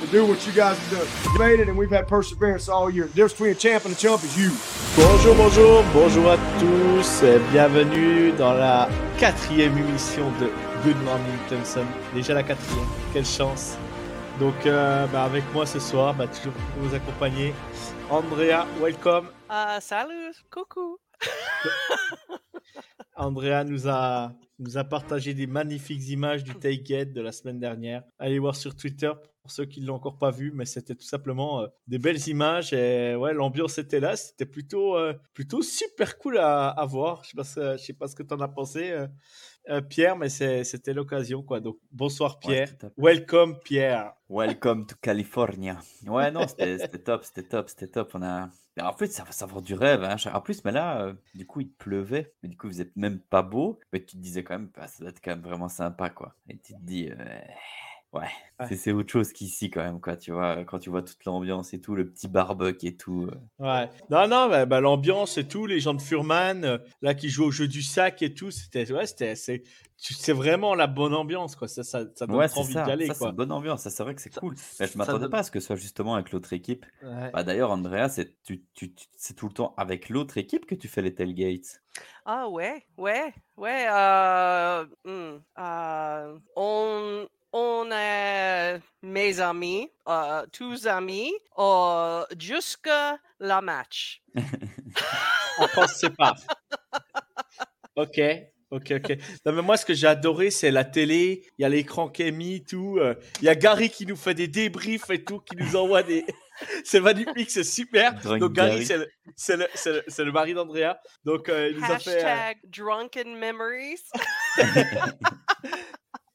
to 0.00 0.06
do 0.08 0.26
what 0.26 0.46
you 0.46 0.52
guys 0.52 0.78
have 0.78 0.90
done. 0.90 1.32
You 1.32 1.38
made 1.38 1.60
it, 1.60 1.68
and 1.68 1.76
we've 1.76 1.90
had 1.90 2.06
perseverance 2.08 2.68
all 2.68 2.90
year. 2.90 3.04
The 3.06 3.14
difference 3.14 3.32
between 3.34 3.52
a 3.52 3.54
champ 3.54 3.84
and 3.84 3.94
a 3.94 3.96
chump 3.96 4.24
is 4.24 4.36
you. 4.36 4.50
Bonjour, 4.96 5.34
bonjour, 5.34 5.84
bonjour 5.92 6.30
à 6.30 6.38
tous. 6.58 7.22
Bienvenue 7.50 8.32
dans 8.32 8.54
la 8.54 8.88
quatrième 9.18 9.76
émission 9.78 10.30
de 10.40 10.50
Good 10.84 11.02
Morning 11.04 11.38
Clemson. 11.48 11.86
Déjà 12.14 12.34
la 12.34 12.42
quatrième, 12.42 12.86
quelle 13.12 13.26
chance. 13.26 13.76
Donc, 14.38 14.66
euh, 14.66 15.06
bah, 15.06 15.24
avec 15.24 15.44
moi 15.54 15.64
ce 15.64 15.78
soir, 15.80 16.14
bah, 16.14 16.26
toujours 16.26 16.52
pour 16.52 16.82
vous 16.82 16.94
accompagner, 16.94 17.54
Andrea, 18.10 18.66
welcome. 18.80 19.28
Uh, 19.50 19.80
salut, 19.80 20.34
coucou. 20.50 20.98
Andrea 23.16 23.64
nous 23.64 23.88
a, 23.88 24.32
nous 24.58 24.76
a 24.78 24.84
partagé 24.84 25.34
des 25.34 25.46
magnifiques 25.46 26.08
images 26.08 26.44
du 26.44 26.54
Tailgate 26.54 27.12
de 27.12 27.20
la 27.20 27.32
semaine 27.32 27.58
dernière. 27.58 28.02
Allez 28.18 28.38
voir 28.38 28.54
sur 28.54 28.74
Twitter 28.76 29.10
pour 29.40 29.50
ceux 29.50 29.64
qui 29.64 29.80
ne 29.80 29.86
l'ont 29.86 29.94
encore 29.94 30.18
pas 30.18 30.30
vu, 30.30 30.50
mais 30.52 30.64
c'était 30.64 30.94
tout 30.94 31.06
simplement 31.06 31.60
euh, 31.62 31.66
des 31.86 31.98
belles 31.98 32.28
images 32.28 32.72
et 32.72 33.14
ouais, 33.14 33.32
l'ambiance 33.32 33.78
était 33.78 34.00
là. 34.00 34.16
C'était 34.16 34.44
plutôt, 34.46 34.96
euh, 34.96 35.14
plutôt 35.34 35.62
super 35.62 36.18
cool 36.18 36.38
à, 36.38 36.68
à 36.68 36.84
voir. 36.84 37.22
Je 37.24 37.38
ne 37.38 37.42
sais, 37.44 37.60
pas, 37.60 37.76
je 37.76 37.82
sais 37.84 37.92
pas 37.92 38.08
ce 38.08 38.16
que 38.16 38.22
tu 38.22 38.34
en 38.34 38.40
as 38.40 38.48
pensé, 38.48 38.90
euh, 38.90 39.06
euh, 39.70 39.80
Pierre, 39.80 40.16
mais 40.16 40.28
c'était 40.28 40.92
l'occasion. 40.92 41.42
quoi. 41.42 41.60
Donc, 41.60 41.78
bonsoir 41.92 42.38
Pierre. 42.38 42.70
Ouais, 42.96 43.14
Welcome 43.14 43.58
Pierre. 43.64 44.12
Welcome 44.28 44.86
to 44.86 44.96
California. 45.00 45.78
Ouais, 46.06 46.30
non, 46.30 46.46
c'était 46.46 46.78
c'était 46.78 46.98
top, 46.98 47.24
c'était 47.24 47.44
top, 47.44 47.68
c'était 47.68 47.88
top. 47.88 48.10
On 48.14 48.22
a... 48.22 48.50
Mais 48.76 48.82
En 48.82 48.92
fait, 48.92 49.06
ça, 49.08 49.24
ça 49.30 49.46
vend 49.46 49.60
du 49.60 49.74
rêve. 49.74 50.04
Hein. 50.04 50.16
En 50.32 50.40
plus, 50.40 50.64
mais 50.64 50.72
là, 50.72 51.00
euh, 51.02 51.14
du 51.34 51.46
coup, 51.46 51.60
il 51.60 51.72
pleuvait. 51.72 52.34
Mais 52.42 52.48
du 52.48 52.56
coup, 52.56 52.66
vous 52.68 52.80
êtes 52.80 52.94
même 52.96 53.20
pas 53.20 53.42
beau. 53.42 53.80
Mais 53.92 54.00
tu 54.04 54.16
te 54.16 54.22
disais 54.22 54.44
quand 54.44 54.54
même, 54.54 54.70
bah, 54.76 54.86
ça 54.88 55.00
doit 55.00 55.10
être 55.10 55.20
quand 55.22 55.30
même 55.30 55.42
vraiment 55.42 55.68
sympa, 55.68 56.10
quoi. 56.10 56.36
Et 56.48 56.58
tu 56.58 56.74
te 56.74 56.80
dis, 56.82 57.08
euh, 57.10 57.40
ouais, 58.12 58.22
Ouais. 58.58 58.66
c'est- 58.68 58.76
c'est 58.76 58.92
autre 58.92 59.10
chose 59.12 59.32
qu'ici, 59.32 59.70
quand 59.70 59.82
même, 59.82 60.00
quoi. 60.00 60.16
Tu 60.16 60.32
vois, 60.32 60.64
quand 60.64 60.78
tu 60.78 60.88
vois 60.90 61.02
toute 61.02 61.22
l'ambiance 61.26 61.74
et 61.74 61.80
tout, 61.80 61.94
le 61.94 62.08
petit 62.08 62.28
barbecue 62.28 62.86
et 62.86 62.96
tout. 62.96 63.28
euh. 63.30 63.64
Ouais. 63.64 63.88
Non, 64.10 64.26
non, 64.28 64.48
bah, 64.48 64.64
bah, 64.66 64.80
l'ambiance 64.80 65.36
et 65.38 65.46
tout, 65.46 65.66
les 65.66 65.80
gens 65.80 65.92
de 65.94 66.00
Furman, 66.00 66.64
euh, 66.64 66.78
là, 67.02 67.14
qui 67.14 67.28
jouent 67.28 67.44
au 67.46 67.50
jeu 67.50 67.68
du 67.68 67.82
sac 67.82 68.22
et 68.22 68.32
tout, 68.34 68.50
c'était, 68.50 68.90
ouais, 68.92 69.06
c'était, 69.06 69.34
c'est, 69.36 69.62
c'est 69.98 70.32
vraiment 70.32 70.74
la 70.74 70.86
bonne 70.86 71.12
ambiance, 71.14 71.54
quoi. 71.56 71.68
Ça, 71.68 71.82
ça, 71.84 72.04
ça 72.14 72.26
donne 72.26 72.36
Ouais, 72.36 72.48
c'est 72.48 72.58
envie 72.58 72.72
ça. 72.72 72.84
d'y 72.84 72.90
aller, 72.90 73.06
Ça, 73.06 73.12
c'est 73.14 73.18
quoi. 73.20 73.28
une 73.30 73.36
bonne 73.36 73.52
ambiance. 73.52 73.82
Ça, 73.82 73.90
c'est 73.90 74.02
vrai 74.02 74.14
que 74.14 74.22
c'est 74.22 74.34
cool. 74.34 74.54
Mais 74.80 74.86
je 74.86 74.96
m'attendais 74.96 75.18
donne- 75.20 75.30
pas 75.30 75.38
à 75.40 75.42
ce 75.42 75.50
que 75.50 75.60
ce 75.60 75.66
soit 75.66 75.76
justement 75.76 76.14
avec 76.14 76.32
l'autre 76.32 76.52
équipe. 76.54 76.86
Ouais. 77.02 77.30
Bah, 77.32 77.42
D'ailleurs, 77.44 77.70
Andrea, 77.70 78.08
c'est 78.08 78.34
tu, 78.42 78.62
tu, 78.74 78.94
tu- 78.94 79.06
c'est 79.16 79.34
tout 79.34 79.48
le 79.48 79.52
temps 79.52 79.74
avec 79.76 80.08
l'autre 80.08 80.38
équipe 80.38 80.64
que 80.66 80.74
tu 80.74 80.88
fais 80.88 81.02
les 81.02 81.14
tailgates? 81.14 81.82
Ah 82.24 82.48
ouais, 82.48 82.84
ouais, 82.98 83.32
ouais. 83.56 83.86
Euh, 83.90 84.84
hmm, 85.04 85.38
euh, 85.58 86.38
on, 86.56 87.26
on 87.52 87.88
est 87.92 88.80
mes 89.02 89.40
amis, 89.40 89.90
euh, 90.08 90.44
tous 90.52 90.86
amis, 90.86 91.32
euh, 91.58 92.24
jusqu'à 92.38 93.18
la 93.40 93.60
match. 93.60 94.22
On 95.58 95.68
pense 95.68 95.94
c'est 95.94 96.14
pas. 96.14 96.34
Ok. 97.96 98.20
Ok, 98.72 98.90
ok. 98.96 99.16
Non, 99.46 99.52
mais 99.52 99.62
moi, 99.62 99.76
ce 99.76 99.86
que 99.86 99.94
j'ai 99.94 100.08
adoré, 100.08 100.50
c'est 100.50 100.72
la 100.72 100.84
télé. 100.84 101.46
Il 101.56 101.62
y 101.62 101.64
a 101.64 101.68
l'écran 101.68 102.08
qui 102.08 102.22
est 102.24 102.32
mis, 102.32 102.64
tout. 102.64 102.98
euh, 102.98 103.14
Il 103.40 103.44
y 103.44 103.48
a 103.48 103.54
Gary 103.54 103.90
qui 103.90 104.06
nous 104.06 104.16
fait 104.16 104.34
des 104.34 104.48
débriefs 104.48 105.08
et 105.08 105.22
tout, 105.22 105.38
qui 105.38 105.54
nous 105.56 105.76
envoie 105.76 106.02
des. 106.02 106.26
c'est 106.84 106.98
magnifique, 107.00 107.48
c'est 107.48 107.62
super. 107.62 108.14
Drunk 108.14 108.40
Donc, 108.40 108.52
Gary, 108.54 108.70
Gary. 108.84 108.86
c'est 108.86 108.98
le, 108.98 109.08
c'est 109.36 109.56
le, 109.56 109.66
c'est 109.74 109.92
le, 109.92 110.02
c'est 110.08 110.24
le 110.24 110.32
mari 110.32 110.52
d'Andrea. 110.52 110.98
Donc, 111.24 111.48
euh, 111.48 111.70
il 111.70 111.78
nous 111.78 111.84
a 111.84 111.98
fait. 112.00 112.10
euh, 112.24 112.26
Hashtag 112.28 112.58
drunken 112.68 113.36
memories. 113.38 114.02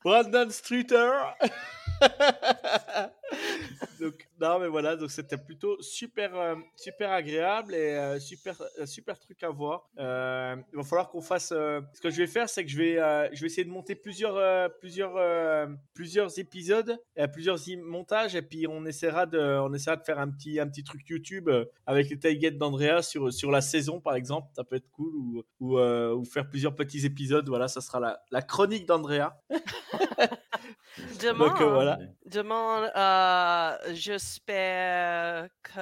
Brandon 0.04 0.50
Streeter. 0.52 1.34
donc 4.00 4.28
non 4.40 4.60
mais 4.60 4.68
voilà 4.68 4.96
donc 4.96 5.12
c'était 5.12 5.38
plutôt 5.38 5.82
super 5.82 6.36
euh, 6.36 6.56
super 6.76 7.12
agréable 7.12 7.74
et 7.74 7.96
euh, 7.96 8.20
super 8.20 8.56
euh, 8.80 8.86
super 8.86 9.20
truc 9.20 9.42
à 9.44 9.50
voir. 9.50 9.88
Il 9.98 10.04
va 10.04 10.84
falloir 10.84 11.10
qu'on 11.10 11.22
fasse. 11.22 11.50
ce 11.50 12.02
que 12.02 12.10
je 12.10 12.18
vais 12.18 12.28
faire 12.28 12.50
c'est 12.50 12.66
que 12.66 12.72
je 12.72 12.78
vais 12.78 12.96
je 13.34 13.42
vais 13.42 13.48
essayer 13.48 13.66
de 13.66 13.70
monter 13.70 13.96
plusieurs 13.96 14.72
plusieurs 14.80 15.14
plusieurs 15.94 16.40
épisodes, 16.40 16.98
plusieurs 17.34 17.58
montages 17.84 18.36
et 18.36 18.42
puis 18.42 18.68
on 18.68 18.86
essaiera 18.86 19.26
de 19.26 19.40
on 19.40 19.74
essaiera 19.74 19.98
de 19.98 20.04
faire 20.04 20.20
un 20.20 20.30
petit 20.30 20.60
un 20.60 20.68
petit 20.68 20.84
truc 20.84 21.08
YouTube 21.08 21.50
avec 21.86 22.10
les 22.10 22.20
tailgates 22.20 22.58
d'Andrea 22.58 23.02
sur 23.02 23.32
sur 23.32 23.52
la 23.52 23.62
saison 23.62 24.00
par 24.00 24.16
exemple 24.16 24.50
ça 24.56 24.64
peut 24.64 24.76
être 24.76 24.90
cool 24.92 25.16
ou 25.16 25.44
ou, 25.60 25.80
ou 25.80 26.26
faire 26.26 26.50
plusieurs 26.50 26.76
petits 26.76 27.06
épisodes 27.06 27.48
voilà 27.48 27.68
ça 27.68 27.82
sera 27.82 28.00
la, 28.00 28.22
la 28.32 28.42
chronique 28.42 28.86
d'Andrea. 28.86 29.40
Demain, 31.22 31.48
Donc 31.48 31.62
euh, 31.62 31.70
voilà. 31.74 32.00
demain 32.26 32.90
euh, 32.96 33.94
j'espère 33.94 35.48
que 35.64 35.80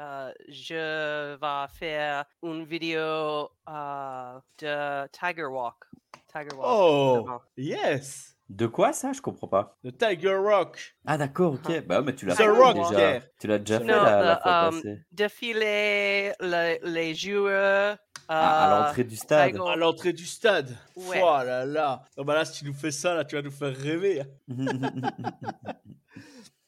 euh, 0.00 0.32
je 0.48 1.36
vais 1.36 1.68
faire 1.78 2.24
une 2.42 2.64
vidéo 2.64 3.50
euh, 3.68 4.38
de 4.58 5.06
Tiger 5.08 5.44
Walk. 5.44 5.84
Tiger 6.26 6.54
Walk. 6.56 6.66
Oh, 6.66 7.20
demain. 7.22 7.40
yes! 7.56 8.36
De 8.50 8.66
quoi 8.66 8.92
ça? 8.92 9.12
Je 9.12 9.20
comprends 9.20 9.46
pas. 9.46 9.78
Le 9.84 9.92
Tiger 9.92 10.34
Rock. 10.34 10.96
Ah 11.06 11.16
d'accord, 11.16 11.54
ok. 11.54 11.86
Bah 11.86 12.00
ouais, 12.00 12.04
mais 12.04 12.14
tu 12.16 12.26
l'as 12.26 12.34
The 12.34 12.38
fait 12.38 12.48
Rock, 12.48 12.74
déjà. 12.74 12.88
Pierre. 12.90 13.22
Tu 13.38 13.46
l'as 13.46 13.58
déjà 13.60 13.78
Non, 13.78 13.86
fait 13.86 13.92
la, 13.92 14.22
la 14.22 14.40
fois 14.40 14.52
euh, 14.52 14.70
passée. 14.72 14.98
Défiler 15.12 16.32
le- 16.40 16.78
les 16.92 17.14
joueurs. 17.14 17.96
Ah, 18.28 18.64
à 18.64 18.66
euh, 18.82 18.86
l'entrée 18.86 19.04
du 19.04 19.14
stade. 19.16 19.56
À 19.56 19.76
l'entrée 19.76 20.12
du 20.12 20.26
stade. 20.26 20.76
Ouais. 20.96 21.20
Oh 21.22 21.38
là 21.44 21.64
là. 21.64 22.02
Bah 22.18 22.34
là, 22.34 22.44
si 22.44 22.58
tu 22.58 22.64
nous 22.64 22.74
fais 22.74 22.90
ça, 22.90 23.14
là, 23.14 23.24
tu 23.24 23.36
vas 23.36 23.42
nous 23.42 23.50
faire 23.52 23.74
rêver. 23.76 24.22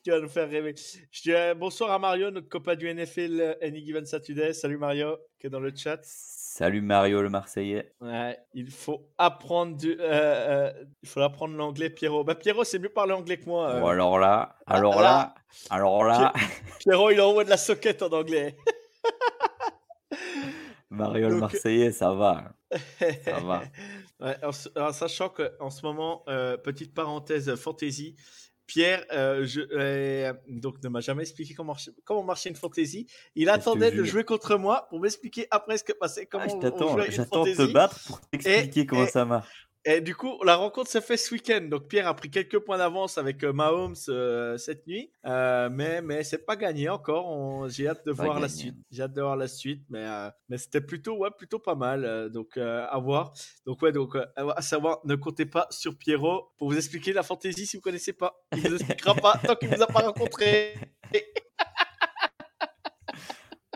Tu 0.04 0.10
vas 0.10 0.18
nous 0.18 0.28
faire 0.28 0.48
rêver. 0.50 0.74
Je 1.12 1.22
dis 1.22 1.32
euh, 1.32 1.54
bonsoir 1.54 1.92
à 1.92 1.98
Mario, 2.00 2.32
notre 2.32 2.48
copain 2.48 2.74
du 2.74 2.92
NFL 2.92 3.40
euh, 3.40 3.54
Any 3.62 3.84
Given 3.86 4.04
Saturday. 4.04 4.52
Salut 4.52 4.76
Mario, 4.76 5.16
qui 5.38 5.46
est 5.46 5.50
dans 5.50 5.60
le 5.60 5.72
chat. 5.76 6.00
Salut 6.54 6.82
Mario 6.82 7.22
le 7.22 7.30
Marseillais. 7.30 7.94
Ouais, 8.02 8.38
il 8.52 8.70
faut 8.70 9.08
apprendre 9.16 9.74
du, 9.74 9.92
euh, 9.92 9.96
euh, 10.02 10.72
il 11.02 11.08
faut 11.08 11.22
apprendre 11.22 11.56
l'anglais, 11.56 11.88
Pierrot. 11.88 12.24
Bah 12.24 12.34
Pierrot, 12.34 12.64
c'est 12.64 12.78
mieux 12.78 12.90
parler 12.90 13.14
anglais 13.14 13.38
que 13.38 13.46
moi. 13.46 13.70
euh. 13.70 13.80
Bon 13.80 13.86
alors 13.86 14.18
là, 14.18 14.56
alors 14.66 14.96
là. 14.96 15.02
là, 15.02 15.34
alors 15.70 16.04
là, 16.04 16.30
Pierrot, 16.80 17.10
il 17.10 17.22
envoie 17.22 17.44
de 17.44 17.48
la 17.48 17.56
soquette 17.56 18.02
en 18.02 18.10
anglais. 18.10 18.54
Mario 20.90 21.30
le 21.30 21.36
Marseillais, 21.36 21.90
ça 21.90 22.12
va. 22.12 22.52
Ça 23.24 23.40
va. 23.40 23.62
Ouais, 24.20 24.36
en, 24.44 24.50
en 24.80 24.92
sachant 24.92 25.30
qu'en 25.30 25.70
ce 25.70 25.82
moment, 25.84 26.22
petite 26.62 26.94
parenthèse 26.94 27.52
fantasy, 27.56 28.14
Pierre 28.66 29.04
euh, 29.12 29.44
je, 29.44 29.60
euh, 29.72 30.32
donc 30.48 30.82
ne 30.82 30.88
m'a 30.88 31.00
jamais 31.00 31.22
expliqué 31.22 31.52
comment, 31.54 31.76
comment 32.04 32.22
marcher 32.22 32.48
une 32.50 32.56
fantasy. 32.56 33.06
Il 33.34 33.48
attendait 33.48 33.90
de 33.90 34.04
jouer 34.04 34.24
contre 34.24 34.56
moi 34.56 34.86
pour 34.88 35.00
m'expliquer 35.00 35.46
après 35.50 35.78
ce 35.78 35.84
que 35.84 35.92
passait, 35.92 36.26
comment 36.26 36.44
Ah, 36.46 36.48
je 36.48 36.54
on- 36.54 36.58
on 36.58 36.60
t'attends, 36.60 36.92
jouait 36.92 37.06
une 37.06 37.12
j'attends 37.12 37.44
de 37.44 37.52
te 37.54 37.72
battre 37.72 38.00
pour 38.06 38.20
t'expliquer 38.20 38.86
comment 38.86 39.04
et- 39.04 39.08
ça 39.10 39.24
marche. 39.24 39.68
Et 39.84 40.00
du 40.00 40.14
coup, 40.14 40.38
la 40.44 40.54
rencontre 40.54 40.88
se 40.88 41.00
fait 41.00 41.16
ce 41.16 41.34
week-end. 41.34 41.62
Donc 41.68 41.88
Pierre 41.88 42.06
a 42.06 42.14
pris 42.14 42.30
quelques 42.30 42.60
points 42.60 42.78
d'avance 42.78 43.18
avec 43.18 43.42
euh, 43.42 43.52
Mahomes 43.52 43.96
euh, 44.08 44.56
cette 44.56 44.86
nuit, 44.86 45.10
Euh, 45.26 45.68
mais 45.72 46.00
mais 46.02 46.22
c'est 46.22 46.46
pas 46.46 46.54
gagné 46.54 46.88
encore. 46.88 47.26
On- 47.28 47.66
J'ai 47.68 47.88
hâte 47.88 48.06
de 48.06 48.12
Pas 48.12 48.22
voir 48.24 48.38
la 48.38 48.48
suite. 48.48 48.76
J'ai 48.92 49.02
hâte 49.02 49.12
de 49.12 49.20
voir 49.20 49.34
la 49.36 49.48
suite, 49.48 49.82
mais 49.90 50.04
euh, 50.06 50.30
mais 50.48 50.58
c'était 50.58 50.80
plutôt 50.82 51.16
ouais 51.16 51.30
plutôt 51.36 51.58
pas 51.58 51.74
mal. 51.74 52.30
donc 52.30 52.56
à 52.58 52.96
voir. 52.98 53.32
Donc 53.66 53.82
ouais 53.82 53.90
donc 53.90 54.16
à 54.36 54.62
savoir, 54.62 55.00
ne 55.04 55.16
comptez 55.16 55.46
pas 55.46 55.66
sur 55.70 55.96
Pierrot 55.98 56.52
pour 56.58 56.68
vous 56.70 56.76
expliquer 56.76 57.12
la 57.12 57.24
fantaisie 57.24 57.66
si 57.66 57.76
vous 57.76 57.82
connaissez 57.82 58.12
pas. 58.12 58.40
Il 58.56 58.60
vous 58.68 58.76
expliquera 58.76 59.14
pas 59.16 59.36
tant 59.44 59.56
qu'il 59.56 59.68
vous 59.68 59.82
a 59.82 59.86
pas 59.88 60.00
rencontré. 60.00 60.74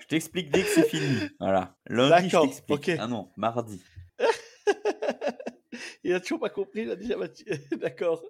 Je 0.02 0.06
t'explique 0.10 0.50
dès 0.52 0.62
que 0.62 0.68
c'est 0.68 0.88
fini. 0.88 1.18
Voilà. 1.40 1.74
Lundi, 1.88 2.28
je 2.30 2.38
t'explique. 2.38 2.90
Ah 2.96 3.08
non, 3.08 3.28
mardi. 3.36 3.82
Il 6.08 6.14
a 6.14 6.20
toujours 6.20 6.38
pas 6.40 6.50
compris. 6.50 6.82
Il 6.82 6.90
a 6.90 6.96
déjà 6.96 7.16
battu. 7.16 7.44
D'accord. 7.80 8.22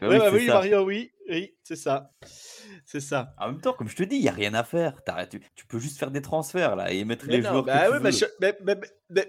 Bah 0.00 0.08
ouais, 0.08 0.14
oui, 0.14 0.18
bah 0.18 0.24
c'est 0.30 0.36
oui. 0.36 0.46
Mario, 0.46 0.84
oui, 0.84 1.12
oui, 1.28 1.54
c'est 1.64 1.76
ça, 1.76 2.12
c'est 2.84 3.00
ça. 3.00 3.34
En 3.38 3.48
même 3.48 3.60
temps, 3.60 3.72
comme 3.72 3.88
je 3.88 3.96
te 3.96 4.02
dis, 4.02 4.16
il 4.16 4.22
n'y 4.22 4.28
a 4.28 4.32
rien 4.32 4.54
à 4.54 4.62
faire. 4.64 5.00
Tu, 5.30 5.40
tu 5.54 5.66
peux 5.66 5.78
juste 5.78 5.98
faire 5.98 6.10
des 6.10 6.22
transferts 6.22 6.76
là 6.76 6.92
et 6.92 7.04
mettre 7.04 7.26
Mais 7.26 7.38
les 7.38 7.42
non, 7.42 7.50
joueurs 7.50 7.64
bah 7.64 7.86
que 7.88 7.96
tu 7.98 8.02
veux. 8.02 8.10
je- 8.10 8.24
mais- 8.40 8.56
mais 8.62 8.76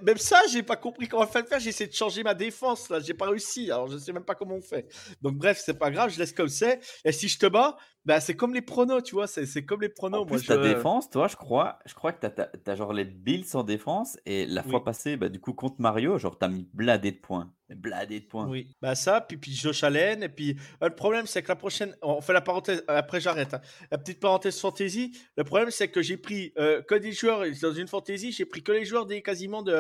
même 0.02 0.18
ça, 0.18 0.42
j'ai 0.52 0.64
pas 0.64 0.76
compris 0.76 1.08
comment 1.08 1.24
le 1.24 1.30
faire. 1.30 1.60
J'ai 1.60 1.70
essayé 1.70 1.90
de 1.90 1.96
changer 1.96 2.24
ma 2.24 2.34
défense, 2.34 2.90
là. 2.90 3.00
J'ai 3.00 3.14
pas 3.14 3.28
réussi. 3.28 3.72
Alors, 3.72 3.90
je 3.90 3.98
sais 3.98 4.14
même 4.14 4.24
pas 4.24 4.36
comment 4.36 4.56
on 4.56 4.62
fait. 4.62 4.88
Donc, 5.22 5.36
bref, 5.36 5.62
c'est 5.64 5.78
pas 5.78 5.92
grave. 5.92 6.10
Je 6.12 6.20
laisse 6.20 6.34
comme 6.34 6.50
c'est. 6.50 6.80
Et 7.06 7.12
si 7.12 7.28
je 7.28 7.38
te 7.40 7.46
bats, 7.46 7.78
bah, 8.06 8.20
c'est 8.20 8.36
comme 8.36 8.54
les 8.54 8.62
pronos, 8.62 9.02
tu 9.04 9.16
vois. 9.16 9.28
C'est 9.28 9.46
c'est 9.46 9.64
comme 9.66 9.82
les 9.82 9.90
pronos. 9.90 10.22
En 10.22 10.26
Moi, 10.26 10.38
plus, 10.38 10.48
ta 10.48 10.56
je... 10.56 10.68
défense, 10.74 11.10
toi, 11.10 11.28
je 11.28 11.36
crois, 11.36 11.80
je 11.86 11.94
crois 11.94 12.12
que 12.12 12.26
t'as 12.26 12.48
as, 12.66 12.76
genre 12.76 12.94
les 12.94 13.06
Bills 13.06 13.46
en 13.54 13.64
défense 13.64 14.18
et 14.26 14.46
la 14.46 14.64
fois 14.64 14.80
Oui. 14.80 14.86
passée, 14.86 15.18
bah, 15.18 15.30
du 15.30 15.40
coup, 15.40 15.54
contre 15.54 15.76
Mario, 15.80 16.18
genre, 16.18 16.38
t'as 16.38 16.48
mis 16.48 16.68
bladé 16.74 17.12
de 17.12 17.18
points. 17.18 17.54
Bladé 17.76 18.20
de 18.20 18.26
points. 18.26 18.48
Oui, 18.50 18.68
bah 18.82 18.96
ça, 18.96 19.22
puis, 19.22 19.38
puis 19.38 19.54
Josh 19.54 19.84
Allen, 19.86 20.24
et 20.24 20.28
puis 20.30 20.58
euh, 20.84 20.90
le 20.90 20.96
problème 20.96 21.26
c'est 21.26 21.42
que 21.42 21.48
la 21.48 21.56
prochaine, 21.56 21.96
on 22.02 22.20
fait 22.20 22.34
la 22.34 22.42
parenthèse, 22.42 22.84
après 22.88 23.22
j'arrête, 23.22 23.54
hein. 23.54 23.62
la 23.90 23.98
petite 23.98 24.20
parenthèse 24.20 24.60
fantasy, 24.60 25.18
le 25.38 25.46
problème 25.46 25.72
c'est 25.72 25.88
que 25.88 26.02
j'ai 26.02 26.18
pris 26.18 26.52
euh, 26.58 26.82
que 26.82 26.96
des 26.96 27.14
joueurs, 27.14 27.44
dans 27.62 27.72
une 27.72 27.88
fantasy, 27.88 28.34
j'ai 28.34 28.44
pris 28.44 28.62
que 28.62 28.74
les 28.74 28.84
joueurs 28.84 29.06
des 29.06 29.22
quasiment 29.22 29.64
de, 29.64 29.71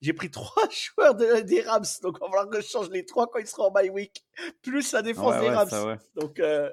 j'ai 0.00 0.12
pris 0.12 0.30
trois 0.30 0.68
joueurs 0.70 1.14
de, 1.14 1.40
des 1.40 1.62
Rams, 1.62 1.84
donc 2.02 2.16
il 2.18 2.24
va 2.24 2.26
falloir 2.26 2.48
que 2.50 2.60
je 2.60 2.66
change 2.66 2.90
les 2.90 3.04
trois 3.04 3.26
quand 3.28 3.38
ils 3.38 3.46
seront 3.46 3.68
en 3.68 3.70
bye 3.70 3.90
week, 3.90 4.24
plus 4.62 4.92
la 4.92 5.02
défense 5.02 5.34
Ouais, 5.34 5.40
des 5.40 5.48
ouais, 5.48 5.54
Rams, 5.54 5.68
ça, 5.68 5.86
ouais. 5.86 5.96
donc, 6.14 6.38
euh, 6.40 6.70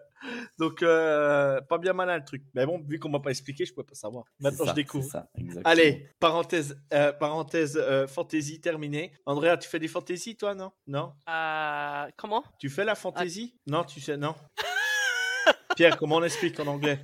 donc 0.58 0.82
euh, 0.84 1.60
pas 1.62 1.78
bien 1.78 1.94
malin 1.94 2.18
le 2.18 2.24
truc, 2.26 2.44
mais 2.54 2.66
bon, 2.66 2.82
vu 2.88 3.00
qu'on 3.00 3.10
m'a 3.10 3.20
pas 3.20 3.32
expliqué, 3.32 3.66
je 3.66 3.74
pouvais 3.74 3.86
pas 3.86 3.96
savoir, 3.96 4.24
maintenant 4.40 4.66
ça, 4.66 4.72
je 4.72 4.76
découvre. 4.76 5.10
ça. 5.10 5.28
Allez, 5.66 6.10
parenthèse, 6.20 6.78
euh, 6.94 7.12
parenthèse 7.14 7.78
euh, 7.78 8.08
fantasy 8.08 8.62
terminée. 8.62 9.14
Andrea, 9.26 9.58
tu 9.58 9.68
fais 9.70 9.80
des 9.80 9.88
fantasy 9.88 10.36
toi, 10.36 10.56
non? 10.56 10.72
Non? 10.88 11.14
Euh, 11.30 12.08
comment? 12.18 12.44
tu 12.60 12.70
fais 12.70 12.86
la 12.86 12.96
fantaisie 12.96 13.56
Non, 13.68 13.84
tu 13.84 14.00
sais, 14.02 14.18
non. 14.18 14.36
Pierre, 15.76 15.98
comment 15.98 16.18
on 16.18 16.24
explique 16.24 16.60
en 16.60 16.68
anglais? 16.68 17.00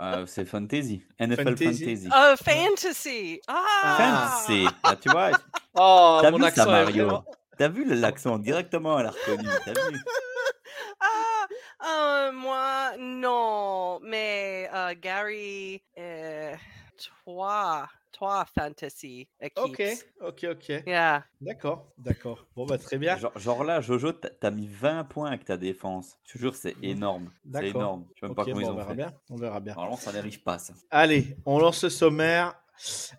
Euh, 0.00 0.26
c'est 0.26 0.44
fantasy. 0.44 1.04
NFL 1.20 1.36
Fantasy? 1.56 1.84
fantasy. 1.84 2.08
Oh, 2.14 2.34
fantasy! 2.44 3.40
Ah! 3.48 3.96
Fantasy. 3.98 4.66
Ah, 4.82 4.96
tu 4.96 5.08
vois, 5.10 5.30
Oh, 5.74 6.18
T'as 6.22 6.30
vu 6.30 6.40
ça, 6.40 6.46
accent 6.48 6.62
est 6.62 6.66
Mario? 6.72 7.04
vraiment- 7.06 7.24
t'as 7.58 7.68
vu 7.68 7.84
l'accent? 7.94 8.38
Directement, 8.38 8.98
elle 8.98 9.06
a 9.06 9.10
reconnu. 9.10 9.48
T'as 9.64 9.72
vu? 9.72 9.98
Ah, 11.00 11.46
euh, 12.28 12.32
moi, 12.32 12.92
non, 12.98 14.00
mais 14.02 14.68
euh, 14.74 14.94
Gary, 15.00 15.82
euh, 15.98 16.54
toi, 17.24 17.88
toi, 18.16 18.46
fantasy 18.54 19.28
Ok, 19.56 19.82
ok, 20.20 20.46
ok. 20.52 20.82
Yeah. 20.86 21.24
D'accord, 21.40 21.92
d'accord. 21.98 22.46
Bon, 22.56 22.64
bah 22.64 22.78
très 22.78 22.96
bien. 22.98 23.16
genre, 23.18 23.38
genre 23.38 23.62
là, 23.62 23.80
Jojo, 23.80 24.12
t'as 24.12 24.50
mis 24.50 24.66
20 24.66 25.04
points 25.04 25.28
avec 25.28 25.44
ta 25.44 25.56
défense. 25.56 26.16
Je 26.24 26.32
te 26.32 26.38
jure, 26.38 26.54
c'est 26.54 26.74
énorme. 26.82 27.30
C'est 27.52 27.68
énorme. 27.68 28.06
Je 28.14 28.20
sais 28.20 28.26
même 28.26 28.34
pas 28.34 28.44
comment 28.44 28.56
bon, 28.56 28.60
ils 28.62 28.66
on 28.66 28.72
ont 28.72 28.76
verra 28.76 28.90
fait. 28.90 28.96
bien. 28.96 29.12
On 29.30 29.36
verra 29.36 29.60
bien. 29.60 29.74
Normalement, 29.74 29.96
ça 29.98 30.12
n'arrive 30.12 30.42
pas, 30.42 30.58
ça. 30.58 30.72
Allez, 30.90 31.36
on 31.44 31.58
lance 31.58 31.84
le 31.84 31.90
sommaire. 31.90 32.54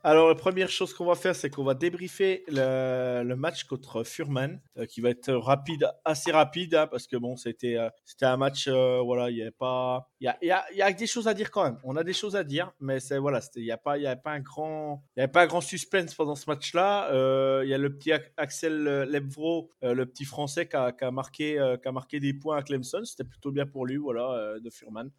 Alors, 0.04 0.28
la 0.28 0.36
première 0.36 0.70
chose 0.70 0.94
qu'on 0.94 1.06
va 1.06 1.16
faire, 1.16 1.36
c'est 1.36 1.50
qu'on 1.50 1.64
va 1.64 1.74
débriefer 1.74 2.44
le, 2.48 3.36
match 3.36 3.66
contre 3.66 4.04
Furman, 4.04 4.60
euh, 4.78 4.86
qui 4.86 5.02
va 5.02 5.10
être 5.10 5.32
rapide, 5.34 5.90
assez 6.06 6.32
rapide, 6.32 6.76
hein, 6.76 6.88
parce 6.88 7.08
que 7.08 7.18
bon, 7.18 7.36
c'était 7.36 7.78
euh, 7.78 7.90
c'était 8.06 8.26
un 8.26 8.38
match, 8.38 8.68
euh, 8.68 9.00
voilà, 9.04 9.30
il 9.30 9.38
y 9.38 9.44
a 9.44 9.52
pas, 9.52 10.10
il 10.20 10.26
y 10.26 10.52
a, 10.52 10.66
y, 10.74 10.82
a, 10.82 10.92
des 10.92 11.08
choses 11.08 11.28
à 11.28 11.34
dire 11.34 11.52
quand 11.52 11.64
même. 11.64 11.78
On 11.84 11.96
a 11.96 12.04
des 12.04 12.14
choses 12.14 12.36
à 12.36 12.44
dire, 12.44 12.72
mais 12.80 13.00
c'est 13.00 13.18
voilà, 13.18 13.40
il 13.56 13.64
y 13.64 13.72
a 13.72 13.78
pas, 13.78 13.98
il 13.98 14.04
y 14.04 14.08
a 14.08 14.16
pas 14.16 14.32
un 14.32 14.40
grand, 14.40 15.04
il 15.16 15.20
y 15.20 15.24
avait 15.24 15.32
pas 15.32 15.44
un 15.44 15.48
grand 15.48 15.62
suspense 15.62 16.14
pendant 16.16 16.36
ce 16.36 16.50
match-là. 16.50 17.10
Il 17.64 17.70
y 17.70 17.74
a 17.74 17.78
le 17.78 17.96
petit 17.96 18.12
Axel 18.38 18.84
Lebvro, 18.84 19.72
le 19.82 20.06
petit 20.06 20.26
Français, 20.26 20.68
qui 20.68 20.76
a, 20.76 20.92
qui 20.92 21.04
a 21.04 21.12
marqué, 21.12 21.78
qui 21.82 21.88
a 21.88 21.92
marqué 21.92 22.20
des 22.20 22.34
points 22.34 22.58
à 22.58 22.64
Clemson. 22.64 23.04
C'était 23.04 23.24
plutôt 23.24 23.52
bien 23.52 23.66
pour 23.66 23.86
lui, 23.86 23.98
voilà, 23.98 24.56
de 24.60 24.70
Furman. 24.70 25.10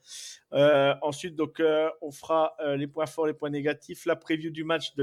Ensuite, 0.53 1.37
donc, 1.37 1.63
on 2.03 2.11
fera 2.11 2.57
les 2.77 2.87
points 2.87 3.07
forts, 3.07 3.27
les 3.27 3.35
points 3.35 3.51
négatifs, 3.51 4.07
la 4.07 4.17
preview 4.29 4.51
du 4.51 4.63
match 4.63 4.95
de 4.95 5.03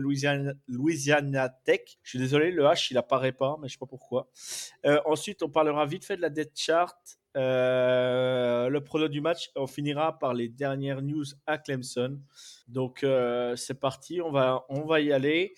Louisiana, 0.68 1.50
Tech. 1.64 1.82
Je 2.04 2.10
suis 2.10 2.20
désolé, 2.20 2.52
le 2.52 2.62
H, 2.64 2.90
il 2.92 2.98
apparaît 2.98 3.32
pas, 3.32 3.58
mais 3.60 3.68
je 3.68 3.74
sais 3.74 3.80
pas 3.80 3.88
pourquoi. 3.88 4.30
Euh, 4.86 5.02
ensuite, 5.06 5.42
on 5.42 5.50
parlera 5.50 5.88
vite 5.88 6.06
fait 6.06 6.16
de 6.16 6.22
la 6.22 6.30
depth 6.30 6.56
chart, 6.56 6.96
euh, 7.36 8.70
le 8.70 8.84
prono 8.84 9.08
du 9.08 9.22
match. 9.22 9.50
On 9.56 9.66
finira 9.66 10.20
par 10.20 10.36
les 10.36 10.48
dernières 10.48 11.02
news 11.02 11.26
à 11.48 11.58
Clemson. 11.58 12.20
Donc, 12.68 13.04
euh, 13.04 13.56
c'est 13.56 13.80
parti, 13.80 14.22
on 14.22 14.32
va, 14.32 14.64
on 14.70 14.82
va 14.82 15.02
y 15.02 15.12
aller. 15.12 15.56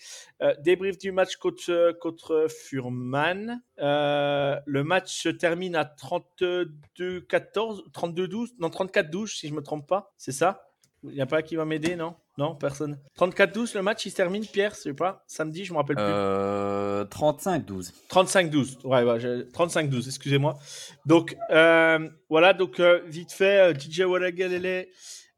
Débrief 0.60 0.96
du 0.96 1.12
match 1.12 1.36
contre, 1.36 1.92
contre 2.00 2.46
Furman. 2.48 3.60
Le 3.76 4.82
match 4.82 5.14
se 5.14 5.28
termine 5.28 5.76
à 5.76 5.84
32-14, 5.84 7.82
32-12, 7.92 8.54
non 8.60 8.68
34-12 8.68 9.26
si 9.26 9.46
je 9.46 9.52
me 9.52 9.60
trompe 9.60 9.86
pas, 9.86 10.14
c'est 10.16 10.32
ça? 10.32 10.70
Il 11.04 11.10
n'y 11.10 11.20
a 11.20 11.26
pas 11.26 11.42
qui 11.42 11.54
va 11.54 11.66
m'aider, 11.66 11.96
non? 11.96 12.16
Non, 12.38 12.54
personne. 12.54 12.96
34-12, 13.18 13.74
le 13.74 13.82
match 13.82 14.06
il 14.06 14.10
se 14.10 14.16
termine, 14.16 14.46
Pierre, 14.46 14.72
je 14.72 14.80
sais 14.80 14.94
pas, 14.94 15.24
samedi, 15.26 15.64
je 15.64 15.72
me 15.72 15.78
rappelle 15.78 15.96
plus. 15.96 16.04
Euh, 16.06 17.04
35-12. 17.06 17.92
35-12, 18.08 18.78
ouais, 18.84 19.02
ouais, 19.02 19.18
j'ai- 19.18 19.44
35-12, 19.52 20.06
excusez-moi. 20.06 20.56
Donc, 21.04 21.36
euh, 21.50 22.08
voilà, 22.30 22.52
donc 22.52 22.78
euh, 22.78 23.00
vite 23.06 23.32
fait, 23.32 23.74
DJ 23.78 24.02
Wadagalele 24.02 24.86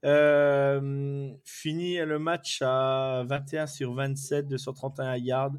euh, 0.05 1.31
finit 1.47 1.97
le 1.97 2.19
match 2.19 2.61
à 2.61 3.23
21 3.26 3.67
sur 3.67 3.94
27, 3.94 4.46
231 4.46 5.17
yards, 5.17 5.53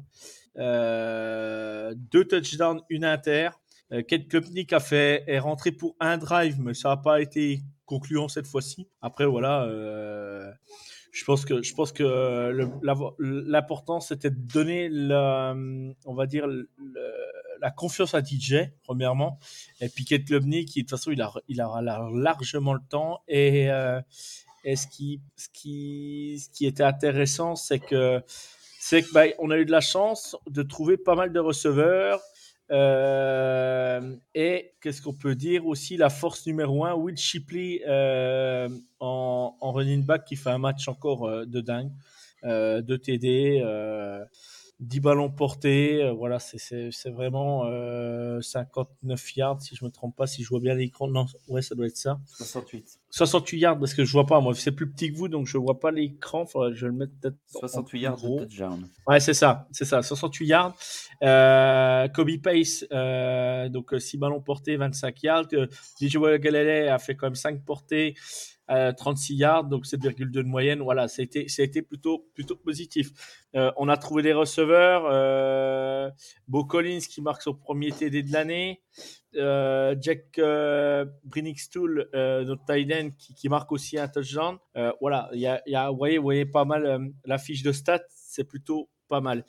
deux 0.56 2.24
touchdowns, 2.24 2.82
une 2.88 3.04
inter. 3.04 3.50
Kate 4.08 4.28
Klopnik 4.28 4.72
a 4.72 4.80
fait, 4.80 5.24
est 5.26 5.38
rentré 5.40 5.72
pour 5.72 5.96
un 5.98 6.18
drive, 6.18 6.60
mais 6.60 6.72
ça 6.72 6.90
n'a 6.90 6.96
pas 6.96 7.20
été 7.20 7.60
concluant 7.84 8.28
cette 8.28 8.46
fois-ci. 8.46 8.86
Après, 9.02 9.26
voilà, 9.26 9.66
je 11.12 11.24
pense 11.24 11.44
que, 11.44 11.62
je 11.62 11.74
pense 11.74 11.92
que 11.92 12.02
l'avo- 12.82 13.14
l'important, 13.18 14.00
c'était 14.00 14.30
de 14.30 14.36
donner, 14.52 14.88
la, 14.90 15.54
on 16.06 16.14
va 16.14 16.26
dire, 16.26 16.46
le- 16.46 16.68
la 17.60 17.70
confiance 17.70 18.14
à 18.14 18.22
DJ, 18.22 18.72
premièrement. 18.82 19.38
Et 19.80 19.88
puis 19.88 20.04
Kate 20.04 20.24
Klopnik, 20.24 20.68
qui, 20.68 20.80
de 20.82 20.88
toute 20.88 20.90
façon, 20.98 21.12
il 21.12 21.22
a, 21.22 21.32
il 21.48 21.60
a 21.60 21.80
largement 22.14 22.72
le 22.74 22.80
temps. 22.88 23.20
Et, 23.28 23.70
euh, 23.70 24.00
et 24.64 24.74
ce, 24.74 24.86
qui, 24.88 25.20
ce, 25.36 25.48
qui, 25.52 26.40
ce 26.42 26.48
qui 26.50 26.66
était 26.66 26.82
intéressant, 26.82 27.54
c'est 27.56 27.78
que 27.78 28.20
c'est 28.80 29.02
que 29.02 29.12
bah, 29.12 29.24
on 29.38 29.50
a 29.50 29.58
eu 29.58 29.64
de 29.64 29.70
la 29.70 29.80
chance 29.80 30.36
de 30.50 30.62
trouver 30.62 30.96
pas 30.96 31.14
mal 31.14 31.32
de 31.32 31.38
receveurs. 31.38 32.20
Euh, 32.70 34.16
et 34.34 34.72
qu'est-ce 34.80 35.02
qu'on 35.02 35.12
peut 35.12 35.34
dire 35.34 35.66
aussi 35.66 35.96
La 35.96 36.08
force 36.08 36.46
numéro 36.46 36.84
un, 36.84 36.94
Will 36.94 37.16
Shipley 37.16 37.82
euh, 37.86 38.68
en, 39.00 39.54
running 39.60 40.04
back 40.04 40.24
qui 40.24 40.36
fait 40.36 40.50
un 40.50 40.58
match 40.58 40.88
encore 40.88 41.26
euh, 41.26 41.44
de 41.44 41.60
dingue. 41.60 41.90
De 42.44 42.96
TD, 42.96 43.62
10 44.82 45.00
ballons 45.00 45.30
portés. 45.30 46.02
euh, 46.02 46.12
voilà, 46.12 46.38
c'est- 46.38 46.90
vraiment 47.10 47.64
euh, 47.66 48.40
59 48.40 49.36
yards, 49.36 49.60
si 49.62 49.76
je 49.76 49.84
me 49.84 49.90
trompe 49.90 50.14
pas, 50.16 50.26
si 50.26 50.42
je 50.42 50.48
vois 50.48 50.60
bien 50.60 50.74
l'écran. 50.74 51.08
Non, 51.08 51.26
ouais, 51.48 51.62
ça 51.62 51.74
doit 51.74 51.86
être 51.86 51.96
ça. 51.96 52.20
68. 52.36 52.98
68 53.10 53.58
yards 53.58 53.78
parce 53.78 53.94
que 53.94 54.04
je 54.04 54.12
vois 54.12 54.26
pas, 54.26 54.40
moi, 54.40 54.54
c'est 54.54 54.72
plus 54.72 54.90
petit 54.90 55.12
que 55.12 55.16
vous, 55.16 55.28
donc 55.28 55.46
je 55.46 55.56
vois 55.58 55.78
pas 55.78 55.90
l'écran. 55.90 56.44
Je 56.72 56.86
le 56.86 56.92
mette 56.92 57.10
peut-être. 57.20 57.36
en 57.54 57.60
68 57.60 57.88
plus 57.90 57.98
yards 58.00 58.16
gros. 58.16 58.40
de 58.40 58.44
touchdown. 58.44 58.88
Ouais, 59.06 59.20
c'est 59.20 59.34
ça, 59.34 59.68
c'est 59.70 59.84
ça, 59.84 60.02
68 60.02 60.46
yards. 60.46 60.74
Euh, 61.22 62.08
Kobe 62.08 62.38
Pace, 62.42 62.84
euh, 62.92 63.68
donc 63.68 63.94
6 63.98 64.16
ballons 64.18 64.40
portés, 64.40 64.76
25 64.76 65.22
yards. 65.22 65.46
Euh, 65.52 65.66
DJ 66.00 66.16
Galilei 66.40 66.88
a 66.88 66.98
fait 66.98 67.14
quand 67.14 67.26
même 67.26 67.34
5 67.34 67.64
portées, 67.64 68.14
euh, 68.70 68.92
36 68.92 69.34
yards, 69.34 69.64
donc 69.64 69.86
7,2 69.86 70.30
de 70.30 70.42
moyenne. 70.42 70.80
Voilà, 70.80 71.04
a 71.04 71.22
été 71.22 71.82
plutôt, 71.82 72.26
plutôt 72.34 72.56
positif. 72.56 73.10
Euh, 73.54 73.70
on 73.76 73.88
a 73.88 73.96
trouvé 73.96 74.22
des 74.22 74.32
receveurs. 74.32 75.04
Euh, 75.10 76.10
Bo 76.48 76.64
Collins 76.64 77.00
qui 77.00 77.20
marque 77.20 77.42
son 77.42 77.54
premier 77.54 77.90
TD 77.92 78.22
de 78.22 78.32
l'année. 78.32 78.80
Euh, 79.36 79.94
Jack 80.00 80.38
euh, 80.38 81.06
Brinixtool, 81.24 82.08
euh, 82.14 82.44
notre 82.44 82.64
tight 82.64 82.92
end, 82.92 83.10
qui, 83.18 83.48
marque 83.48 83.72
aussi 83.72 83.98
un 83.98 84.08
touchdown. 84.08 84.58
Euh, 84.76 84.92
voilà, 85.00 85.30
il 85.32 85.40
y 85.40 85.46
a, 85.46 85.90
vous, 85.90 85.96
voyez, 85.96 86.18
vous 86.18 86.24
voyez 86.24 86.46
pas 86.46 86.64
mal 86.64 86.86
euh, 86.86 86.98
la 87.24 87.38
fiche 87.38 87.62
de 87.62 87.72
stats, 87.72 88.04
c'est 88.08 88.44
plutôt 88.44 88.90
pas 89.08 89.20
mal. 89.20 89.44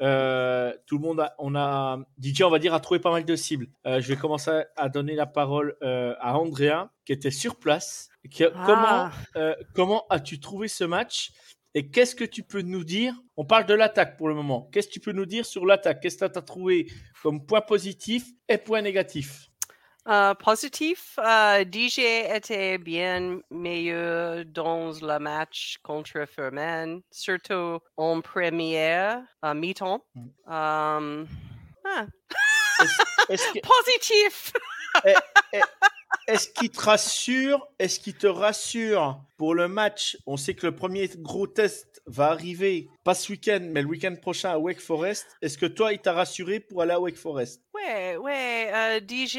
Euh, 0.00 0.72
tout 0.86 0.96
le 0.98 1.02
monde 1.02 1.20
a, 1.20 1.34
on 1.38 1.54
a, 1.54 1.98
DJ, 2.22 2.42
on 2.42 2.50
va 2.50 2.58
dire, 2.58 2.72
a 2.74 2.80
trouvé 2.80 3.00
pas 3.00 3.10
mal 3.10 3.24
de 3.24 3.36
cibles. 3.36 3.66
Euh, 3.86 4.00
je 4.00 4.08
vais 4.08 4.16
commencer 4.16 4.62
à 4.76 4.88
donner 4.88 5.14
la 5.14 5.26
parole 5.26 5.76
euh, 5.82 6.14
à 6.20 6.38
Andrea, 6.38 6.90
qui 7.04 7.12
était 7.12 7.30
sur 7.30 7.56
place. 7.56 8.08
Qui- 8.30 8.44
Ah. 8.44 8.64
Comment, 8.66 9.10
euh, 9.44 9.54
comment 9.74 10.06
as-tu 10.10 10.38
trouvé 10.40 10.68
ce 10.68 10.84
match 10.84 11.30
et 11.74 11.90
qu'est-ce 11.90 12.14
que 12.14 12.24
tu 12.24 12.42
peux 12.42 12.62
nous 12.62 12.84
dire? 12.84 13.14
On 13.36 13.44
parle 13.44 13.66
de 13.66 13.74
l'attaque 13.74 14.16
pour 14.16 14.28
le 14.28 14.34
moment. 14.34 14.68
Qu'est-ce 14.72 14.88
que 14.88 14.92
tu 14.92 15.00
peux 15.00 15.12
nous 15.12 15.26
dire 15.26 15.44
sur 15.46 15.66
l'attaque? 15.66 16.00
Qu'est-ce 16.00 16.16
que 16.18 16.24
tu 16.26 16.38
as 16.38 16.42
trouvé 16.42 16.86
comme 17.22 17.44
point 17.44 17.60
positif 17.60 18.26
et 18.48 18.58
point 18.58 18.82
négatif? 18.82 19.47
Euh, 20.08 20.32
positif, 20.34 21.18
euh, 21.18 21.64
DJ 21.70 21.98
était 22.34 22.78
bien 22.78 23.40
meilleur 23.50 24.42
dans 24.46 24.92
le 25.02 25.18
match 25.18 25.76
contre 25.82 26.24
Furman, 26.24 27.02
surtout 27.10 27.78
en 27.98 28.22
première 28.22 29.20
à 29.42 29.52
mi-temps. 29.52 30.02
Mm. 30.14 30.20
Um, 30.46 31.28
ah, 31.84 32.06
Est-ce 32.80 33.02
est-ce 33.28 33.52
que, 33.52 33.60
positif! 33.66 34.52
Est-ce 36.26 36.48
qu'il 36.48 36.70
te 36.70 36.80
rassure? 36.80 37.66
Est-ce 37.78 38.00
qu'il 38.00 38.14
te 38.14 38.26
rassure? 38.26 39.20
Pour 39.36 39.54
le 39.54 39.68
match 39.68 40.16
On 40.26 40.36
sait 40.36 40.54
que 40.54 40.66
le 40.66 40.74
premier 40.74 41.08
gros 41.16 41.46
test 41.46 42.02
va 42.06 42.30
arriver, 42.30 42.88
pas 43.04 43.14
ce 43.14 43.32
week-end, 43.32 43.60
mais 43.62 43.82
le 43.82 43.88
week-end 43.88 44.14
prochain 44.20 44.50
à 44.50 44.58
Wake 44.58 44.80
Forest. 44.80 45.26
Est-ce 45.42 45.58
que 45.58 45.66
toi, 45.66 45.92
il 45.92 45.98
t'a 46.00 46.12
rassuré 46.12 46.60
pour 46.60 46.82
aller 46.82 46.92
à 46.92 47.00
Wake 47.00 47.16
Forest? 47.16 47.62
Ouais, 47.74 48.16
ouais, 48.16 48.70
euh, 48.72 49.00
DJ 49.00 49.36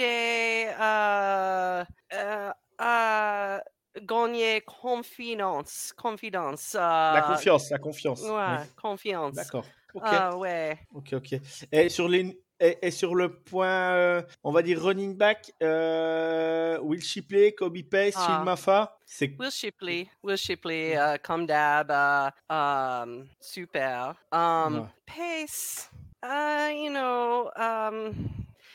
euh, 0.80 1.84
euh, 2.14 2.52
a 2.78 3.62
gagné 4.02 4.62
confiance, 4.62 5.94
confidence. 5.98 6.74
La 6.74 7.24
euh, 7.24 7.34
confiance, 7.34 7.70
la 7.70 7.80
confiance. 7.80 8.22
Ouais, 8.22 8.30
Oui. 8.30 8.68
confiance. 8.82 9.34
D'accord. 9.36 9.66
Ok. 9.94 10.04
Ah 10.06 10.38
ouais. 10.38 10.78
Ok, 10.94 11.14
ok. 11.14 11.36
Et 11.72 11.90
sur, 11.90 12.08
les, 12.08 12.40
et, 12.60 12.92
sur 12.92 13.16
le 13.16 13.34
point, 13.34 13.94
euh, 13.96 14.22
on 14.44 14.52
va 14.52 14.62
dire 14.62 14.82
running 14.82 15.16
back, 15.16 15.52
euh, 15.64 16.78
Will 16.82 17.02
Shipley, 17.02 17.54
Kobe 17.54 17.82
Pace, 17.90 18.14
Ah. 18.18 18.26
Phil 18.26 18.46
Maffa, 18.46 18.98
c'est 19.06 19.36
Will 19.40 19.52
Shipley, 19.52 20.08
Will 20.24 20.38
Shipley, 20.38 20.96
uh, 20.96 21.18
comme 21.24 21.46
d'hab, 21.46 21.90
uh, 21.90 22.32
um, 22.54 23.28
super. 23.40 24.16
Um. 24.32 24.90
Pace, 25.06 25.90
uh, 26.24 26.70
you 26.74 26.90
know, 26.92 27.50
um, 27.56 28.14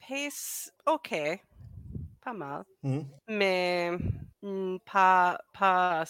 Pace, 0.08 0.70
ok, 0.86 1.40
pas 2.22 2.32
mal, 2.34 2.64
Mhm. 2.82 3.06
mais 3.28 3.90
mm, 4.42 4.76
pas, 4.84 5.38
pas, 5.52 6.04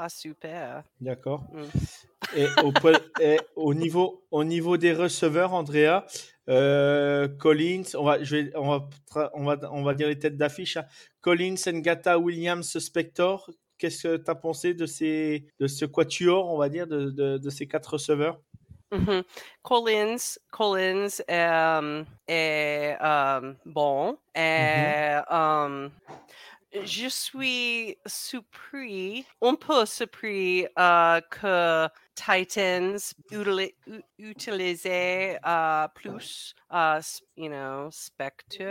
pas 0.00 0.08
super. 0.08 0.82
D'accord. 1.00 1.44
Mm. 1.52 2.36
Et 2.36 2.46
au, 2.62 2.72
point- 2.72 3.00
et 3.20 3.38
au 3.54 3.74
niveau, 3.74 4.24
au 4.30 4.44
niveau 4.44 4.76
des 4.76 4.92
receveurs, 4.92 5.54
Andrea, 5.54 6.04
euh, 6.48 7.28
Collins, 7.28 7.82
on 7.94 8.04
va, 8.04 8.22
je 8.22 8.36
vais, 8.36 8.52
on, 8.56 8.68
va, 8.68 8.88
on, 9.34 9.44
va, 9.44 9.58
on 9.72 9.82
va 9.82 9.94
dire 9.94 10.08
les 10.08 10.18
têtes 10.18 10.36
d'affiche. 10.36 10.76
hein. 10.76 10.84
Collins, 11.20 11.56
Ngata, 11.66 12.18
Williams, 12.18 12.78
Spector. 12.78 13.50
Qu'est-ce 13.78 14.08
que 14.08 14.16
tu 14.16 14.30
as 14.30 14.34
pensé 14.34 14.74
de, 14.74 14.86
ces, 14.86 15.46
de 15.60 15.66
ce 15.66 15.84
quatuor, 15.84 16.48
on 16.48 16.56
va 16.58 16.68
dire, 16.68 16.86
de, 16.86 17.10
de, 17.10 17.38
de 17.38 17.50
ces 17.50 17.66
quatre 17.66 17.94
receveurs? 17.94 18.40
Mhm. 18.92 19.22
Collins, 19.62 20.38
Collins 20.50 21.08
est 21.28 22.96
um, 23.00 23.56
bon. 23.66 24.16
Et, 24.34 25.18
um, 25.28 25.90
je 26.72 27.08
suis 27.08 27.96
surpris, 28.06 29.26
un 29.42 29.54
peu 29.54 29.86
surpris 29.86 30.66
euh, 30.78 31.20
que 31.30 31.88
Titans 32.14 33.14
utili- 33.30 33.74
u- 33.86 34.02
utilisaient 34.18 35.38
euh, 35.46 35.88
plus, 35.94 36.54
uh, 36.72 36.98
s- 36.98 37.22
you 37.36 37.48
know, 37.48 37.88
Spectre. 37.90 38.62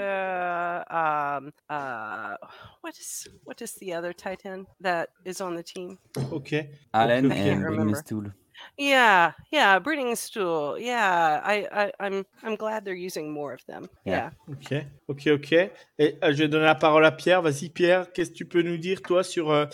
Um, 0.90 1.52
uh, 1.70 2.36
what 2.82 2.98
is 3.00 3.28
what 3.46 3.62
is 3.62 3.76
the 3.76 3.94
other 3.94 4.14
Titan 4.14 4.66
that 4.82 5.10
is 5.26 5.42
on 5.42 5.56
the 5.56 5.64
team? 5.64 5.98
Ok. 6.32 6.54
Allen 6.94 7.26
ok. 7.28 7.32
and 7.32 7.44
Can't 7.44 7.64
remember. 7.66 8.02
Bringstool. 8.02 8.34
Yeah, 8.78 9.34
yeah, 9.52 9.80
breeding 9.80 10.16
stool. 10.16 10.78
Yeah, 10.80 11.42
I, 11.44 11.68
I, 11.72 11.92
I'm, 12.00 12.26
I'm 12.44 12.56
glad 12.56 12.86
they're 12.86 12.94
using 12.94 13.32
more 13.32 13.54
of 13.54 13.66
them. 13.68 13.88
Yeah. 14.06 14.32
Yeah. 14.48 14.50
Ok, 14.50 14.86
ok, 15.08 15.28
ok. 15.36 15.52
Et 15.98 16.18
euh, 16.24 16.32
je 16.32 16.44
vais 16.44 16.48
donner 16.48 16.66
la 16.66 16.76
parole 16.76 17.06
à 17.06 17.12
Pierre. 17.12 17.42
Vas-y, 17.42 17.70
Pierre, 17.70 18.12
qu'est-ce 18.12 18.32
que 18.32 18.36
tu 18.36 18.46
peux 18.46 18.62
nous 18.62 18.78
dire, 18.78 19.02
toi, 19.02 19.24
sur 19.24 19.52
euh, 19.52 19.66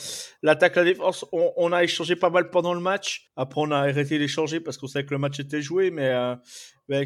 l'attaque, 0.43 0.75
la 0.75 0.83
défense? 0.83 1.25
On, 1.31 1.51
on 1.57 1.71
a 1.71 1.83
échangé 1.83 2.15
pas 2.15 2.29
mal 2.29 2.49
pendant 2.49 2.73
le 2.73 2.79
match. 2.79 3.29
Après, 3.35 3.61
on 3.61 3.71
a 3.71 3.77
arrêté 3.77 4.19
d'échanger 4.19 4.59
parce 4.59 4.77
qu'on 4.77 4.87
savait 4.87 5.05
que 5.05 5.13
le 5.13 5.19
match 5.19 5.39
était 5.39 5.61
joué. 5.61 5.91
Mais, 5.91 6.09
euh, 6.09 6.35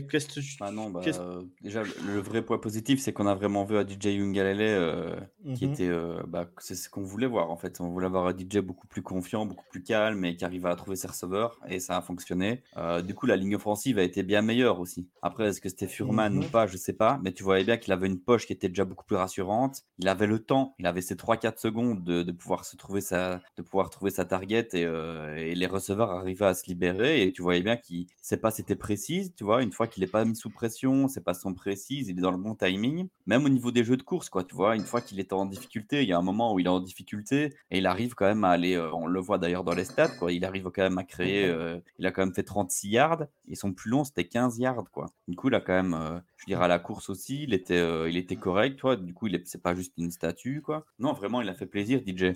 qu'est-ce 0.10 0.28
que 0.28 0.40
tu. 0.40 0.58
Ah 0.62 0.72
non, 0.72 0.90
bah, 0.90 1.02
euh, 1.20 1.44
déjà, 1.62 1.84
le, 1.84 2.20
vrai 2.20 2.42
point 2.44 2.58
positif, 2.58 3.00
c'est 3.02 3.12
qu'on 3.12 3.28
a 3.28 3.36
vraiment 3.36 3.66
vu 3.66 3.78
un 3.78 3.84
DJ 3.84 4.08
Ungalele 4.20 4.62
euh, 4.62 5.20
qui 5.54 5.66
Mhm. 5.66 5.74
était. 5.74 5.88
euh, 5.90 6.24
bah, 6.28 6.50
c'est 6.60 6.76
ce 6.76 6.90
qu'on 6.90 7.04
voulait 7.04 7.28
voir 7.28 7.52
en 7.52 7.58
fait. 7.58 7.82
On 7.82 7.90
voulait 7.90 8.06
avoir 8.06 8.26
un 8.28 8.34
DJ 8.34 8.60
beaucoup 8.62 8.88
plus 8.88 9.02
confiant, 9.02 9.46
beaucoup 9.46 9.66
plus 9.70 9.84
calme 9.84 10.24
et 10.24 10.38
qui 10.38 10.46
arrive 10.46 10.66
à 10.66 10.76
trouver 10.76 10.96
ses 10.96 11.08
receveurs 11.08 11.60
et 11.68 11.80
ça 11.82 11.98
a 11.98 12.02
fonctionné. 12.02 12.64
Euh, 12.78 13.02
du 13.02 13.14
coup, 13.16 13.26
la 13.26 13.36
ligne 13.36 13.56
offensive 13.56 13.98
a 14.00 14.04
été 14.04 14.24
bien 14.24 14.42
meilleure 14.42 14.80
aussi. 14.80 15.10
Après, 15.22 15.48
est-ce 15.50 15.60
que 15.60 15.68
c'était 15.70 15.88
Furman 15.88 16.34
Mhm. 16.34 16.40
ou 16.40 16.46
pas 16.46 16.68
Je 16.68 16.78
sais 16.78 16.94
pas. 16.94 17.20
Mais 17.22 17.34
tu 17.34 17.44
voyais 17.44 17.66
bien 17.66 17.78
qu'il 17.78 17.92
avait 17.94 18.08
une 18.08 18.22
poche 18.22 18.48
qui 18.48 18.54
était 18.54 18.70
déjà 18.70 18.86
beaucoup 18.86 19.06
plus 19.06 19.18
rassurante. 19.18 19.82
Il 20.00 20.08
avait 20.08 20.28
le 20.28 20.40
temps, 20.40 20.74
il 20.80 20.86
avait 20.88 21.02
ses 21.02 21.18
3-4 21.18 21.60
secondes 21.60 22.04
de, 22.04 22.24
de 22.24 22.32
pouvoir 22.32 22.64
se 22.66 22.78
trouver 22.78 23.02
sa, 23.02 23.42
de 23.58 23.62
pouvoir 23.62 23.90
trouver 23.90 24.12
sa 24.12 24.24
target 24.26 24.68
et, 24.74 24.86
euh, 24.86 25.36
et 25.36 25.54
les 25.54 25.68
receveurs 25.68 26.12
arrivaient 26.12 26.46
à 26.46 26.54
se 26.54 26.66
libérer. 26.68 27.24
Et 27.24 27.34
tu 27.34 27.42
voyais 27.42 27.62
bien 27.62 27.76
qu'il 27.78 28.08
sait 28.22 28.38
pas 28.38 28.52
c'était 28.52 28.76
précis. 28.76 29.34
Tu 29.36 29.44
vois, 29.44 29.62
une 29.64 29.72
fois 29.76 29.88
qu'il 29.88 30.04
est 30.04 30.08
pas 30.08 30.26
mis 30.26 30.36
sous 30.36 30.50
pression, 30.50 31.08
c'est 31.08 31.24
pas 31.24 31.34
son 31.36 31.54
précise, 31.54 32.10
il 32.10 32.18
est 32.18 32.22
dans 32.22 32.32
le 32.32 32.38
bon 32.38 32.56
timing. 32.56 33.08
Même 33.28 33.46
au 33.46 33.50
niveau 33.50 33.72
des 33.72 33.84
jeux 33.84 33.98
de 33.98 34.04
course, 34.04 34.30
quoi. 34.30 34.44
Tu 34.44 34.56
vois, 34.56 34.76
une 34.76 34.86
fois 34.86 35.02
qu'il 35.02 35.20
est 35.20 35.34
en 35.34 35.46
difficulté, 35.46 36.04
il 36.04 36.10
y 36.10 36.14
a 36.14 36.18
un 36.18 36.22
moment 36.24 36.54
où 36.54 36.60
il 36.60 36.66
est 36.66 36.70
en 36.70 36.80
difficulté 36.80 37.54
et 37.72 37.78
il 37.80 37.86
arrive 37.88 38.16
quand 38.16 38.26
même 38.26 38.44
à 38.44 38.50
aller. 38.50 38.76
euh, 38.76 38.92
on 38.94 39.08
le 39.08 39.20
voit 39.20 39.38
d'ailleurs 39.38 39.64
dans 39.64 39.74
les 39.76 39.86
stats, 39.86 40.10
quoi. 40.10 40.32
Il 40.32 40.46
arrive 40.46 40.66
quand 40.72 40.84
même 40.84 40.98
à 40.98 41.04
créer. 41.04 41.46
euh, 41.48 41.80
il 42.00 42.06
a 42.08 42.12
quand 42.12 42.24
même 42.26 42.34
fait 42.34 42.44
36 42.44 42.90
yards 42.90 43.24
et 43.48 43.56
son 43.56 43.74
plus 43.74 43.90
long 43.92 44.04
c'était 44.04 44.28
15 44.28 44.58
yards, 44.60 44.90
quoi. 44.92 45.08
Du 45.28 45.36
coup, 45.36 45.50
il 45.50 45.56
a 45.56 45.62
quand 45.62 45.74
même. 45.74 45.94
euh, 45.94 46.20
je 46.38 46.46
dirais 46.46 46.66
à 46.66 46.68
la 46.68 46.80
course 46.80 47.10
aussi, 47.10 47.44
il 47.44 47.54
était, 47.54 48.10
il 48.10 48.18
était 48.18 48.38
correct, 48.38 48.78
toi. 48.78 48.96
Du 48.96 49.14
coup, 49.14 49.28
c'est 49.46 49.62
pas 49.62 49.76
juste 49.76 49.94
une 49.98 50.12
statue, 50.12 50.62
quoi. 50.62 50.86
Non, 51.00 51.14
vraiment, 51.14 51.42
il 51.42 51.50
a 51.50 51.54
fait 51.56 51.66
plaisir, 51.66 52.02
DJ. 52.02 52.36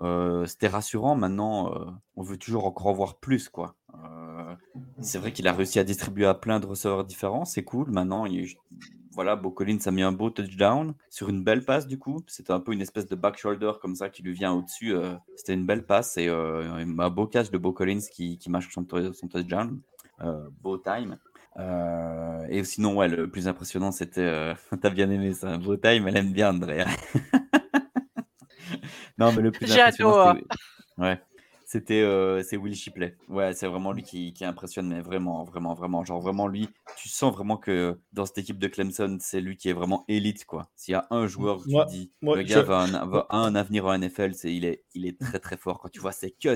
Euh, 0.00 0.46
c'était 0.46 0.68
rassurant. 0.68 1.14
Maintenant, 1.14 1.72
euh, 1.72 1.84
on 2.16 2.22
veut 2.22 2.36
toujours 2.36 2.66
encore 2.66 2.86
en 2.86 2.92
voir 2.92 3.16
plus, 3.16 3.48
quoi. 3.48 3.76
Euh, 3.94 4.54
c'est 5.00 5.18
vrai 5.18 5.32
qu'il 5.32 5.46
a 5.46 5.52
réussi 5.52 5.78
à 5.78 5.84
distribuer 5.84 6.26
à 6.26 6.34
plein 6.34 6.60
de 6.60 6.66
receveurs 6.66 7.04
différents, 7.04 7.44
c'est 7.44 7.64
cool. 7.64 7.90
Maintenant, 7.90 8.26
il, 8.26 8.54
voilà, 9.12 9.36
Bo 9.36 9.50
Collins 9.50 9.78
a 9.86 9.90
mis 9.90 10.02
un 10.02 10.12
beau 10.12 10.30
touchdown 10.30 10.94
sur 11.10 11.28
une 11.28 11.44
belle 11.44 11.64
passe, 11.64 11.86
du 11.86 11.98
coup. 11.98 12.20
C'était 12.26 12.52
un 12.52 12.60
peu 12.60 12.72
une 12.72 12.80
espèce 12.80 13.06
de 13.06 13.14
back 13.14 13.38
shoulder 13.38 13.72
comme 13.80 13.94
ça 13.94 14.10
qui 14.10 14.22
lui 14.22 14.32
vient 14.32 14.52
au-dessus. 14.52 14.94
c'était 15.36 15.54
une 15.54 15.66
belle 15.66 15.86
passe 15.86 16.16
et 16.16 16.28
un 16.28 17.10
beau 17.10 17.26
catch 17.26 17.50
de 17.50 17.58
Bo 17.58 17.72
Collins 17.72 18.00
qui, 18.10 18.38
marque 18.48 18.72
son, 18.72 18.86
son 19.12 19.28
touchdown. 19.28 19.80
Beau 20.60 20.78
time. 20.78 21.18
Et 22.48 22.64
sinon, 22.64 23.00
le 23.02 23.30
plus 23.30 23.46
impressionnant, 23.46 23.92
c'était. 23.92 24.54
T'as 24.82 24.90
bien 24.90 25.08
aimé 25.10 25.32
ça, 25.32 25.56
beau 25.58 25.76
time, 25.76 26.08
elle 26.08 26.16
aime 26.16 26.32
bien, 26.32 26.50
Andrea. 26.50 26.86
non, 29.18 29.32
mais 29.32 29.42
le 29.42 29.50
plus 29.52 29.66
impressionnant, 29.72 30.34
Ouais. 30.96 31.20
C'était 31.66 32.02
euh, 32.02 32.42
c'est 32.42 32.58
Will 32.58 32.74
Shipley. 32.74 33.16
Ouais, 33.28 33.54
c'est 33.54 33.66
vraiment 33.66 33.92
lui 33.92 34.02
qui, 34.02 34.34
qui 34.34 34.44
impressionne, 34.44 34.86
mais 34.86 35.00
vraiment, 35.00 35.44
vraiment, 35.44 35.72
vraiment. 35.72 36.04
Genre, 36.04 36.20
vraiment, 36.20 36.46
lui, 36.46 36.68
tu 36.98 37.08
sens 37.08 37.32
vraiment 37.32 37.56
que 37.56 37.98
dans 38.12 38.26
cette 38.26 38.36
équipe 38.38 38.58
de 38.58 38.68
Clemson, 38.68 39.16
c'est 39.18 39.40
lui 39.40 39.56
qui 39.56 39.70
est 39.70 39.72
vraiment 39.72 40.04
élite, 40.06 40.44
quoi. 40.44 40.70
S'il 40.76 40.92
y 40.92 40.94
a 40.94 41.06
un 41.10 41.26
joueur 41.26 41.60
où 41.60 41.64
tu 41.64 41.72
te 41.72 41.88
dis, 41.90 42.12
moi, 42.20 42.36
le 42.36 42.42
je- 42.42 42.48
gars 42.48 42.62
va, 42.62 42.80
un, 42.80 43.06
va- 43.06 43.26
a 43.30 43.38
un 43.38 43.54
avenir 43.54 43.86
en 43.86 43.94
NFL, 43.94 44.34
c'est 44.34 44.54
il 44.54 44.66
est, 44.66 44.84
il 44.92 45.06
est 45.06 45.18
très, 45.18 45.38
très 45.38 45.56
fort. 45.56 45.78
Quand 45.80 45.88
tu 45.88 46.00
vois 46.00 46.12
ses 46.12 46.32
cuts, 46.32 46.50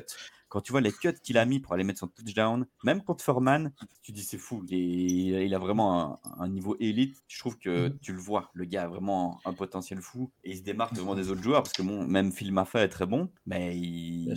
quand 0.48 0.60
tu 0.60 0.72
vois 0.72 0.80
les 0.80 0.92
cuts 0.92 1.14
qu'il 1.22 1.38
a 1.38 1.44
mis 1.44 1.60
pour 1.60 1.74
aller 1.74 1.84
mettre 1.84 2.00
son 2.00 2.08
touchdown, 2.08 2.66
même 2.84 3.02
contre 3.02 3.24
Furman, 3.24 3.72
tu 4.02 4.12
dis 4.12 4.22
c'est 4.22 4.38
fou. 4.38 4.64
Il, 4.68 5.54
a 5.54 5.58
vraiment 5.58 6.20
un, 6.24 6.42
un 6.44 6.48
niveau 6.48 6.76
élite. 6.80 7.22
Je 7.28 7.38
trouve 7.38 7.58
que 7.58 7.88
tu 8.00 8.12
le 8.12 8.18
vois. 8.18 8.50
Le 8.54 8.64
gars 8.64 8.84
a 8.84 8.88
vraiment 8.88 9.40
un 9.44 9.52
potentiel 9.52 10.00
fou 10.00 10.30
et 10.44 10.50
il 10.52 10.56
se 10.56 10.62
démarque 10.62 10.94
vraiment 10.94 11.14
des 11.14 11.30
autres 11.30 11.42
joueurs 11.42 11.62
parce 11.62 11.72
que 11.72 11.82
bon, 11.82 12.06
même 12.06 12.32
Phil 12.32 12.52
Maffa 12.52 12.82
est 12.82 12.88
très 12.88 13.06
bon, 13.06 13.30
mais 13.46 13.76
il, 13.78 14.34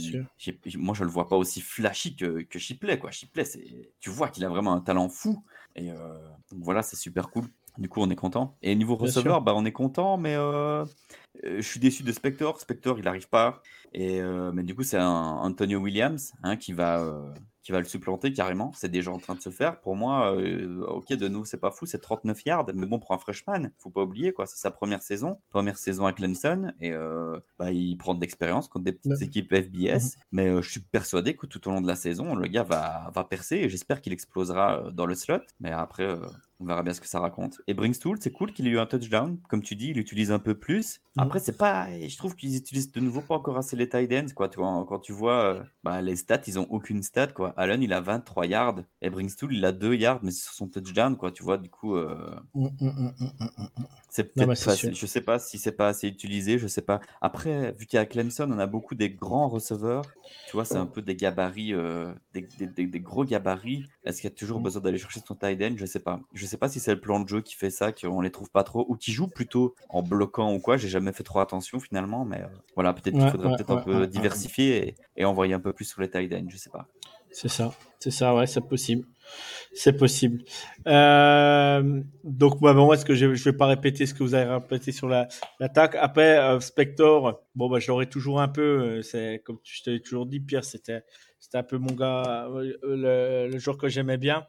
moi 0.78 0.96
je 0.96 1.04
le 1.04 1.10
vois 1.10 1.28
pas 1.28 1.38
aussi 1.38 1.62
flashy 1.62 2.16
que, 2.16 2.42
que 2.42 2.60
Shipley. 2.60 3.00
Quoi. 3.00 3.12
Shipley, 3.12 3.44
tu 4.00 4.10
vois 4.10 4.30
qu'il 4.30 4.44
a 4.46 4.50
vraiment 4.50 4.74
un 4.74 4.82
talent 4.82 5.10
fou 5.10 5.44
et 5.76 5.92
euh, 5.92 5.96
donc 6.52 6.64
voilà, 6.64 6.82
c'est 6.82 6.96
super 6.96 7.30
cool. 7.30 7.46
Du 7.78 7.90
coup, 7.90 8.02
on 8.02 8.10
est 8.10 8.16
content. 8.16 8.58
Et 8.62 8.76
niveau 8.76 8.98
Bien 9.02 9.04
receveur, 9.08 9.36
sûr. 9.36 9.42
bah, 9.42 9.54
on 9.56 9.66
est 9.66 9.72
content, 9.72 10.18
mais 10.18 10.36
euh, 10.36 10.84
euh, 11.46 11.58
je 11.58 11.62
suis 11.62 11.80
déçu 11.80 12.04
de 12.04 12.12
Spector. 12.12 12.60
Spector, 12.60 12.98
il 13.00 13.06
n'arrive 13.06 13.30
pas. 13.30 13.62
Et, 13.94 14.22
euh, 14.22 14.52
mais 14.54 14.64
du 14.64 14.76
coup, 14.76 14.84
c'est 14.84 14.98
un 14.98 15.08
Antonio 15.42 15.80
Williams 15.80 16.34
hein, 16.44 16.58
qui, 16.58 16.74
va, 16.74 17.00
euh, 17.02 17.34
qui 17.64 17.72
va 17.72 17.80
le 17.80 17.86
supplanter 17.86 18.34
carrément. 18.34 18.72
C'est 18.76 18.90
déjà 18.90 19.12
en 19.12 19.20
train 19.20 19.36
de 19.36 19.42
se 19.42 19.50
faire. 19.50 19.80
Pour 19.82 19.96
moi, 19.96 20.36
euh, 20.36 20.84
ok, 20.88 21.14
de 21.14 21.28
nous, 21.28 21.46
c'est 21.46 21.60
pas 21.60 21.72
fou, 21.72 21.86
c'est 21.86 22.00
39 22.00 22.44
yards. 22.46 22.66
Mais 22.74 22.86
bon, 22.88 23.00
pour 23.00 23.12
un 23.12 23.18
freshman, 23.18 23.70
faut 23.78 23.90
pas 23.90 24.02
oublier, 24.02 24.34
quoi. 24.34 24.46
C'est 24.48 24.58
sa 24.58 24.72
première 24.72 25.02
saison. 25.02 25.38
Première 25.50 25.78
saison 25.78 26.06
à 26.06 26.14
Clemson. 26.14 26.74
Et 26.80 26.92
euh, 26.92 27.40
bah, 27.60 27.72
il 27.72 27.96
prend 27.98 28.16
de 28.16 28.22
l'expérience 28.22 28.68
contre 28.68 28.86
des 28.86 28.94
petites 28.94 29.12
Ouais. 29.12 29.24
équipes 29.24 29.54
FBS. 29.54 30.18
Mais 30.32 30.48
euh, 30.48 30.62
je 30.62 30.70
suis 30.72 30.80
persuadé 30.80 31.36
que 31.36 31.46
tout 31.46 31.68
au 31.68 31.72
long 31.72 31.82
de 31.82 31.88
la 31.88 31.96
saison, 31.96 32.34
le 32.36 32.48
gars 32.48 32.64
va, 32.64 33.12
va 33.14 33.24
percer. 33.24 33.58
Et 33.58 33.70
j'espère 33.70 34.02
qu'il 34.02 34.14
explosera 34.14 34.92
dans 34.92 35.06
le 35.06 35.16
slot. 35.16 35.42
Mais 35.60 35.72
après, 35.72 36.08
on 36.60 36.66
verra 36.66 36.84
bien 36.84 36.94
ce 36.94 37.02
que 37.02 37.08
ça 37.08 37.20
raconte. 37.20 37.60
Et 37.68 37.74
Bringstool, 37.74 38.18
c'est 38.22 38.32
cool 38.32 38.54
qu'il 38.54 38.68
ait 38.68 38.72
eu 38.72 38.80
un 38.80 38.86
touchdown. 38.86 39.38
Comme 39.50 39.62
tu 39.64 39.76
dis, 39.76 39.90
il 39.90 39.98
utilise 39.98 40.32
un 40.32 40.40
peu 40.40 40.54
plus. 40.56 41.00
Mhm. 41.16 41.24
Après, 41.24 41.40
c'est 41.40 41.58
pas. 41.58 41.88
Je 42.08 42.18
trouve 42.18 42.36
qu'ils 42.36 42.56
utilisent 42.56 42.92
de 42.92 43.00
nouveau 43.00 43.22
pas 43.22 43.36
encore 43.36 43.58
assez 43.58 43.76
les 43.76 43.90
tight 43.90 44.12
ends. 44.14 44.34
Quoi. 44.36 44.48
Tu 44.50 44.60
vois, 44.60 44.86
quand 44.88 45.00
tu 45.00 45.12
vois 45.12 45.56
euh, 45.56 45.64
bah, 45.84 46.02
les 46.02 46.16
stats, 46.16 46.42
ils 46.48 46.60
ont 46.60 46.68
aucune 46.70 47.02
stat. 47.04 47.28
Quoi. 47.28 47.54
Allen, 47.62 47.82
il 47.84 47.94
a 47.94 48.02
23 48.02 48.46
yards. 48.48 48.82
Et 49.02 49.10
Bringstool, 49.10 49.54
il 49.56 49.66
a 49.66 49.72
2 49.72 49.96
yards, 49.96 50.20
mais 50.24 50.32
c'est 50.32 50.44
sur 50.44 50.54
son 50.54 50.68
touchdown. 50.70 51.18
Quoi. 51.18 51.32
Tu 51.32 51.44
vois, 51.44 51.58
du 51.58 51.70
coup, 51.70 51.96
euh, 51.96 52.36
Mm, 52.54 52.68
mm, 52.80 52.92
mm, 52.98 53.14
mm, 53.20 53.50
mm, 53.58 53.70
mm. 53.80 53.86
C'est 54.10 54.36
peut-être 54.36 54.62
pas- 54.64 54.76
je 54.92 55.06
sais 55.06 55.22
pas 55.22 55.40
si 55.40 55.58
c'est 55.58 55.72
pas 55.72 55.88
assez 55.88 56.08
utilisé, 56.08 56.60
je 56.60 56.68
sais 56.68 56.82
pas. 56.82 57.00
Après, 57.22 57.72
vu 57.74 57.86
qu'à 57.86 58.06
Clemson, 58.06 58.50
on 58.52 58.60
a 58.60 58.68
beaucoup 58.68 58.94
des 58.96 59.10
grands 59.10 59.48
receveurs, 59.48 60.14
tu 60.46 60.58
vois, 60.58 60.66
c'est 60.66 60.78
un 60.78 60.86
peu 60.88 61.02
des 61.02 61.16
gabarits, 61.16 61.74
euh, 61.74 62.14
des, 62.34 62.42
des- 62.42 62.68
des- 62.68 62.88
des 62.88 63.00
gros 63.00 63.24
gabarits. 63.24 63.86
Est-ce 64.04 64.20
qu'il 64.22 64.30
y 64.30 64.34
a 64.34 64.36
toujours 64.36 64.60
besoin 64.60 64.82
d'aller 64.82 64.98
chercher 64.98 65.22
son 65.26 65.36
tight 65.36 65.62
end? 65.62 65.76
Je 65.78 65.86
sais 65.86 66.00
pas. 66.02 66.20
Je 66.34 66.46
sais 66.46 66.58
pas 66.58 66.68
si 66.68 66.80
c'est 66.82 66.94
le 66.96 67.00
plan 67.00 67.20
de 67.22 67.30
jeu 67.30 67.42
qui 67.42 67.56
fait 67.56 67.70
ça, 67.70 67.94
qu'on 67.94 68.20
les 68.22 68.32
trouve 68.32 68.50
pas 68.52 68.64
trop, 68.66 68.86
ou 68.90 68.98
qui 68.98 69.14
joue 69.14 69.30
plutôt 69.30 69.76
en 69.88 70.04
bloquant 70.04 70.54
ou 70.54 70.60
quoi. 70.60 70.76
J'ai 70.78 70.90
jamais 70.90 71.14
fait 71.14 71.24
trop 71.24 71.40
attention 71.40 71.80
finalement, 71.80 72.26
mais 72.26 72.42
euh, 72.42 72.48
voilà, 72.76 72.94
peut-être 72.94 73.18
qu'il 73.18 73.30
Ouais, 73.30 73.30
faudrait 73.30 73.50
ouais, 73.50 73.56
peut-être 73.56 73.72
un 73.72 73.78
peu 73.78 74.08
diversifier 74.08 74.90
et, 74.90 75.00
et 75.16 75.26
envoyer 75.26 75.54
un 75.54 75.60
peu 75.62 75.72
plus 75.74 75.86
sur 75.86 76.02
les 76.02 76.10
tight 76.10 76.34
ends, 76.34 76.50
je 76.50 76.58
sais 76.58 76.70
pas. 76.72 76.90
C'est 77.32 77.48
ça, 77.48 77.74
c'est 78.00 78.12
ça, 78.12 78.36
ouais, 78.36 78.46
c'est 78.48 78.68
possible. 78.68 79.06
C'est 79.74 79.94
possible. 79.94 80.44
Euh, 80.88 82.02
donc, 82.26 82.62
moi, 82.62 82.74
bon, 82.74 82.92
est-ce 82.94 83.06
que 83.06 83.16
je, 83.16 83.34
je 83.36 83.44
vais 83.46 83.56
pas 83.56 83.68
répéter 83.68 84.06
ce 84.06 84.14
que 84.14 84.24
vous 84.24 84.34
avez 84.34 84.52
répété 84.52 84.92
sur 84.92 85.08
la- 85.08 85.28
l'attaque. 85.60 85.96
Après, 86.00 86.38
euh, 86.38 86.60
Spector, 86.60 87.42
bon, 87.56 87.70
bah, 87.70 87.80
je 87.80 88.06
toujours 88.08 88.42
un 88.42 88.50
peu. 88.50 88.62
euh, 89.00 89.02
C'est 89.02 89.42
comme 89.46 89.60
je 89.64 89.84
te 89.84 89.90
l'ai 89.92 90.02
toujours 90.02 90.26
dit, 90.26 90.42
Pierre, 90.42 90.66
c'était, 90.66 91.04
c'était 91.40 91.58
un 91.60 91.64
peu 91.64 91.78
mon 91.78 91.94
gars, 91.94 92.48
euh, 92.52 92.74
le, 92.84 93.52
le 93.52 93.60
joueur 93.60 93.78
que 93.78 93.88
j'aimais 93.90 94.18
bien. 94.18 94.46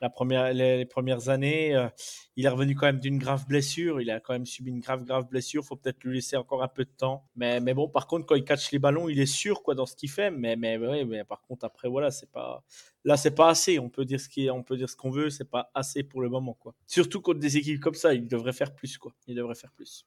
La 0.00 0.10
première, 0.10 0.52
les, 0.52 0.84
premières 0.84 1.28
années, 1.28 1.74
euh, 1.74 1.88
il 2.36 2.46
est 2.46 2.48
revenu 2.48 2.74
quand 2.74 2.86
même 2.86 3.00
d'une 3.00 3.18
grave 3.18 3.46
blessure. 3.46 4.00
Il 4.00 4.10
a 4.10 4.20
quand 4.20 4.32
même 4.32 4.46
subi 4.46 4.70
une 4.70 4.80
grave, 4.80 5.04
grave 5.04 5.28
blessure. 5.28 5.64
Faut 5.64 5.76
peut-être 5.76 6.02
lui 6.04 6.16
laisser 6.16 6.36
encore 6.36 6.62
un 6.62 6.68
peu 6.68 6.84
de 6.84 6.90
temps. 6.90 7.24
Mais, 7.36 7.60
mais 7.60 7.74
bon, 7.74 7.88
par 7.88 8.06
contre, 8.06 8.26
quand 8.26 8.34
il 8.34 8.44
catch 8.44 8.70
les 8.72 8.78
ballons, 8.78 9.08
il 9.08 9.20
est 9.20 9.26
sûr 9.26 9.62
quoi 9.62 9.74
dans 9.74 9.86
ce 9.86 9.94
qu'il 9.94 10.10
fait. 10.10 10.30
Mais, 10.30 10.56
mais, 10.56 10.76
ouais, 10.76 11.04
mais 11.04 11.24
par 11.24 11.42
contre, 11.42 11.64
après, 11.64 11.88
voilà, 11.88 12.10
c'est 12.10 12.30
pas. 12.30 12.62
Là, 13.06 13.16
c'est 13.16 13.34
pas 13.34 13.50
assez. 13.50 13.78
On 13.78 13.90
peut 13.90 14.04
dire 14.04 14.18
ce 14.18 14.28
qui 14.28 14.46
est, 14.46 14.50
on 14.50 14.62
peut 14.62 14.78
ce 14.86 14.96
qu'on 14.96 15.10
veut. 15.10 15.30
C'est 15.30 15.48
pas 15.48 15.70
assez 15.74 16.02
pour 16.02 16.22
le 16.22 16.28
moment, 16.28 16.54
quoi. 16.54 16.74
Surtout 16.86 17.20
contre 17.20 17.40
des 17.40 17.56
équipes 17.56 17.80
comme 17.80 17.94
ça, 17.94 18.14
il 18.14 18.26
devrait 18.26 18.52
faire 18.52 18.74
plus, 18.74 18.98
quoi. 18.98 19.12
Il 19.26 19.36
devrait 19.36 19.54
faire 19.54 19.70
plus. 19.72 20.04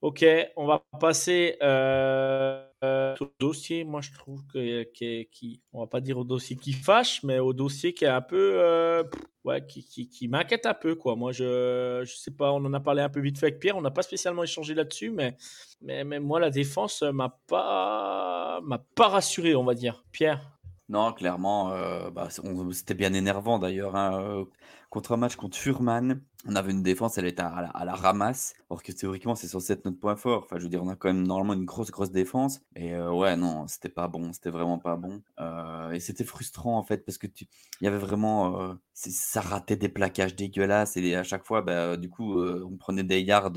Ok, 0.00 0.24
on 0.56 0.66
va 0.66 0.82
passer 1.00 1.56
euh, 1.62 2.64
euh, 2.82 3.14
au 3.20 3.26
dossier. 3.38 3.84
Moi, 3.84 4.00
je 4.00 4.12
trouve 4.12 4.44
que 4.46 4.86
on 5.72 5.80
va 5.80 5.86
pas 5.86 6.00
dire 6.00 6.18
au 6.18 6.24
dossier 6.24 6.56
qui 6.56 6.72
fâche, 6.72 7.22
mais 7.22 7.38
au 7.38 7.52
dossier 7.52 7.94
qui 7.94 8.04
est 8.04 8.08
un 8.08 8.20
peu, 8.20 8.99
qui, 9.68 9.84
qui, 9.84 10.08
qui 10.08 10.28
m'inquiète 10.28 10.66
un 10.66 10.74
peu, 10.74 10.94
quoi. 10.94 11.16
Moi, 11.16 11.32
je, 11.32 12.02
je 12.04 12.14
sais 12.14 12.30
pas. 12.30 12.52
On 12.52 12.64
en 12.64 12.72
a 12.74 12.80
parlé 12.80 13.02
un 13.02 13.08
peu 13.08 13.20
vite 13.20 13.38
fait 13.38 13.46
avec 13.46 13.60
Pierre. 13.60 13.76
On 13.76 13.82
n'a 13.82 13.90
pas 13.90 14.02
spécialement 14.02 14.42
échangé 14.42 14.74
là-dessus, 14.74 15.10
mais, 15.10 15.36
mais, 15.82 16.04
mais 16.04 16.20
moi, 16.20 16.40
la 16.40 16.50
défense 16.50 17.02
m'a 17.02 17.38
pas, 17.46 18.60
m'a 18.62 18.78
pas 18.94 19.08
rassuré, 19.08 19.54
on 19.54 19.64
va 19.64 19.74
dire. 19.74 20.04
Pierre? 20.12 20.59
Non, 20.90 21.12
clairement, 21.12 21.70
euh, 21.72 22.10
bah, 22.10 22.28
c'était 22.72 22.94
bien 22.94 23.12
énervant 23.14 23.60
d'ailleurs. 23.60 23.94
hein, 23.94 24.20
euh, 24.20 24.44
contre 24.90 25.12
un 25.12 25.16
match 25.18 25.36
contre 25.36 25.56
Furman, 25.56 26.20
on 26.46 26.56
avait 26.56 26.72
une 26.72 26.82
défense, 26.82 27.16
elle 27.16 27.26
était 27.26 27.42
à 27.42 27.62
la, 27.62 27.68
à 27.68 27.84
la 27.84 27.94
ramasse, 27.94 28.54
alors 28.68 28.82
que 28.82 28.90
théoriquement 28.90 29.36
c'est 29.36 29.46
censé 29.46 29.74
être 29.74 29.84
notre 29.84 30.00
point 30.00 30.16
fort. 30.16 30.42
Enfin, 30.42 30.56
je 30.58 30.64
veux 30.64 30.68
dire, 30.68 30.82
on 30.82 30.88
a 30.88 30.96
quand 30.96 31.06
même 31.12 31.24
normalement 31.24 31.52
une 31.54 31.64
grosse, 31.64 31.92
grosse 31.92 32.10
défense. 32.10 32.60
Et 32.74 32.92
euh, 32.96 33.12
ouais, 33.12 33.36
non, 33.36 33.68
c'était 33.68 33.88
pas 33.88 34.08
bon, 34.08 34.32
c'était 34.32 34.50
vraiment 34.50 34.80
pas 34.80 34.96
bon. 34.96 35.22
Et 35.92 36.00
c'était 36.00 36.24
frustrant 36.24 36.76
en 36.78 36.82
fait, 36.82 37.04
parce 37.04 37.18
que 37.18 37.26
il 37.80 37.84
y 37.84 37.86
avait 37.88 37.98
vraiment, 37.98 38.76
ça 38.94 39.40
ratait 39.40 39.76
des 39.76 39.88
plaquages 39.88 40.34
dégueulasses. 40.36 40.96
Et 40.96 41.14
à 41.16 41.22
chaque 41.22 41.44
fois, 41.46 41.62
bah, 41.62 41.96
du 41.96 42.08
coup, 42.10 42.40
on 42.42 42.76
prenait 42.76 43.04
des 43.04 43.20
yards 43.22 43.52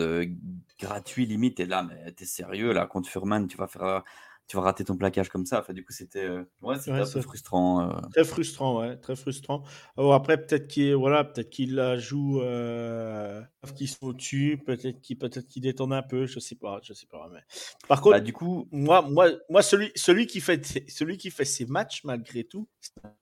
gratuits 0.80 1.26
limite. 1.26 1.60
Et 1.60 1.66
là, 1.66 1.84
mais 1.84 2.12
t'es 2.14 2.26
sérieux 2.26 2.74
là, 2.74 2.86
contre 2.86 3.10
Furman, 3.10 3.48
tu 3.48 3.58
vas 3.58 3.68
faire. 3.68 4.04
Tu 4.48 4.58
vas 4.58 4.64
rater 4.64 4.84
ton 4.86 4.98
plaquage 4.98 5.30
comme 5.30 5.46
ça. 5.46 5.60
Enfin, 5.62 5.74
du 5.74 5.84
coup, 5.84 5.94
c'était 5.94 6.26
euh, 6.26 6.44
ouais, 6.62 6.78
Ouais, 6.88 7.00
un 7.00 7.06
peu 7.10 7.22
frustrant. 7.22 7.90
euh. 7.90 7.94
Très 8.12 8.24
frustrant, 8.24 8.80
ouais, 8.80 8.98
très 8.98 9.16
frustrant. 9.16 9.64
Alors 9.98 10.14
après, 10.14 10.38
peut-être 10.38 10.68
qu'il 10.68 10.94
voilà, 10.96 11.24
peut-être 11.24 11.50
qu'il 11.50 11.76
la 11.76 11.98
joue, 11.98 12.42
euh, 12.42 13.42
qu'ils 13.76 13.88
sont 13.90 14.08
au-dessus, 14.08 14.62
peut-être 14.66 15.02
qu'il 15.02 15.18
peut-être 15.18 15.48
qu'il 15.48 15.62
détonne 15.64 15.94
un 15.94 16.04
peu, 16.04 16.26
je 16.26 16.40
sais 16.40 16.56
pas, 16.56 16.80
je 16.84 16.94
sais 16.94 17.08
pas. 17.08 17.30
Mais... 17.34 17.40
Par 17.88 18.02
contre, 18.02 18.18
Bah, 18.18 18.20
du 18.20 18.34
coup, 18.34 18.68
moi, 18.72 19.02
moi, 19.02 19.30
moi, 19.50 19.62
celui, 19.62 19.92
celui 19.96 20.28
qui 20.28 20.42
fait, 20.42 20.66
celui 20.90 21.18
qui 21.18 21.32
fait 21.32 21.46
ses 21.46 21.66
matchs 21.66 22.04
malgré 22.04 22.44
tout, 22.44 22.68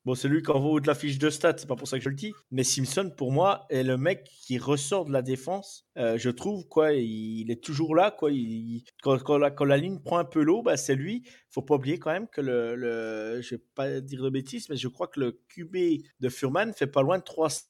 bon, 0.06 0.16
celui 0.16 0.42
qui 0.42 0.52
envoie 0.52 0.80
de 0.82 0.88
la 0.88 0.96
fiche 0.96 1.18
de 1.20 1.30
stats, 1.30 1.56
c'est 1.58 1.68
pas 1.68 1.76
pour 1.76 1.88
ça 1.88 1.98
que 1.98 2.04
je 2.04 2.10
le 2.10 2.16
dis, 2.16 2.34
mais 2.52 2.64
Simpson 2.64 3.12
pour 3.16 3.32
moi 3.32 3.66
est 3.70 3.84
le 3.84 3.98
mec 3.98 4.24
qui 4.46 4.58
ressort 4.58 5.06
de 5.06 5.12
la 5.14 5.22
défense. 5.22 5.86
Euh, 5.98 6.18
je 6.18 6.30
trouve 6.30 6.68
quoi, 6.68 6.94
il, 6.94 7.42
il 7.42 7.52
est 7.52 7.64
toujours 7.64 7.96
là, 7.96 8.12
quoi. 8.12 8.32
Il, 8.32 8.84
quand, 9.02 9.22
quand 9.24 9.38
la, 9.38 9.52
quand 9.52 9.66
la 9.66 9.78
ligne 9.78 10.00
prend 10.00 10.18
un 10.18 10.26
peu 10.26 10.42
l'eau, 10.42 10.62
bah, 10.62 10.78
c'est 10.78 10.96
lui. 10.96 11.24
Faut 11.50 11.62
pas 11.62 11.76
oublier 11.76 12.00
quand 12.00 12.12
même 12.12 12.28
que 12.28 12.42
le, 12.42 12.76
le, 12.76 13.42
je 13.42 13.56
vais 13.56 13.64
pas 13.76 14.00
dire 14.02 14.24
de 14.24 14.30
bêtises, 14.30 14.70
mais 14.70 14.78
je 14.78 14.88
crois 14.88 15.08
que 15.08 15.20
le 15.20 15.42
QB 15.50 16.04
de 16.20 16.30
Furman 16.30 16.74
fait 16.74 16.88
pas 16.88 17.02
loin 17.02 17.18
de 17.18 17.24
300, 17.24 17.66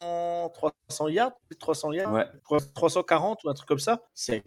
300 0.00 1.08
yards, 1.08 1.32
plus 1.46 1.56
de 1.56 1.58
300 1.58 1.92
yards. 1.92 2.12
ouais, 2.12 2.60
340 2.74 3.44
ou 3.44 3.50
un 3.50 3.54
truc 3.54 3.68
comme 3.68 3.78
ça, 3.78 4.02
c'est 4.14 4.42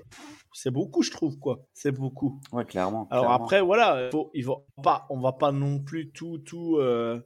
c'est 0.54 0.72
beaucoup, 0.72 1.02
je 1.02 1.12
trouve, 1.12 1.38
quoi. 1.38 1.66
C'est 1.74 1.92
beaucoup. 1.92 2.42
ouais, 2.52 2.66
clairement. 2.66 3.08
Alors 3.12 3.26
clairement. 3.26 3.44
après, 3.44 3.62
voilà, 3.62 4.06
il 4.06 4.12
faut, 4.12 4.32
il 4.34 4.46
va 4.46 4.56
pas, 4.84 5.06
on 5.10 5.20
va 5.20 5.34
pas 5.34 5.52
non 5.52 5.80
plus 5.80 6.12
tout, 6.12 6.40
tout, 6.40 6.78
euh, 6.78 7.22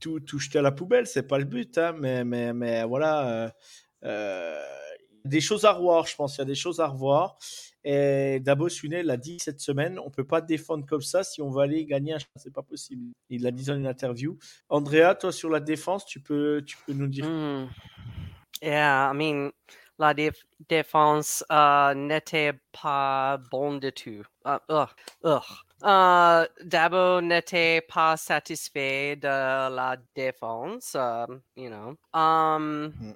tout, 0.00 0.20
tout 0.20 0.38
jeter 0.38 0.58
à 0.58 0.62
la 0.62 0.72
poubelle, 0.72 1.06
c'est 1.06 1.26
pas 1.26 1.38
le 1.38 1.44
but, 1.44 1.78
hein, 1.78 1.94
mais, 1.98 2.24
mais, 2.24 2.52
mais 2.52 2.84
voilà, 2.84 3.28
euh, 3.28 3.50
euh, 4.04 4.62
des 5.24 5.40
choses 5.40 5.64
à 5.64 5.72
revoir, 5.72 6.06
je 6.06 6.16
pense, 6.16 6.36
il 6.36 6.38
y 6.40 6.42
a 6.42 6.46
des 6.46 6.54
choses 6.54 6.80
à 6.80 6.86
revoir. 6.86 7.36
Et 7.82 8.40
Dabo 8.40 8.68
Swinney 8.68 9.02
l'a 9.02 9.16
dit 9.16 9.38
cette 9.40 9.60
semaine, 9.60 9.98
on 9.98 10.10
peut 10.10 10.26
pas 10.26 10.40
défendre 10.42 10.84
comme 10.86 11.00
ça 11.00 11.24
si 11.24 11.40
on 11.40 11.50
va 11.50 11.62
aller 11.62 11.86
gagner 11.86 12.12
un 12.14 12.18
c'est 12.36 12.52
pas 12.52 12.62
possible. 12.62 13.12
Il 13.30 13.42
l'a 13.42 13.50
dit 13.50 13.64
dans 13.64 13.76
une 13.76 13.86
interview. 13.86 14.36
Andrea, 14.68 15.14
toi 15.14 15.32
sur 15.32 15.48
la 15.48 15.60
défense, 15.60 16.04
tu 16.04 16.20
peux, 16.20 16.62
tu 16.66 16.76
peux 16.86 16.92
nous 16.92 17.06
dire. 17.06 17.26
Hmm. 17.26 17.68
Yeah, 18.62 19.10
I 19.12 19.16
mean, 19.16 19.50
la 19.98 20.12
déf- 20.12 20.44
défense 20.68 21.42
euh, 21.50 21.94
n'était 21.94 22.52
pas 22.82 23.38
bonne 23.50 23.80
du 23.80 23.92
tout. 23.92 24.22
Uh, 24.44 24.58
ugh, 24.68 24.88
ugh. 25.24 25.42
Euh, 25.82 26.46
Dabo 26.62 27.22
n'était 27.22 27.80
pas 27.80 28.18
satisfait 28.18 29.16
de 29.16 29.26
la 29.26 29.96
défense, 30.14 30.94
um, 30.94 31.40
you 31.56 31.70
know. 31.70 31.96
Um, 32.12 32.92
Hmm. 33.00 33.12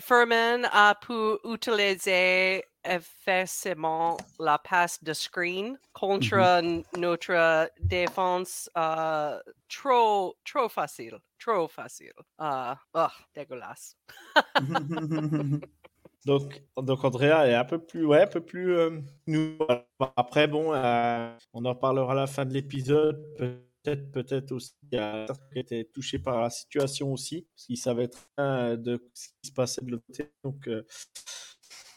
Furman 0.00 0.66
a 0.72 0.94
pu 0.94 1.38
utiliser 1.44 2.64
efficacement 2.84 4.16
la 4.38 4.58
passe 4.58 5.02
de 5.02 5.12
screen 5.12 5.78
contre 5.92 6.34
n- 6.62 6.82
notre 6.96 7.70
défense 7.80 8.70
euh, 8.76 9.38
trop, 9.68 10.34
trop 10.44 10.68
facile. 10.68 11.18
Trop 11.38 11.68
facile. 11.68 12.12
Euh, 12.40 12.74
dégueulasse. 13.34 13.96
Donc, 16.26 16.62
donc 16.76 17.02
Andrea 17.02 17.48
est 17.48 17.54
un 17.54 17.64
peu 17.64 17.78
plus, 17.78 18.04
ouais, 18.04 18.22
un 18.22 18.26
peu 18.26 18.42
plus. 18.42 18.76
euh, 18.76 19.00
nous. 19.26 19.56
Après, 20.16 20.46
bon, 20.46 20.74
euh, 20.74 21.32
on 21.54 21.64
en 21.64 21.74
parlera 21.74 22.12
à 22.12 22.14
la 22.14 22.26
fin 22.26 22.44
de 22.44 22.52
l'épisode. 22.52 23.24
Peut-être, 23.82 24.10
peut-être 24.12 24.52
aussi, 24.52 24.72
il 24.92 24.96
y 24.96 24.98
a 24.98 25.26
certains 25.26 25.46
qui 25.52 25.58
étaient 25.58 25.84
touchés 25.84 26.18
par 26.18 26.40
la 26.42 26.50
situation 26.50 27.12
aussi, 27.12 27.46
parce 27.54 27.66
qu'ils 27.66 27.78
savaient 27.78 28.08
très 28.08 28.24
bien 28.36 28.76
de 28.76 29.02
ce 29.14 29.28
qui 29.42 29.48
se 29.48 29.52
passait 29.52 29.80
de 29.84 29.90
l'autre 29.90 30.04
côté. 30.06 30.30
Donc, 30.44 30.68
euh, 30.68 30.84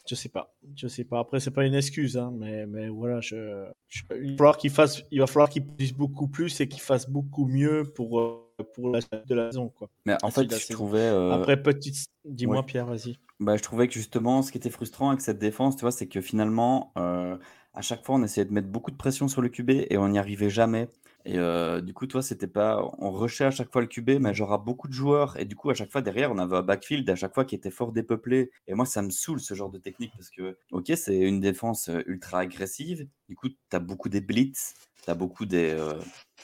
je 0.10 0.16
sais 0.16 0.30
pas, 0.30 0.54
je 0.76 0.88
sais 0.88 1.06
pas. 1.06 1.20
Après, 1.20 1.40
c'est 1.40 1.52
pas 1.52 1.66
une 1.66 1.76
excuse, 1.76 2.18
hein, 2.18 2.32
mais, 2.38 2.66
mais 2.66 2.90
voilà, 2.90 3.22
je, 3.22 3.66
je- 3.88 4.04
il 4.22 4.32
va 4.32 4.38
falloir 4.38 4.58
qu'il 4.58 4.70
fasse, 4.70 5.02
il 5.12 5.20
va 5.20 5.28
falloir 5.28 5.50
qu'il 5.50 5.66
produise 5.66 5.94
beaucoup 5.94 6.28
plus 6.28 6.60
et 6.60 6.68
qu'il 6.68 6.82
fasse 6.82 7.10
beaucoup 7.10 7.46
mieux 7.48 7.84
pour 7.96 8.20
euh, 8.20 8.40
pour 8.76 8.90
la 8.90 9.02
suite 9.02 9.28
de 9.28 9.36
la 9.36 9.50
saison, 9.50 9.70
quoi. 9.70 9.90
Mais 10.06 10.16
en 10.22 10.30
fait, 10.30 10.54
je 10.54 10.74
trouvais, 10.74 11.00
euh, 11.00 11.32
Après, 11.32 11.62
petite, 11.62 12.06
dis-moi, 12.26 12.58
ouais. 12.58 12.64
Pierre, 12.64 12.86
vas-y. 12.86 13.18
bah, 13.40 13.56
je 13.58 13.62
trouvais 13.64 13.88
que 13.88 13.94
justement, 13.94 14.42
ce 14.42 14.52
qui 14.52 14.58
était 14.58 14.70
frustrant 14.70 15.10
avec 15.10 15.22
cette 15.22 15.40
défense, 15.40 15.76
tu 15.78 15.82
vois, 15.82 15.92
c'est 15.92 16.08
que 16.08 16.22
finalement, 16.22 16.92
euh, 16.98 17.38
à 17.74 17.82
chaque 17.82 18.06
fois, 18.06 18.16
on 18.16 18.24
essayait 18.24 18.46
de 18.46 18.54
mettre 18.54 18.68
beaucoup 18.68 18.92
de 18.92 18.98
pression 18.98 19.28
sur 19.30 19.42
le 19.42 19.50
QB 19.50 19.70
et 19.90 19.98
on 19.98 20.10
n'y 20.10 20.20
arrivait 20.20 20.50
jamais. 20.50 20.90
Et 21.26 21.38
euh, 21.38 21.80
du 21.82 21.94
coup, 21.94 22.06
toi, 22.06 22.22
c'était 22.22 22.48
pas, 22.48 22.84
on 23.00 23.12
rushait 23.12 23.46
à 23.46 23.52
chaque 23.52 23.72
fois 23.72 23.82
le 23.82 23.88
QB, 23.88 24.20
mais 24.20 24.34
genre 24.34 24.52
à 24.52 24.58
beaucoup 24.58 24.88
de 24.88 24.94
joueurs. 24.94 25.38
Et 25.40 25.46
du 25.46 25.56
coup, 25.56 25.70
à 25.70 25.74
chaque 25.74 25.92
fois 25.92 26.02
derrière, 26.02 26.32
on 26.32 26.38
avait 26.38 26.58
un 26.58 26.62
backfield 26.62 27.10
à 27.10 27.16
chaque 27.16 27.34
fois 27.34 27.46
qui 27.46 27.56
était 27.56 27.72
fort 27.72 27.94
dépeuplé. 27.94 28.52
Et 28.68 28.74
moi, 28.74 28.86
ça 28.86 29.02
me 29.02 29.10
saoule 29.10 29.40
ce 29.40 29.54
genre 29.54 29.70
de 29.70 29.78
technique 29.78 30.12
parce 30.18 30.30
que, 30.30 30.58
ok, 30.72 30.92
c'est 30.96 31.18
une 31.18 31.40
défense 31.40 31.90
euh, 31.90 32.02
ultra 32.08 32.40
agressive. 32.40 33.08
Du 33.30 33.36
coup, 33.36 33.50
tu 33.50 33.56
as 33.72 33.80
beaucoup 33.80 34.10
des 34.10 34.22
blitz, 34.22 34.74
tu 35.04 35.10
as 35.10 35.16
beaucoup 35.16 35.46
des. 35.46 35.72
euh, 35.72 35.94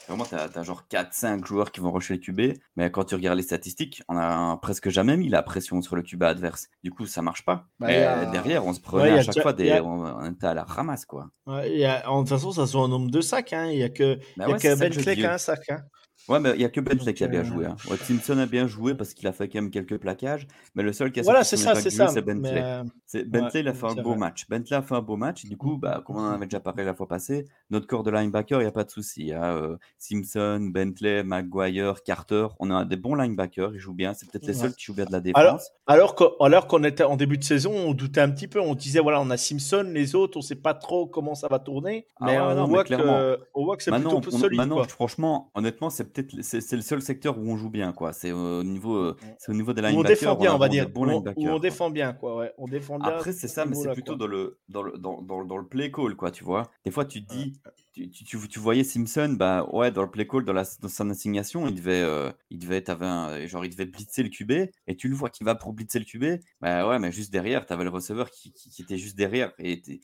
Vraiment, 0.08 0.24
tu 0.24 0.34
as, 0.34 0.62
genre 0.62 0.84
4-5 0.88 1.44
joueurs 1.46 1.70
qui 1.72 1.80
vont 1.80 1.92
rusher 1.92 2.14
le 2.14 2.20
QB. 2.20 2.58
Mais 2.76 2.90
quand 2.90 3.04
tu 3.04 3.14
regardes 3.14 3.36
les 3.36 3.42
statistiques, 3.44 4.02
on 4.08 4.16
a 4.16 4.56
presque 4.56 4.88
jamais 4.88 5.16
mis 5.16 5.28
la 5.28 5.42
pression 5.42 5.82
sur 5.82 5.94
le 5.94 6.02
QB 6.02 6.22
adverse. 6.22 6.68
Du 6.82 6.90
coup, 6.90 7.06
ça 7.06 7.22
marche 7.22 7.44
pas. 7.44 7.66
Bah, 7.78 7.92
Et 7.92 8.00
y 8.00 8.02
a- 8.02 8.24
derrière, 8.26 8.64
on 8.66 8.72
se 8.72 8.80
prenait 8.80 9.10
à 9.18 9.22
chaque 9.22 9.40
fois 9.42 9.52
des. 9.52 9.70
a- 9.70 9.84
On, 9.84 10.24
était 10.30 10.46
à 10.46 10.54
la 10.54 10.64
ramasse, 10.64 11.04
quoi. 11.04 11.28
Ouais, 11.46 11.70
il 11.72 11.78
y 11.78 11.84
a- 11.84 12.10
en- 12.10 12.22
de 12.22 12.28
toute 12.28 12.36
façon, 12.36 12.50
ça 12.50 12.66
se 12.66 12.72
voit 12.72 12.82
en 12.82 12.88
nombre 12.88 13.10
de 13.10 13.20
sacs. 13.20 13.52
hein. 13.52 13.66
Il 13.66 13.76
n'y 13.76 13.82
a 13.82 13.88
que, 13.90 14.14
Bah 14.16 14.20
il 14.36 14.40
y 14.40 14.42
a 14.42 14.46
ouais, 14.48 14.58
que 14.58 14.78
Ben 14.78 14.90
qui 15.14 15.24
a 15.24 15.34
un 15.34 15.38
sac. 15.38 15.60
hein. 15.68 15.82
Ouais, 16.30 16.40
mais 16.40 16.50
il 16.52 16.58
n'y 16.58 16.64
a 16.64 16.68
que 16.68 16.80
Bentley 16.80 17.12
qui 17.12 17.24
a 17.24 17.28
bien 17.28 17.42
joué. 17.42 17.66
Hein. 17.66 17.76
Ouais, 17.90 17.96
Simpson 17.96 18.38
a 18.38 18.46
bien 18.46 18.66
joué 18.66 18.94
parce 18.94 19.12
qu'il 19.14 19.26
a 19.26 19.32
fait 19.32 19.48
quand 19.48 19.60
même 19.60 19.70
quelques 19.70 19.98
plaquages, 19.98 20.46
mais 20.74 20.82
le 20.82 20.92
seul 20.92 21.10
qui 21.12 21.20
a 21.20 21.22
Voilà, 21.24 21.44
c'est 21.44 21.56
ça, 21.56 21.74
c'est 21.74 21.90
ça. 21.90 22.08
c'est 22.08 22.22
Bentley. 22.22 22.62
Euh, 22.62 22.84
Bentley, 23.26 23.60
il 23.60 23.68
a 23.68 23.74
fait 23.74 23.86
un 23.86 23.94
beau 23.96 24.10
vrai. 24.10 24.18
match. 24.18 24.48
Bentley 24.48 24.76
a 24.76 24.82
fait 24.82 24.94
un 24.94 25.02
beau 25.02 25.16
match. 25.16 25.44
Du 25.44 25.56
coup, 25.56 25.76
bah, 25.76 26.02
comme 26.06 26.16
on 26.16 26.20
en 26.20 26.30
avait 26.30 26.46
déjà 26.46 26.60
parlé 26.60 26.84
la 26.84 26.94
fois 26.94 27.08
passée, 27.08 27.46
notre 27.70 27.86
corps 27.86 28.02
de 28.04 28.10
linebacker, 28.10 28.60
il 28.60 28.64
n'y 28.64 28.68
a 28.68 28.72
pas 28.72 28.84
de 28.84 28.90
souci. 28.90 29.32
hein. 29.32 29.42
Euh, 29.42 29.76
Simpson, 29.98 30.70
Bentley, 30.72 31.22
Maguire, 31.22 32.02
Carter, 32.04 32.46
on 32.58 32.70
a 32.70 32.84
des 32.84 32.96
bons 32.96 33.14
linebackers. 33.14 33.72
Ils 33.74 33.78
jouent 33.80 33.94
bien. 33.94 34.14
C'est 34.14 34.30
peut-être 34.30 34.46
les 34.46 34.54
Ouais. 34.56 34.62
seuls 34.68 34.74
qui 34.74 34.84
jouent 34.84 34.94
bien 34.94 35.04
de 35.06 35.12
la 35.12 35.20
défense. 35.20 35.70
alors 35.86 36.14
alors 36.40 36.66
qu'on 36.66 36.84
était 36.84 37.04
en 37.04 37.16
début 37.16 37.38
de 37.38 37.44
saison, 37.44 37.72
on 37.74 37.92
doutait 37.94 38.20
un 38.20 38.30
petit 38.30 38.46
peu. 38.48 38.60
On 38.60 38.74
disait, 38.74 39.00
voilà, 39.00 39.20
on 39.20 39.30
a 39.30 39.36
Simpson, 39.36 39.84
les 39.92 40.14
autres, 40.14 40.36
on 40.38 40.42
sait 40.42 40.54
pas 40.54 40.74
trop 40.74 41.06
comment 41.06 41.34
ça 41.34 41.48
va 41.48 41.58
tourner. 41.58 42.06
Ah 42.20 42.26
Mais 42.26 42.38
on, 42.38 42.54
non, 42.54 42.66
voit 42.66 42.84
que, 42.84 43.38
on 43.54 43.64
voit 43.64 43.76
que 43.76 43.82
c'est 43.82 43.90
plutôt 43.90 44.18
on- 44.18 44.30
solide. 44.30 44.56
maintenant, 44.58 44.84
franchement, 44.84 45.50
honnêtement, 45.54 45.90
c'est 45.90 46.04
peut-être 46.04 46.19
c'est 46.42 46.60
c'est 46.60 46.76
le 46.76 46.82
seul 46.82 47.00
secteur 47.02 47.38
où 47.38 47.42
on 47.50 47.56
joue 47.56 47.70
bien, 47.70 47.92
quoi. 47.92 48.12
C'est 48.12 48.32
au 48.32 48.62
niveau, 48.62 48.96
euh, 48.96 49.16
c'est 49.38 49.50
au 49.50 49.54
niveau 49.54 49.72
des 49.72 49.82
Où 49.82 49.84
on 49.84 49.88
linebackers. 49.88 50.08
défend 50.18 50.36
bien, 50.36 50.52
a 50.52 50.54
on 50.54 50.58
va 50.58 50.68
dire. 50.68 50.86
Où 50.94 51.00
on- 51.02 51.04
linebackers, 51.06 51.54
on 51.54 51.58
défend 51.58 51.90
bien, 51.90 52.12
quoi. 52.12 52.36
Ouais. 52.36 52.52
On 52.58 52.66
défend 52.66 52.98
bien. 52.98 53.08
Après, 53.08 53.32
c'est 53.32 53.48
ça, 53.48 53.64
mais 53.66 53.74
c'est 53.74 53.92
plutôt 53.92 54.16
quoi. 54.16 54.26
dans 54.26 54.26
le, 54.26 54.58
dans, 54.68 54.82
le, 54.82 54.92
dans, 54.98 55.22
dans, 55.22 55.44
dans 55.44 55.56
le 55.56 55.66
play 55.66 55.90
call, 55.90 56.14
quoi, 56.16 56.30
tu 56.30 56.44
vois. 56.44 56.70
Des 56.84 56.90
fois, 56.90 57.04
tu 57.04 57.24
te 57.24 57.32
dis, 57.32 57.52
tu, 57.92 58.08
tu, 58.10 58.24
tu, 58.24 58.38
tu 58.48 58.58
voyais 58.60 58.84
Simpson, 58.84 59.34
bah 59.38 59.66
ouais, 59.72 59.90
dans 59.90 60.02
le 60.02 60.10
play 60.10 60.26
call, 60.26 60.44
dans, 60.44 60.52
la, 60.52 60.64
dans 60.80 60.88
son 60.88 61.10
assignation, 61.10 61.66
il 61.66 61.74
devait, 61.74 62.02
euh, 62.02 62.30
il 62.50 62.58
devait, 62.58 62.88
un- 62.90 63.46
genre, 63.46 63.64
il 63.64 63.70
devait 63.70 63.86
blitzer 63.86 64.22
le 64.22 64.28
QB, 64.28 64.52
et 64.86 64.96
tu 64.96 65.08
le 65.08 65.14
vois 65.14 65.28
qu'il 65.30 65.44
va 65.44 65.54
pour 65.54 65.72
blitzer 65.72 65.98
le 65.98 66.04
QB, 66.04 66.40
bah 66.60 66.88
ouais, 66.88 66.98
mais 66.98 67.10
juste 67.12 67.32
derrière, 67.32 67.66
t'avais 67.66 67.84
le 67.84 67.90
receveur 67.90 68.30
qui, 68.30 68.52
qui, 68.52 68.70
qui 68.70 68.82
était 68.82 68.96
juste 68.98 69.16
derrière, 69.16 69.52
et 69.58 69.82
tu 69.82 70.00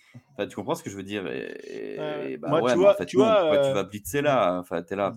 comprends 0.56 0.74
ce 0.74 0.82
que 0.82 0.90
je 0.90 0.96
veux 0.96 1.02
dire 1.02 1.26
et, 1.28 2.32
et- 2.32 2.36
bah 2.38 2.48
Moi, 2.48 2.62
ouais, 2.62 2.72
tu 2.72 2.78
vois- 2.78 2.94
en 2.94 2.96
fait, 2.96 3.06
tu 3.06 3.16
non, 3.18 3.24
vois, 3.24 3.40
pourquoi 3.40 3.58
euh, 3.58 3.68
tu 3.68 3.74
vas 3.74 3.84
blitzer 3.84 4.20
là, 4.22 4.58
enfin, 4.58 4.82
t'es 4.82 4.96
là. 4.96 5.14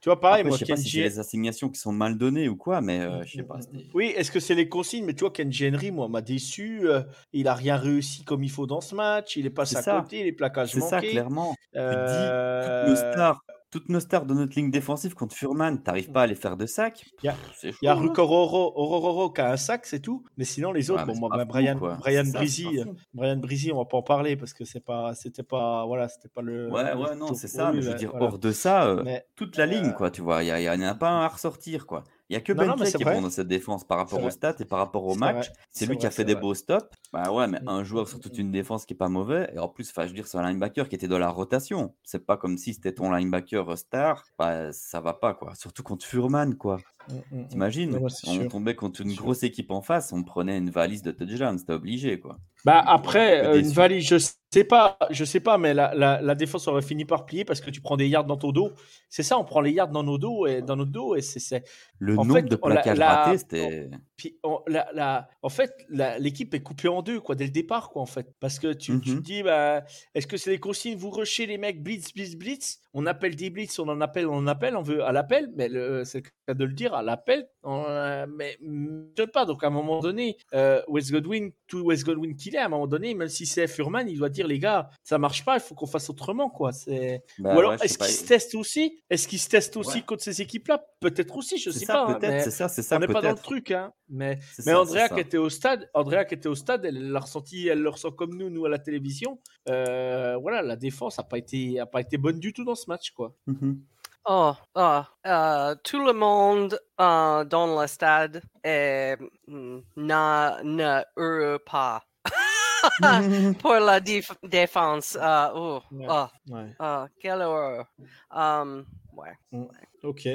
Tu 0.00 0.08
vois, 0.08 0.18
pareil, 0.18 0.40
Après, 0.40 0.48
moi, 0.48 0.56
je 0.58 0.64
sais 0.64 0.72
pas 0.72 0.76
si 0.78 0.88
c'est 0.90 1.00
les 1.02 1.18
assignations 1.18 1.68
qui 1.68 1.78
sont 1.78 1.92
mal 1.92 2.16
données 2.16 2.48
ou 2.48 2.56
quoi, 2.56 2.80
mais 2.80 3.00
euh, 3.00 3.22
je 3.24 3.36
sais 3.36 3.42
pas. 3.42 3.58
Oui, 3.92 4.14
est-ce 4.16 4.30
que 4.30 4.40
c'est 4.40 4.54
les 4.54 4.66
consignes? 4.68 5.04
Mais 5.04 5.12
tu 5.12 5.20
vois, 5.20 5.30
Kenji 5.30 5.68
Henry, 5.68 5.90
moi, 5.90 6.08
m'a 6.08 6.22
déçu. 6.22 6.88
euh, 6.88 7.02
il 7.34 7.46
a 7.48 7.54
rien 7.54 7.76
réussi 7.76 8.24
comme 8.24 8.42
il 8.42 8.50
faut 8.50 8.66
dans 8.66 8.80
ce 8.80 8.94
match. 8.94 9.36
Il 9.36 9.44
est 9.44 9.50
passé 9.50 9.72
C'est 9.74 9.78
à 9.80 9.82
ça. 9.82 10.00
côté, 10.00 10.24
les 10.24 10.32
plaquages 10.32 10.72
C'est 10.72 10.80
ça, 10.80 10.96
manqués. 10.96 11.10
clairement. 11.10 11.54
Tu 11.74 11.78
dis, 11.78 11.80
Euh, 11.80 12.96
stars, 12.96 13.44
toutes 13.70 13.88
nos 13.88 14.00
stars 14.00 14.26
de 14.26 14.34
notre 14.34 14.54
ligne 14.56 14.70
défensive 14.70 15.14
contre 15.14 15.34
Furman, 15.34 15.82
t'arrives 15.82 16.10
pas 16.10 16.22
à 16.22 16.26
les 16.26 16.34
faire 16.34 16.56
de 16.56 16.66
sac? 16.66 17.04
A- 17.04 17.18
Il 17.22 17.26
y 17.26 17.28
a 17.28 17.32
chaud, 17.72 17.86
hein. 17.88 17.94
Rukororo 17.94 18.72
Orororo 18.76 19.30
qui 19.30 19.40
a 19.40 19.52
un 19.52 19.56
sac, 19.56 19.86
c'est 19.86 20.00
tout. 20.00 20.24
Mais 20.36 20.44
sinon, 20.44 20.72
les 20.72 20.90
autres, 20.90 21.06
Ouais, 21.06 21.14
bon, 21.14 21.20
moi, 21.20 21.28
bah, 21.30 21.44
fou, 21.44 21.48
Brian, 21.48 21.78
quoi. 21.78 21.96
Brian 21.96 22.24
ça, 22.24 22.44
c'est 22.46 22.66
euh. 22.66 22.84
Brian 23.14 23.40
on 23.72 23.78
va 23.78 23.84
pas 23.84 23.96
en 23.98 24.02
parler 24.02 24.36
parce 24.36 24.52
que 24.52 24.64
c'est 24.64 24.84
pas, 24.84 25.14
c'était 25.14 25.42
pas, 25.42 25.86
voilà, 25.86 26.08
c'était 26.08 26.28
pas 26.28 26.42
le. 26.42 26.68
Ouais, 26.70 26.94
le 26.94 27.00
ouais, 27.00 27.14
non, 27.16 27.32
c'est 27.34 27.48
ça. 27.48 27.70
lui, 27.70 27.76
Mais 27.78 27.82
je 27.82 27.90
veux 27.90 27.94
dire, 27.94 28.10
voilà. 28.10 28.26
hors 28.26 28.38
de 28.38 28.52
ça, 28.52 28.86
euh, 28.86 29.02
Mais 29.04 29.24
toute 29.36 29.56
la 29.56 29.66
ligne, 29.66 29.86
euh, 29.86 29.92
quoi, 29.92 30.10
tu 30.10 30.20
vois. 30.20 30.42
Il 30.42 30.48
y, 30.48 30.68
en 30.68 30.80
a 30.82 30.94
pas 30.94 31.10
un 31.10 31.20
à 31.22 31.28
ressortir, 31.28 31.86
quoi. 31.86 32.04
Il 32.30 32.34
y 32.34 32.36
a 32.36 32.40
que 32.40 32.52
Non, 32.52 32.76
qui 32.76 33.02
est 33.02 33.04
bon 33.04 33.22
dans 33.22 33.30
cette 33.30 33.48
défense 33.48 33.82
par 33.82 33.98
rapport 33.98 34.22
aux 34.22 34.30
stats 34.30 34.54
et 34.60 34.64
par 34.64 34.78
rapport 34.78 35.04
au 35.04 35.16
match. 35.16 35.50
C'est 35.72 35.86
lui 35.86 35.98
qui 35.98 36.06
a 36.06 36.12
fait 36.12 36.24
des 36.24 36.34
vrai. 36.34 36.42
beaux 36.42 36.54
stops. 36.54 36.86
Bah 37.12 37.32
ouais, 37.32 37.48
mais 37.48 37.60
Mm, 37.60 37.68
un 37.68 37.82
joueur 37.82 38.08
sur 38.08 38.20
toute 38.20 38.38
une 38.38 38.52
défense 38.52 38.86
qui 38.86 38.94
est 38.94 38.96
pas 38.96 39.08
mauvais. 39.08 39.50
Et 39.52 39.58
en 39.58 39.68
plus, 39.68 39.92
je 39.94 40.00
veux 40.02 40.12
dire, 40.12 40.28
c'est 40.28 40.38
un 40.38 40.48
linebacker 40.48 40.88
qui 40.88 40.94
était 40.94 41.08
dans 41.08 41.18
la 41.18 41.28
rotation. 41.28 41.92
C'est 42.04 42.24
pas 42.24 42.36
comme 42.36 42.56
si 42.56 42.72
c'était 42.72 42.92
ton 42.92 43.10
linebacker 43.10 43.76
star. 43.76 44.24
Bah, 44.38 44.72
ça 44.72 45.00
va 45.00 45.12
pas, 45.12 45.34
quoi. 45.34 45.56
Surtout 45.56 45.82
contre 45.82 46.06
Furman, 46.06 46.54
quoi. 46.56 46.78
Mm, 47.08 47.14
mm. 47.40 47.48
T'imagines? 47.48 47.94
Ouais, 47.96 48.02
On 48.04 48.08
sûr. 48.08 48.48
tombait 48.48 48.76
contre 48.76 49.00
une 49.00 49.14
grosse 49.14 49.42
équipe 49.42 49.72
en 49.72 49.82
face, 49.82 50.12
on 50.12 50.22
prenait 50.22 50.56
une 50.58 50.70
valise 50.70 51.02
de 51.02 51.10
touchdown, 51.10 51.58
c'était 51.58 51.72
obligé, 51.72 52.20
quoi. 52.20 52.38
Bah 52.64 52.82
après, 52.86 53.44
euh, 53.44 53.58
une 53.60 53.68
valise, 53.70 54.06
je 54.06 54.16
sais 54.52 54.64
pas, 54.64 54.98
je 55.10 55.24
sais 55.24 55.40
pas, 55.40 55.56
mais 55.58 55.72
la, 55.74 55.94
la, 55.94 56.20
la 56.20 56.34
défense 56.34 56.68
aurait 56.68 56.82
fini 56.82 57.04
par 57.04 57.24
plier 57.24 57.44
parce 57.44 57.60
que 57.60 57.70
tu 57.70 57.80
prends 57.80 57.96
des 57.96 58.08
yards 58.08 58.24
dans 58.26 58.36
ton 58.36 58.52
dos. 58.52 58.72
C'est 59.08 59.22
ça, 59.22 59.38
on 59.38 59.44
prend 59.44 59.60
les 59.60 59.70
yards 59.72 59.88
dans 59.88 60.02
nos 60.02 60.18
dos 60.18 60.46
et 60.46 60.60
dans 60.60 60.76
notre 60.76 60.90
dos 60.90 61.14
et 61.16 61.22
c'est, 61.22 61.64
Le 61.98 62.14
En 62.18 62.24
nombre 62.24 62.34
fait, 62.34 62.42
de 62.42 62.56
plaquages 62.56 62.98
la- 62.98 63.16
ratés, 63.24 63.38
c'était. 63.38 63.90
Puis 64.20 64.36
on- 64.44 64.60
la, 64.66 64.86
la- 64.92 65.28
en 65.40 65.48
fait, 65.48 65.72
l'équipe 65.88 66.52
est 66.52 66.60
coupée 66.60 66.88
en 66.88 67.00
deux 67.00 67.20
quoi, 67.20 67.34
dès 67.36 67.44
le 67.46 67.50
départ, 67.50 67.88
quoi, 67.88 68.02
en 68.02 68.06
fait. 68.06 68.26
Parce 68.38 68.58
que 68.58 68.74
tu, 68.74 69.00
tu 69.00 69.14
te 69.16 69.20
dis, 69.20 69.42
bah, 69.42 69.82
est-ce 70.14 70.26
que 70.26 70.36
c'est 70.36 70.50
les 70.50 70.58
consignes 70.60 70.98
Vous 70.98 71.08
rushez 71.08 71.46
les 71.46 71.56
mecs, 71.56 71.82
blitz, 71.82 72.12
blitz, 72.12 72.36
blitz? 72.36 72.80
On 72.92 73.06
appelle 73.06 73.34
des 73.34 73.48
blitz, 73.48 73.78
on 73.78 73.88
en 73.88 74.00
appelle, 74.02 74.26
on 74.26 74.34
en 74.36 74.46
appelle, 74.46 74.76
on 74.76 74.82
veut 74.82 75.02
à 75.02 75.12
l'appel, 75.12 75.48
mais 75.56 75.68
le- 75.68 76.04
c'est 76.04 76.18
le 76.18 76.30
cas 76.46 76.52
de 76.54 76.64
le 76.66 76.72
dire, 76.74 76.92
à 76.92 77.02
l'appel, 77.02 77.48
euh, 77.64 78.26
mais 78.36 78.58
mm, 78.60 79.04
je 79.16 79.22
sais 79.22 79.26
pas. 79.28 79.46
Donc 79.46 79.64
à 79.64 79.68
un 79.68 79.70
moment 79.70 80.00
donné, 80.00 80.36
euh, 80.54 80.82
West 80.88 81.10
Godwin, 81.12 81.50
tout 81.66 81.80
West 81.80 82.04
Godwin 82.04 82.36
qu'il 82.36 82.56
est, 82.56 82.58
à 82.58 82.66
un 82.66 82.68
moment 82.68 82.86
donné, 82.88 83.14
même 83.14 83.28
si 83.28 83.46
c'est 83.46 83.68
Furman, 83.68 84.06
il 84.08 84.18
doit 84.18 84.28
dire, 84.28 84.46
les 84.46 84.58
gars, 84.58 84.90
ça 85.04 85.16
marche 85.18 85.44
pas, 85.46 85.54
il 85.54 85.60
faut 85.60 85.74
qu'on 85.74 85.86
fasse 85.86 86.10
autrement, 86.10 86.50
quoi. 86.50 86.72
C'est... 86.72 87.22
Bah 87.38 87.54
Ou 87.54 87.58
alors, 87.60 87.70
ouais, 87.72 87.76
est-ce 87.82 87.96
pas. 87.96 88.06
qu'ils 88.06 88.14
se 88.16 88.26
testent 88.26 88.54
aussi? 88.56 89.00
Est-ce 89.08 89.28
qu'ils 89.28 89.38
se 89.38 89.48
testent 89.48 89.76
aussi 89.76 89.98
Ouais. 89.98 90.02
contre 90.04 90.22
ces 90.24 90.42
équipes-là? 90.42 90.84
Peut-être 91.00 91.36
aussi, 91.36 91.58
je 91.58 91.70
C'est 91.70 91.78
sais 91.80 91.84
ça, 91.86 91.92
pas. 91.94 92.06
hein, 92.10 92.14
peut-être, 92.14 92.42
c'est 92.44 92.50
ça, 92.50 92.68
c'est 92.68 92.82
ça, 92.82 92.96
on 92.96 92.98
n'est 92.98 93.06
pas 93.06 93.22
dans 93.22 93.30
le 93.30 93.34
truc, 93.36 93.70
hein. 93.70 93.92
Mais, 94.10 94.38
mais 94.58 94.64
ça, 94.64 94.80
Andrea 94.80 95.08
qui 95.08 95.20
était 95.20 95.36
au 95.38 95.48
stade, 95.48 95.88
Andrea 95.94 96.24
qui 96.24 96.34
était 96.34 96.48
au 96.48 96.54
stade, 96.56 96.84
elle 96.84 97.10
l'a 97.12 97.20
ressenti, 97.20 97.68
elle 97.68 97.80
le 97.80 97.88
ressent 97.88 98.10
comme 98.10 98.34
nous, 98.36 98.50
nous 98.50 98.66
à 98.66 98.68
la 98.68 98.78
télévision. 98.78 99.38
Euh, 99.68 100.36
voilà, 100.36 100.62
la 100.62 100.76
défense 100.76 101.18
a 101.18 101.22
pas 101.22 101.38
été, 101.38 101.78
a 101.78 101.86
pas 101.86 102.00
été 102.00 102.18
bonne 102.18 102.40
du 102.40 102.52
tout 102.52 102.64
dans 102.64 102.74
ce 102.74 102.86
match, 102.88 103.12
quoi. 103.12 103.32
Mhm. 103.46 103.80
Oh, 104.26 104.52
ah, 104.74 105.08
euh, 105.26 105.74
tout 105.82 106.04
le 106.04 106.12
monde 106.12 106.78
euh, 107.00 107.44
dans 107.44 107.80
le 107.80 107.86
stade 107.86 108.42
est, 108.62 109.16
mm, 109.46 109.78
n'a- 109.96 110.60
ne 110.62 111.00
heureux 111.16 111.58
pas 111.64 112.02
pour 113.60 113.74
la 113.74 114.00
défense. 114.00 115.16
euh, 115.20 115.48
oh, 115.54 115.80
Ouais. 115.92 116.06
ah, 116.08 116.30
Ouais. 116.48 116.74
ah, 116.78 117.06
quelle 117.20 117.42
horreur. 117.42 117.86
Um, 118.30 118.84
ouais. 119.22 119.68
Ok. 120.02 120.28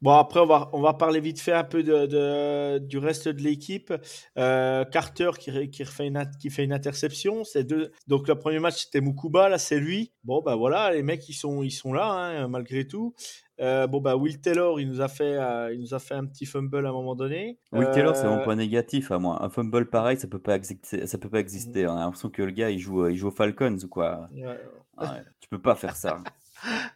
Bon, 0.00 0.12
après, 0.12 0.40
on 0.40 0.46
va, 0.46 0.70
on 0.72 0.80
va 0.80 0.94
parler 0.94 1.20
vite 1.20 1.40
fait 1.40 1.52
un 1.52 1.64
peu 1.64 1.82
de, 1.82 2.06
de- 2.06 2.78
du 2.78 2.98
reste 2.98 3.28
de 3.28 3.42
l'équipe. 3.42 3.92
Euh, 4.38 4.84
Carter 4.84 5.30
qui, 5.38 5.70
qui, 5.70 5.84
refait 5.84 6.06
une, 6.06 6.22
qui 6.40 6.50
fait 6.50 6.64
une 6.64 6.72
interception. 6.72 7.42
C'est 7.44 7.64
deux... 7.64 7.90
Donc, 8.06 8.28
le 8.28 8.36
premier 8.36 8.58
match, 8.60 8.84
c'était 8.84 9.00
Mukuba. 9.00 9.48
Là, 9.48 9.58
c'est 9.58 9.78
lui. 9.80 10.12
Bon, 10.22 10.42
ben 10.42 10.54
voilà, 10.56 10.92
les 10.92 11.02
mecs, 11.02 11.28
ils 11.28 11.34
sont, 11.34 11.62
ils 11.62 11.70
sont 11.72 11.92
là, 11.92 12.06
hein, 12.06 12.48
malgré 12.48 12.86
tout. 12.86 13.14
Euh, 13.60 13.86
bon, 13.86 14.00
bah, 14.00 14.16
Will 14.16 14.40
Taylor, 14.40 14.80
il 14.80 14.88
nous, 14.88 15.00
a 15.00 15.08
fait, 15.08 15.36
euh, 15.36 15.72
il 15.72 15.80
nous 15.80 15.94
a 15.94 15.98
fait 15.98 16.14
un 16.14 16.26
petit 16.26 16.44
fumble 16.46 16.84
à 16.86 16.88
un 16.88 16.92
moment 16.92 17.14
donné. 17.14 17.58
Will 17.72 17.88
Taylor, 17.92 18.14
c'est 18.16 18.26
mon 18.28 18.42
point 18.42 18.56
négatif 18.56 19.10
à 19.10 19.18
moi. 19.18 19.42
Un 19.44 19.48
fumble 19.48 19.88
pareil, 19.90 20.18
ça 20.18 20.26
peut 20.28 20.40
pas 20.40 20.56
exister. 20.56 21.06
Ça 21.06 21.18
peut 21.18 21.30
pas 21.30 21.40
exister. 21.40 21.86
On 21.86 21.96
a 21.96 22.00
l'impression 22.00 22.30
que 22.30 22.42
le 22.42 22.50
gars, 22.52 22.70
il 22.70 22.78
joue, 22.78 23.08
il 23.08 23.16
joue 23.16 23.28
aux 23.28 23.32
Falcons 23.32 23.76
ou 23.82 23.88
quoi. 23.88 24.28
ouais. 24.32 24.58
Ouais, 24.96 25.06
tu 25.40 25.48
peux 25.48 25.60
pas 25.60 25.74
faire 25.74 25.96
ça. 25.96 26.18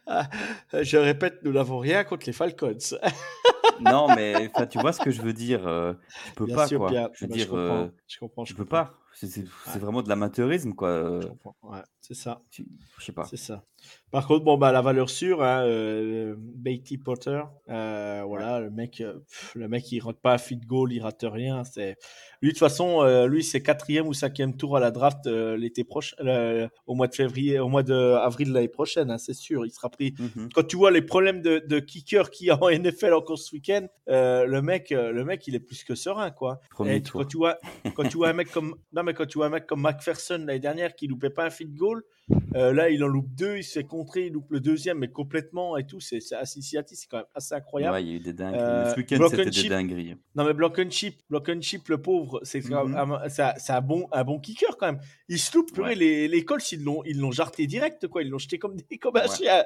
Je 0.73 0.97
répète, 0.97 1.39
nous 1.43 1.51
n'avons 1.53 1.79
rien 1.79 2.03
contre 2.03 2.25
les 2.27 2.33
Falcons. 2.33 2.77
non, 3.79 4.09
mais 4.09 4.51
tu 4.69 4.79
vois 4.79 4.93
ce 4.93 4.99
que 5.01 5.11
je 5.11 5.21
veux 5.21 5.33
dire. 5.33 5.67
euh, 5.67 5.93
tu 6.23 6.33
peux 6.33 6.45
Bien 6.45 6.55
pas, 6.55 6.67
sûr, 6.67 6.77
quoi. 6.77 6.89
bien. 6.89 7.09
Je 7.13 7.25
veux 7.25 7.27
Bah, 7.27 7.37
dire, 7.37 7.45
je 7.45 7.47
comprends. 7.47 7.85
euh, 7.85 7.89
je 8.07 8.19
comprends. 8.19 8.45
je 8.45 8.53
peux 8.53 8.65
comprends. 8.65 8.65
pas. 8.65 8.99
C'est 9.13 9.39
Ouais. 9.39 9.79
vraiment 9.79 10.01
de 10.01 10.09
l'amateurisme, 10.09 10.73
quoi. 10.73 10.89
euh. 10.89 11.21
Ouais, 11.63 11.79
c'est 11.99 12.13
ça. 12.13 12.41
Je 12.51 12.63
sais 13.03 13.11
pas. 13.11 13.25
C'est 13.25 13.37
ça. 13.37 13.63
Par 14.11 14.27
contre, 14.27 14.43
bon, 14.43 14.57
bah, 14.57 14.71
la 14.73 14.81
valeur 14.81 15.09
sûre, 15.09 15.41
hein, 15.41 15.63
euh, 15.65 16.35
Beatty 16.37 16.97
Potter, 16.97 17.41
euh, 17.69 18.23
voilà, 18.27 18.59
le 18.59 18.69
mec, 18.69 18.97
pff, 18.97 19.53
le 19.55 19.67
mec, 19.69 19.89
il 19.93 20.01
rate 20.01 20.19
pas 20.19 20.33
un 20.33 20.37
feed 20.37 20.65
goal, 20.65 20.91
il 20.91 21.01
rate 21.01 21.23
rien. 21.23 21.63
C'est 21.63 21.95
lui 22.41 22.49
de 22.49 22.53
toute 22.53 22.59
façon, 22.59 23.01
euh, 23.03 23.27
lui, 23.27 23.41
c'est 23.43 23.61
quatrième 23.61 24.07
ou 24.07 24.13
cinquième 24.13 24.55
tour 24.57 24.75
à 24.75 24.79
la 24.81 24.91
draft 24.91 25.25
l'été 25.27 25.83
prochain, 25.85 26.15
euh, 26.21 26.67
au 26.87 26.95
mois 26.95 27.07
de 27.07 27.15
février, 27.15 27.59
au 27.59 27.69
mois 27.69 27.83
de 27.83 27.93
avril 27.93 28.49
de 28.49 28.53
l'année 28.53 28.67
prochaine, 28.67 29.11
hein, 29.11 29.17
c'est 29.17 29.33
sûr. 29.33 29.65
Il 29.65 29.71
sera 29.71 29.89
pris. 29.89 30.13
Mhm. 30.19 30.49
Quand 30.53 30.63
tu 30.67 30.75
vois 30.75 30.91
les 30.91 31.01
problèmes 31.01 31.41
de, 31.41 31.59
de 31.65 31.79
kicker 31.79 32.29
qu'il 32.31 32.47
y 32.47 32.49
a 32.49 32.61
en 32.61 32.69
NFL 32.69 33.13
encore 33.13 33.37
ce 33.39 33.53
week-end, 33.55 33.87
le 34.07 34.59
mec, 34.59 34.89
le 34.91 35.23
mec, 35.23 35.47
il 35.47 35.55
est 35.55 35.59
plus 35.59 35.83
que 35.85 35.95
serein, 35.95 36.31
quoi. 36.31 36.59
Premier 36.71 36.95
Et 36.95 37.01
quand 37.01 37.23
tu 37.25 37.37
vois, 37.37 37.57
quand 37.95 38.07
tu 38.09 38.17
vois 38.17 38.29
un 38.29 38.33
mec 38.33 38.51
comme, 38.51 38.75
mais 39.03 39.13
quand 39.13 39.25
tu 39.25 39.37
vois 39.37 39.47
un 39.47 39.49
mec 39.49 39.65
comme 39.65 39.81
McPherson 39.81 40.37
l'année 40.39 40.59
dernière 40.59 40.95
qui 40.95 41.07
loupait 41.07 41.29
pas 41.29 41.45
un 41.45 41.49
feed 41.49 41.75
goal, 41.75 42.03
euh, 42.55 42.73
là 42.73 42.89
il 42.89 43.03
en 43.03 43.07
loupe 43.07 43.29
deux, 43.35 43.57
il 43.57 43.63
se 43.63 43.73
fait 43.79 43.83
contrer, 43.83 44.27
il 44.27 44.33
loupe 44.33 44.49
le 44.51 44.59
deuxième, 44.59 44.99
mais 44.99 45.07
complètement 45.09 45.77
et 45.77 45.85
tout, 45.85 45.99
c'est 45.99 46.19
à 46.33 46.45
Cincinnati, 46.45 46.95
c'est 46.95 47.07
quand 47.07 47.17
même 47.17 47.25
assez 47.35 47.55
incroyable. 47.55 47.93
Ouais, 47.95 48.03
il 48.03 48.09
y 48.09 48.13
a 48.13 48.15
eu 48.15 48.19
des 48.19 48.33
dingueries. 48.33 48.59
Euh, 48.61 48.91
Ce 48.93 48.97
week-end, 48.97 49.27
c'était 49.29 49.49
des 49.49 49.69
dingueries. 49.69 50.15
Non 50.35 50.43
mais 50.45 50.53
block 50.53 50.79
and 50.79 50.89
chip, 50.89 51.15
block 51.29 51.49
and 51.49 51.61
chip, 51.61 51.87
le 51.89 52.01
pauvre, 52.01 52.39
c'est 52.43 52.63
Mhm. 52.63 52.91
même 52.93 52.95
un- 53.11 53.81
bon, 53.81 54.07
un 54.11 54.23
bon 54.23 54.39
kicker 54.39 54.77
quand 54.77 54.87
même. 54.87 54.99
Il 55.27 55.39
se 55.39 55.55
loupe, 55.55 55.71
purée, 55.73 55.89
Ouais. 55.89 55.95
les, 55.95 56.27
les 56.27 56.45
Colts 56.45 56.71
ils 56.71 56.83
l'ont, 56.83 57.03
ils 57.05 57.19
l'ont 57.19 57.31
jarté 57.31 57.67
direct 57.67 58.07
quoi, 58.07 58.21
ils 58.23 58.29
l'ont 58.29 58.37
jeté 58.37 58.57
comme 58.59 58.75
des 58.75 58.97
comme 58.97 59.15
un 59.17 59.21
Ouais, 59.21 59.35
chien. 59.35 59.63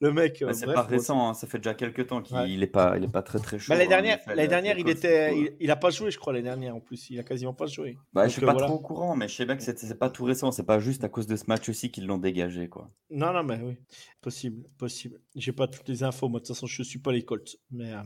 Le 0.00 0.12
mec. 0.12 0.38
Bah, 0.40 0.48
euh, 0.48 0.52
c'est 0.52 0.66
pas 0.66 0.82
récent, 0.82 1.28
hein, 1.28 1.34
ça 1.34 1.46
fait 1.46 1.58
déjà 1.58 1.74
quelques 1.74 2.06
temps 2.06 2.22
qu'il 2.22 2.36
Ouais. 2.36 2.50
il 2.50 2.62
est 2.62 2.66
pas, 2.66 2.96
il 2.96 3.04
est 3.04 3.08
pas 3.08 3.22
très 3.22 3.38
très 3.38 3.58
chaud. 3.58 3.72
Bah, 3.72 3.76
l'année 3.78 3.86
hein, 3.86 4.02
dernière, 4.02 4.18
l'année 4.26 4.74
les 4.74 4.80
il 4.80 4.88
était, 4.88 5.36
il, 5.36 5.52
il 5.60 5.70
a 5.70 5.76
pas 5.76 5.90
joué, 5.90 6.10
je 6.10 6.18
crois, 6.18 6.32
l'année 6.32 6.44
dernière 6.44 6.76
en 6.76 6.80
plus. 6.80 7.10
Il 7.10 7.18
a 7.18 7.22
quasiment 7.22 7.54
pas 7.54 7.66
joué. 7.66 7.96
Bah, 8.12 8.22
Donc, 8.22 8.28
je 8.30 8.32
suis 8.36 8.40
pas 8.46 8.52
voilà. 8.52 8.66
trop 8.68 8.76
au 8.76 8.80
courant, 8.80 9.16
mais 9.16 9.28
je 9.28 9.34
sais 9.34 9.44
bien 9.46 9.56
que 9.56 9.62
c'est 9.62 9.98
pas 9.98 10.10
tout 10.10 10.24
récent. 10.24 10.52
C'est 10.52 10.62
pas 10.66 10.78
juste 10.78 11.04
à 11.04 11.08
cause 11.08 11.26
de 11.26 11.36
ce 11.36 11.44
match 11.48 11.68
aussi 11.68 11.90
l'ont 12.06 12.18
dégagé, 12.18 12.68
quoi. 12.68 12.90
Non, 13.10 13.32
non, 13.32 13.42
mais 13.42 13.60
oui, 13.62 13.76
possible, 14.20 14.64
possible. 14.78 15.20
J'ai 15.34 15.52
pas 15.52 15.68
toutes 15.68 15.88
les 15.88 16.02
infos, 16.02 16.28
moi 16.28 16.40
de 16.40 16.46
toute 16.46 16.54
façon, 16.54 16.66
je 16.66 16.82
suis 16.82 16.98
pas 16.98 17.12
les 17.12 17.24
Colts. 17.24 17.56
Mais 17.70 17.92
euh, 17.92 18.02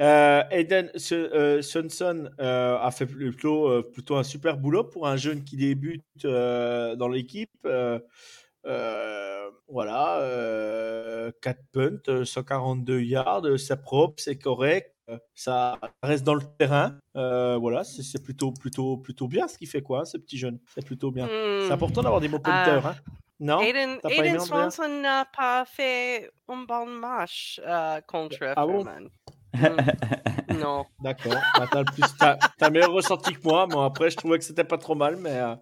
euh, 0.00 0.42
Aiden 0.50 0.90
euh, 1.12 1.62
Sunson 1.62 2.30
a 2.38 2.90
fait 2.90 3.06
plutôt, 3.06 3.68
un 4.16 4.22
super 4.22 4.58
boulot 4.58 4.84
pour 4.84 5.06
un 5.06 5.16
jeune 5.16 5.44
qui 5.44 5.56
débute 5.56 6.04
dans 6.22 7.08
l'équipe. 7.08 7.50
Voilà, 9.72 10.20
euh, 10.20 11.32
4 11.40 11.58
punts, 11.72 12.08
euh, 12.08 12.26
142 12.26 13.00
yards, 13.00 13.58
c'est 13.58 13.80
propre, 13.80 14.22
c'est 14.22 14.36
correct, 14.36 14.91
ça 15.34 15.78
reste 16.02 16.24
dans 16.24 16.34
le 16.34 16.42
terrain. 16.58 16.98
Euh, 17.16 17.56
voilà, 17.58 17.84
c'est 17.84 18.02
c'est 18.02 18.22
plutôt, 18.22 18.52
plutôt, 18.52 18.96
plutôt 18.96 19.28
bien 19.28 19.48
ce 19.48 19.58
qu'il 19.58 19.68
fait, 19.68 19.82
quoi, 19.82 20.00
hein, 20.00 20.04
ce 20.04 20.16
petit 20.18 20.38
jeune. 20.38 20.58
C'est 20.74 20.84
plutôt 20.84 21.10
bien. 21.10 21.26
C'est 21.26 21.68
Hmm. 21.70 21.72
important 21.72 22.02
d'avoir 22.02 22.20
des 22.20 22.28
bons 22.28 22.38
punters. 22.38 22.86
hein. 22.86 22.94
Non? 23.40 23.60
Aiden, 23.60 23.98
T'as 24.00 24.08
pas 24.08 24.14
Aiden 24.14 24.26
aimé, 24.26 24.38
Andrea? 24.38 24.70
Swanson 24.70 25.00
n'a 25.00 25.24
pas 25.24 25.64
fait 25.64 26.30
un 26.48 26.62
bon 26.62 26.86
match 26.86 27.60
euh, 27.66 28.00
contre 28.06 28.52
Ah 28.56 28.66
bon? 28.66 28.84
Hmm. 29.54 30.56
non. 30.58 30.86
D'accord. 31.02 31.34
Bah, 31.58 31.66
t'as 31.70 31.84
plus, 31.84 32.16
t'as, 32.18 32.38
t'as 32.58 32.70
meilleur 32.70 32.92
ressenti 32.92 33.34
que 33.34 33.40
moi. 33.44 33.66
Moi, 33.66 33.84
après, 33.84 34.08
je 34.10 34.16
trouvais 34.16 34.38
que 34.38 34.44
c'était 34.44 34.64
pas 34.64 34.78
trop 34.78 34.94
mal, 34.94 35.16
mais 35.16 35.34
euh, 35.40 35.54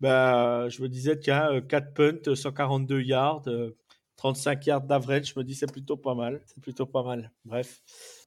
bah, 0.00 0.68
je 0.68 0.82
me 0.82 0.88
disais, 0.88 1.18
tiens, 1.18 1.50
euh, 1.52 1.60
4 1.62 1.94
punts, 1.94 2.34
142 2.34 3.00
yards, 3.00 3.42
euh, 3.46 3.76
35 4.16 4.66
yards 4.66 4.82
d'average. 4.82 5.32
Je 5.32 5.38
me 5.38 5.44
dis, 5.44 5.54
c'est 5.54 5.70
plutôt 5.72 5.96
pas 5.96 6.14
mal. 6.14 6.42
C'est 6.46 6.60
plutôt 6.60 6.84
pas 6.86 7.02
mal. 7.02 7.32
Bref, 7.46 7.80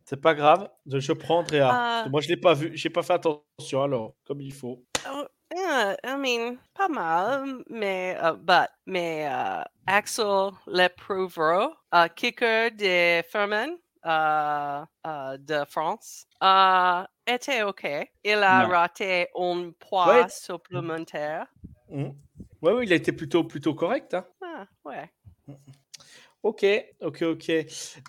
c'est 0.09 0.21
pas 0.21 0.33
grave. 0.33 0.69
Je, 0.85 0.99
je 0.99 1.11
prends 1.13 1.39
Andrea. 1.39 1.69
Ah. 1.69 2.05
Moi, 2.09 2.21
je 2.21 2.29
l'ai 2.29 2.37
pas 2.37 2.53
vu. 2.53 2.71
J'ai 2.75 2.89
pas 2.89 3.03
fait 3.03 3.13
attention, 3.13 3.83
alors, 3.83 4.13
comme 4.25 4.39
il 4.41 4.53
faut. 4.53 4.83
Oh, 5.09 5.25
yeah, 5.53 5.95
I 6.05 6.15
mean, 6.17 6.57
pas 6.73 6.87
mal, 6.87 7.63
mais, 7.69 8.15
uh, 8.21 8.33
but, 8.37 8.69
mais 8.85 9.25
uh, 9.25 9.63
Axel 9.85 10.51
Leprouvreau, 10.67 11.73
uh, 11.93 12.07
kicker 12.15 12.71
de 12.71 13.21
Furman 13.29 13.71
uh, 14.05 14.85
uh, 15.05 15.37
de 15.39 15.65
France, 15.65 16.25
uh, 16.41 17.03
était 17.25 17.63
OK. 17.63 17.85
Il 18.23 18.43
a 18.43 18.65
Ouais. 18.67 18.75
raté 18.75 19.27
un 19.35 19.71
poids 19.77 20.07
Ouais. 20.07 20.29
supplémentaire. 20.29 21.47
Ouais, 21.89 22.73
oui, 22.73 22.85
il 22.85 22.93
a 22.93 22.95
été 22.95 23.11
plutôt, 23.11 23.43
plutôt 23.43 23.73
correct. 23.75 24.13
Hein. 24.13 24.25
Ah, 24.41 24.65
ouais. 24.85 25.09
Ok, 26.43 26.65
ok, 27.02 27.21
ok. 27.23 27.52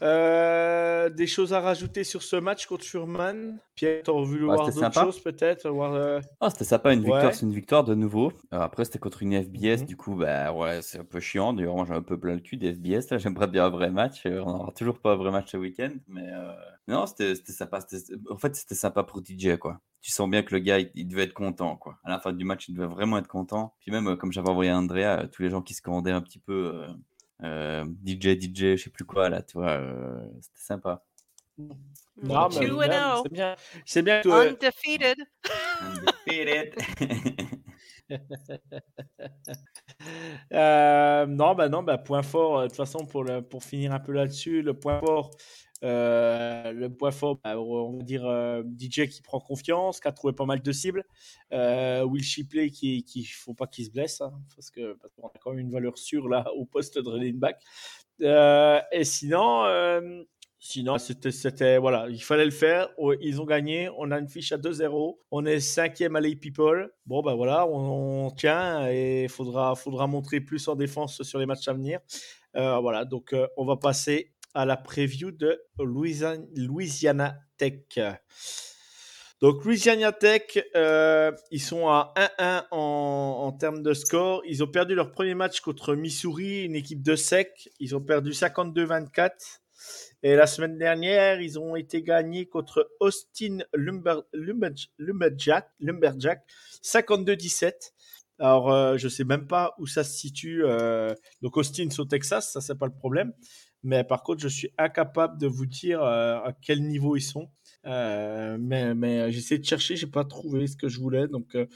Euh, 0.03 1.09
des 1.11 1.27
choses 1.27 1.53
à 1.53 1.61
rajouter 1.61 2.05
sur 2.05 2.23
ce 2.23 2.37
match 2.37 2.67
contre 2.67 2.85
Furman? 2.85 3.59
Pierre, 3.75 4.03
t'aurais 4.05 4.25
voulu 4.27 4.47
Ouais, 4.47 4.55
voir 4.55 4.59
c'était 4.59 4.71
d'autres 4.71 4.93
sympa. 4.93 5.01
choses 5.01 5.21
peut-être 5.23 5.69
voir, 5.71 5.95
euh, 5.95 6.21
Ah, 6.41 6.51
c'était 6.51 6.65
sympa, 6.65 6.93
une 6.95 7.03
victoire, 7.03 7.33
Ouais. 7.33 7.33
c'est 7.33 7.47
une 7.47 7.53
victoire 7.53 7.83
de 7.83 7.95
nouveau. 7.97 8.33
Euh, 8.55 8.61
après, 8.61 8.85
c'était 8.85 9.01
contre 9.01 9.23
une 9.25 9.33
FBS, 9.43 9.83
Mhm. 9.83 9.87
du 9.87 9.97
coup, 9.97 10.15
bah 10.15 10.53
ouais, 10.53 10.83
c'est 10.83 11.01
un 11.01 11.05
peu 11.05 11.19
chiant. 11.19 11.53
D'ailleurs, 11.53 11.75
moi, 11.75 11.85
j'ai 11.85 11.95
un 11.95 12.03
peu 12.03 12.19
plein 12.19 12.35
le 12.35 12.41
cul 12.41 12.57
des 12.57 12.73
FBS. 12.75 13.11
Là, 13.11 13.19
j'aimerais 13.19 13.49
bien 13.49 13.65
un 13.67 13.71
vrai 13.71 13.91
match. 13.91 14.25
Euh, 14.27 14.41
On 14.45 14.53
n'aura 14.53 14.71
toujours 14.73 15.01
pas 15.01 15.13
un 15.15 15.17
vrai 15.17 15.33
match 15.33 15.51
ce 15.51 15.57
week-end, 15.57 15.91
mais 16.07 16.29
non, 16.87 17.07
c'était 17.07 17.35
c'était 17.35 17.53
sympa. 17.53 17.81
En 18.31 18.37
fait, 18.39 18.55
c'était 18.55 18.77
sympa 18.77 19.03
pour 19.03 19.21
DJ, 19.21 19.57
quoi. 19.59 19.81
Tu 20.01 20.13
sens 20.13 20.31
bien 20.31 20.43
que 20.45 20.55
le 20.55 20.61
gars, 20.61 20.79
il, 20.79 20.91
il 20.95 21.09
devait 21.09 21.25
être 21.25 21.35
content, 21.35 21.77
quoi. 21.77 21.99
À 22.05 22.11
la 22.11 22.21
fin 22.21 22.33
du 22.33 22.45
match, 22.45 22.69
il 22.69 22.75
devait 22.77 22.87
vraiment 22.87 23.19
être 23.19 23.27
content. 23.29 23.75
Puis 23.81 23.91
même, 23.91 24.07
euh, 24.09 24.17
comme 24.17 24.31
j'avais 24.33 24.49
envoyé 24.49 24.71
à 24.71 24.79
Andrea, 24.79 25.23
euh, 25.25 25.27
tous 25.27 25.43
les 25.43 25.51
gens 25.51 25.61
qui 25.63 25.75
se 25.75 25.83
commandaient 25.83 26.13
un 26.13 26.23
petit 26.23 26.39
peu 26.39 26.53
euh, 26.75 26.87
DJ, 27.41 28.39
DJ, 28.41 28.77
je 28.77 28.85
sais 28.85 28.91
plus 28.91 29.05
quoi, 29.05 29.29
là, 29.29 29.43
tu 29.43 29.59
vois, 29.59 29.71
euh, 29.71 30.21
c'était 30.41 30.61
sympa. 30.61 31.05
Non, 31.59 32.49
mais 32.49 32.71
oh. 32.71 33.23
c'est 33.23 33.33
bien. 33.33 33.57
C'est 33.85 34.03
bien 34.03 34.21
que, 34.21 34.29
euh, 34.29 34.51
Undefeated. 34.51 35.19
Undefeated. 35.81 36.75
Euh, 40.53 41.27
non, 41.27 41.55
bah 41.55 41.69
non, 41.69 41.83
bah 41.83 41.99
point 41.99 42.23
fort. 42.23 42.59
euh, 42.59 42.63
De 42.63 42.69
toute 42.69 42.77
façon, 42.77 43.05
pour 43.05 43.25
le, 43.25 43.43
pour 43.43 43.63
finir 43.65 43.93
un 43.93 44.01
peu 44.01 44.13
là-dessus, 44.13 44.63
le 44.63 44.73
point 44.73 44.99
fort, 45.01 45.31
euh, 45.85 46.73
le 46.73 46.93
point 46.93 47.11
fort, 47.13 47.39
bah, 47.43 47.59
on 47.59 47.99
va 47.99 48.03
dire 48.03 48.27
euh, 48.27 48.63
DJ 48.63 49.09
qui 49.09 49.23
prend 49.23 49.39
confiance, 49.39 50.01
qui 50.01 50.09
a 50.09 50.13
trouvé 50.13 50.33
pas 50.33 50.45
mal 50.45 50.61
de 50.61 50.73
cibles. 50.73 51.05
Euh, 51.53 52.03
Will 52.03 52.23
Shipley 52.23 52.71
qui, 52.71 53.05
qui 53.05 53.25
faut 53.25 53.55
pas 53.55 53.67
qu'il 53.67 53.85
se 53.85 53.91
blesse, 53.91 54.21
hein, 54.21 54.33
parce 54.57 54.71
que 54.71 54.95
parce 54.95 55.13
qu'on 55.15 55.29
a 55.29 55.33
quand 55.41 55.51
même 55.51 55.61
une 55.61 55.71
valeur 55.71 55.97
sûre 55.97 56.29
là 56.29 56.51
au 56.57 56.65
poste 56.65 56.99
de 56.99 57.09
running 57.09 57.39
back. 57.39 57.61
Et 58.21 59.05
sinon, 59.05 59.65
sinon 60.59 60.99
c'était, 60.99 61.79
voilà, 61.79 62.09
il 62.09 62.23
fallait 62.23 62.45
le 62.45 62.51
faire. 62.51 62.89
Oh, 62.97 63.15
Ils 63.21 63.41
ont 63.41 63.45
gagné. 63.45 63.89
On 63.97 64.11
a 64.11 64.19
une 64.19 64.29
fiche 64.29 64.51
à 64.51 64.59
2-0. 64.59 65.19
On 65.31 65.47
est 65.47 65.61
cinquième 65.61 66.17
à 66.17 66.21
les 66.21 66.35
people. 66.35 66.93
Bon 67.07 67.23
bah 67.23 67.35
voilà, 67.35 67.67
on, 67.69 68.27
on 68.27 68.31
tient 68.33 68.89
et 68.89 69.29
faudra, 69.29 69.77
faudra 69.77 70.09
montrer 70.09 70.41
plus 70.41 70.67
en 70.67 70.75
défense 70.75 71.23
sur 71.23 71.39
les 71.39 71.47
matchs 71.47 71.69
à 71.69 71.73
venir. 71.73 72.01
Voilà, 72.55 73.05
donc 73.05 73.33
on 73.57 73.65
va 73.65 73.77
passer 73.77 74.33
à 74.55 74.65
la 74.65 74.77
preview 74.77 75.31
de 75.31 75.61
Louisiana, 75.79 77.39
Tech. 77.57 77.99
Donc 79.41 79.65
Louisiana 79.65 80.11
Tech, 80.11 80.59
euh, 80.75 81.31
ils 81.53 81.63
sont 81.63 81.87
à 81.89 82.13
1-1 82.17 82.67
en, 82.73 83.53
termes 83.53 83.83
de 83.83 83.95
score. 83.95 84.43
Ils 84.47 84.65
ont 84.65 84.67
perdu 84.67 84.97
leur 84.97 85.13
premier 85.13 85.35
match 85.35 85.61
contre 85.61 85.95
Missouri, 85.95 86.65
une 86.65 86.75
équipe 86.75 87.03
de 87.03 87.15
sec. 87.15 87.69
Ils 87.79 87.95
ont 87.95 88.01
perdu 88.01 88.33
52-24. 88.33 89.31
Et 90.25 90.35
la 90.35 90.49
semaine 90.49 90.77
dernière, 90.77 91.41
ils 91.41 91.59
ont 91.61 91.77
été 91.77 92.03
gagnés 92.03 92.47
contre 92.47 92.91
Austin 92.99 93.59
Lumber, 93.73 94.23
Lumber, 94.33 94.75
Lumberjack, 94.99 95.69
Lumberjack 95.79 96.45
52-17. 96.83 97.93
Alors, 98.41 98.73
euh, 98.73 98.97
je 98.97 99.09
sais 99.09 99.25
même 99.25 99.47
pas 99.47 99.75
où 99.79 99.87
ça 99.87 100.05
se 100.05 100.17
situe. 100.17 100.65
euh, 100.65 101.15
donc, 101.43 101.57
Austin, 101.57 101.89
c'est 101.91 102.01
au 102.01 102.05
Texas, 102.05 102.53
ça, 102.53 102.61
c'est 102.61 102.79
pas 102.79 102.87
le 102.87 102.93
problème. 102.93 103.33
Mais 103.83 104.05
par 104.05 104.23
contre, 104.23 104.41
je 104.41 104.49
suis 104.49 104.71
incapable 104.79 105.39
de 105.39 105.47
vous 105.47 105.67
dire 105.67 106.03
euh, 106.03 106.39
à 106.39 106.53
quel 106.61 106.83
niveau 106.83 107.17
ils 107.17 107.23
sont. 107.23 107.49
Euh, 107.87 108.57
mais 108.61 108.95
mais 108.95 109.31
j'ai 109.31 109.39
essayé 109.39 109.59
de 109.59 109.65
chercher, 109.65 109.97
j'ai 109.97 110.07
pas 110.07 110.25
trouvé 110.25 110.67
ce 110.67 110.77
que 110.77 110.89
je 110.89 110.99
voulais. 111.01 111.29
Donc, 111.29 111.55
euh, 111.55 111.67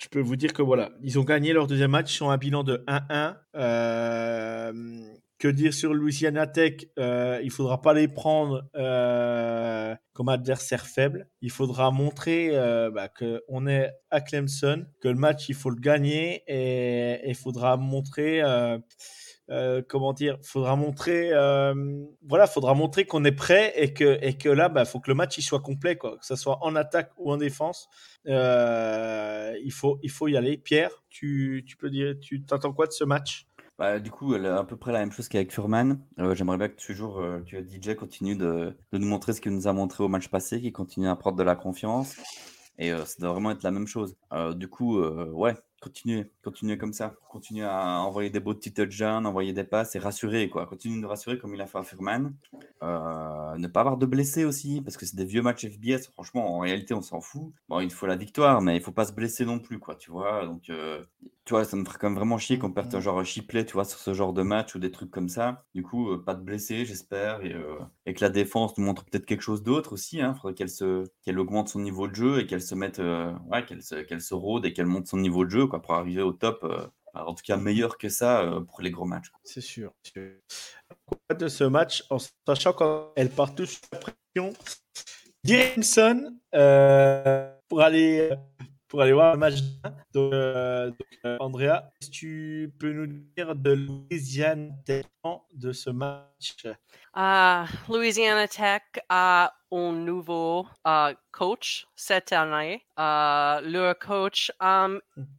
je 0.00 0.08
peux 0.08 0.20
vous 0.20 0.36
dire 0.36 0.52
que 0.54 0.62
voilà, 0.62 0.90
ils 1.02 1.18
ont 1.18 1.24
gagné 1.24 1.52
leur 1.52 1.66
deuxième 1.66 1.90
match, 1.90 2.22
à 2.22 2.26
un 2.26 2.38
bilan 2.38 2.64
de 2.64 2.82
1-1. 2.88 3.36
Euh, 3.56 5.02
que 5.38 5.48
dire 5.48 5.74
sur 5.74 5.92
Louisiana 5.92 6.46
Tech? 6.46 6.86
Euh, 6.98 7.40
Il 7.42 7.50
faudra 7.50 7.82
pas 7.82 7.92
les 7.92 8.08
prendre 8.08 8.64
euh, 8.76 9.94
comme 10.14 10.28
adversaire 10.30 10.86
faible. 10.86 11.28
Il 11.42 11.50
faudra 11.50 11.90
montrer 11.90 12.50
bah, 12.94 13.08
qu'on 13.08 13.66
est 13.66 13.90
à 14.10 14.20
Clemson, 14.20 14.86
que 15.02 15.08
le 15.08 15.14
match 15.16 15.48
il 15.48 15.54
faut 15.54 15.70
le 15.70 15.80
gagner 15.80 16.44
et 16.46 17.28
il 17.28 17.34
faudra 17.34 17.76
montrer. 17.76 18.42
Euh, 19.50 19.82
comment 19.86 20.12
dire, 20.12 20.38
faudra 20.42 20.76
montrer, 20.76 21.30
euh, 21.32 21.74
voilà, 22.22 22.46
faudra 22.46 22.74
montrer 22.74 23.04
qu'on 23.04 23.24
est 23.24 23.32
prêt 23.32 23.72
et 23.74 23.92
que 23.92 24.48
là, 24.48 24.68
bah, 24.68 24.84
faut 24.84 25.00
que 25.00 25.10
le 25.10 25.16
match 25.16 25.38
il 25.38 25.42
soit 25.42 25.58
complet, 25.58 25.96
quoi, 25.96 26.18
que 26.18 26.24
ce 26.24 26.36
soit 26.36 26.58
en 26.62 26.76
attaque 26.76 27.10
ou 27.18 27.32
en 27.32 27.36
défense. 27.36 27.88
Euh, 28.28 29.52
il 29.64 29.72
faut 29.72 30.28
y 30.28 30.36
aller. 30.36 30.56
Pierre, 30.56 30.92
tu, 31.08 31.64
peux 31.80 31.90
dire, 31.90 32.14
tu 32.20 32.44
t'entends 32.44 32.72
quoi 32.72 32.86
de 32.86 32.92
ce 32.92 33.02
match? 33.02 33.48
Bah, 33.76 33.98
du 33.98 34.12
coup, 34.12 34.34
à 34.34 34.64
peu 34.64 34.76
près 34.76 34.92
la 34.92 35.00
même 35.00 35.10
chose 35.10 35.28
qu'avec 35.28 35.52
Furman. 35.52 35.98
J'aimerais 36.34 36.58
bien 36.58 36.68
que 36.68 36.80
toujours 36.80 37.18
euh, 37.18 37.40
DJ 37.44 37.96
continue 37.96 38.36
de, 38.36 38.76
nous 38.92 39.06
montrer 39.06 39.32
ce 39.32 39.40
qu'il 39.40 39.52
nous 39.52 39.66
a 39.66 39.72
montré 39.72 40.04
au 40.04 40.08
match 40.08 40.28
passé, 40.28 40.60
qu'il 40.60 40.72
continue 40.72 41.08
à 41.08 41.16
prendre 41.16 41.36
de 41.36 41.42
la 41.42 41.56
confiance. 41.56 42.14
Et 42.78 42.92
ça 42.92 43.16
doit 43.18 43.32
vraiment 43.32 43.50
être 43.50 43.64
la 43.64 43.72
même 43.72 43.88
chose. 43.88 44.16
Du 44.54 44.68
coup, 44.68 45.02
ouais, 45.02 45.54
continuez, 45.80 46.30
continuez 46.42 46.78
comme 46.78 46.92
ça. 46.92 47.14
Continuez 47.28 47.64
à 47.64 48.00
envoyer 48.00 48.30
des 48.30 48.40
beaux 48.40 48.54
petits 48.54 48.72
touchdowns, 48.72 49.26
envoyer 49.26 49.52
des 49.52 49.64
passes 49.64 49.96
et 49.96 49.98
rassurer, 49.98 50.48
quoi. 50.48 50.66
Continuez 50.66 51.00
de 51.00 51.06
rassurer 51.06 51.38
comme 51.38 51.54
il 51.54 51.60
a 51.60 51.66
fait 51.66 51.78
à 51.78 51.82
Furman. 51.82 52.34
Euh, 52.82 53.56
ne 53.56 53.66
pas 53.66 53.80
avoir 53.80 53.96
de 53.96 54.06
blessés 54.06 54.44
aussi, 54.44 54.80
parce 54.82 54.96
que 54.96 55.06
c'est 55.06 55.16
des 55.16 55.24
vieux 55.24 55.42
matchs 55.42 55.66
FBS. 55.66 56.10
Franchement, 56.12 56.56
en 56.56 56.60
réalité, 56.60 56.94
on 56.94 57.02
s'en 57.02 57.20
fout. 57.20 57.52
Bon, 57.68 57.80
il 57.80 57.90
faut 57.90 58.06
la 58.06 58.16
victoire, 58.16 58.60
mais 58.60 58.76
il 58.76 58.82
faut 58.82 58.92
pas 58.92 59.06
se 59.06 59.12
blesser 59.12 59.44
non 59.44 59.58
plus, 59.58 59.78
quoi, 59.78 59.96
tu 59.96 60.10
vois. 60.10 60.44
Donc, 60.44 60.70
euh, 60.70 61.02
tu 61.50 61.54
vois, 61.54 61.64
ça 61.64 61.76
me 61.76 61.84
ferait 61.84 61.98
quand 61.98 62.10
même 62.10 62.16
vraiment 62.16 62.38
chier 62.38 62.60
qu'on 62.60 62.70
perde 62.70 62.94
un 62.94 63.00
genre 63.00 63.24
Shipley, 63.24 63.66
tu 63.66 63.72
vois, 63.72 63.84
sur 63.84 63.98
ce 63.98 64.14
genre 64.14 64.32
de 64.32 64.42
match 64.42 64.76
ou 64.76 64.78
des 64.78 64.92
trucs 64.92 65.10
comme 65.10 65.28
ça. 65.28 65.64
Du 65.74 65.82
coup, 65.82 66.12
euh, 66.12 66.22
pas 66.24 66.36
de 66.36 66.42
blessés, 66.42 66.84
j'espère, 66.84 67.44
et, 67.44 67.52
euh, 67.52 67.80
et 68.06 68.14
que 68.14 68.20
la 68.20 68.30
défense 68.30 68.78
nous 68.78 68.84
montre 68.84 69.04
peut-être 69.04 69.26
quelque 69.26 69.40
chose 69.40 69.64
d'autre 69.64 69.92
aussi. 69.94 70.18
Il 70.18 70.34
faudrait 70.36 70.54
qu'elle 70.54 70.70
se, 70.70 71.02
qu'elle 71.24 71.40
augmente 71.40 71.68
son 71.68 71.80
niveau 71.80 72.06
de 72.06 72.14
jeu 72.14 72.38
et 72.38 72.46
qu'elle 72.46 72.62
se 72.62 72.76
mette, 72.76 73.00
euh, 73.00 73.32
ouais, 73.50 73.64
qu'elle 73.64 73.82
se, 73.82 73.96
qu'elle 73.96 74.20
se 74.20 74.32
rôde 74.32 74.64
et 74.64 74.72
qu'elle 74.72 74.86
monte 74.86 75.08
son 75.08 75.16
niveau 75.18 75.44
de 75.44 75.50
jeu, 75.50 75.66
quoi, 75.66 75.82
pour 75.82 75.94
arriver 75.94 76.22
au 76.22 76.30
top. 76.30 76.64
en 77.14 77.34
tout 77.34 77.42
cas, 77.44 77.56
meilleur 77.56 77.98
que 77.98 78.08
ça 78.08 78.48
pour 78.68 78.80
les 78.80 78.92
gros 78.92 79.06
matchs. 79.06 79.32
C'est 79.42 79.60
sûr. 79.60 79.92
De 80.14 81.48
ce 81.48 81.64
match, 81.64 82.04
en 82.10 82.18
sachant 82.46 82.74
qu'elle 82.74 83.30
part 83.30 83.56
tous 83.56 83.66
sous 83.66 83.80
la 83.90 83.98
pression. 83.98 84.52
Jameson 85.42 86.36
euh, 86.54 87.52
pour 87.68 87.80
aller 87.80 88.30
pour 88.90 89.00
aller 89.00 89.12
voir 89.12 89.34
le 89.34 89.38
match. 89.38 89.54
Donc, 90.12 90.32
euh, 90.34 90.90
euh, 91.24 91.36
Andrea, 91.38 91.90
est-ce 92.02 92.10
que 92.10 92.14
tu 92.14 92.74
peux 92.78 92.92
nous 92.92 93.06
dire 93.06 93.54
de 93.54 93.70
Louisiane 93.70 94.76
de 95.54 95.72
ce 95.72 95.90
match? 95.90 96.66
Uh, 97.16 97.64
Louisiana 97.88 98.48
Tech 98.48 98.82
un 99.72 99.92
nouveau 100.04 100.66
uh, 100.84 101.14
coach 101.32 101.86
cette 101.96 102.32
année. 102.32 102.82
Uh, 102.98 103.60
leur 103.62 103.98
coach 103.98 104.50
a 104.60 104.88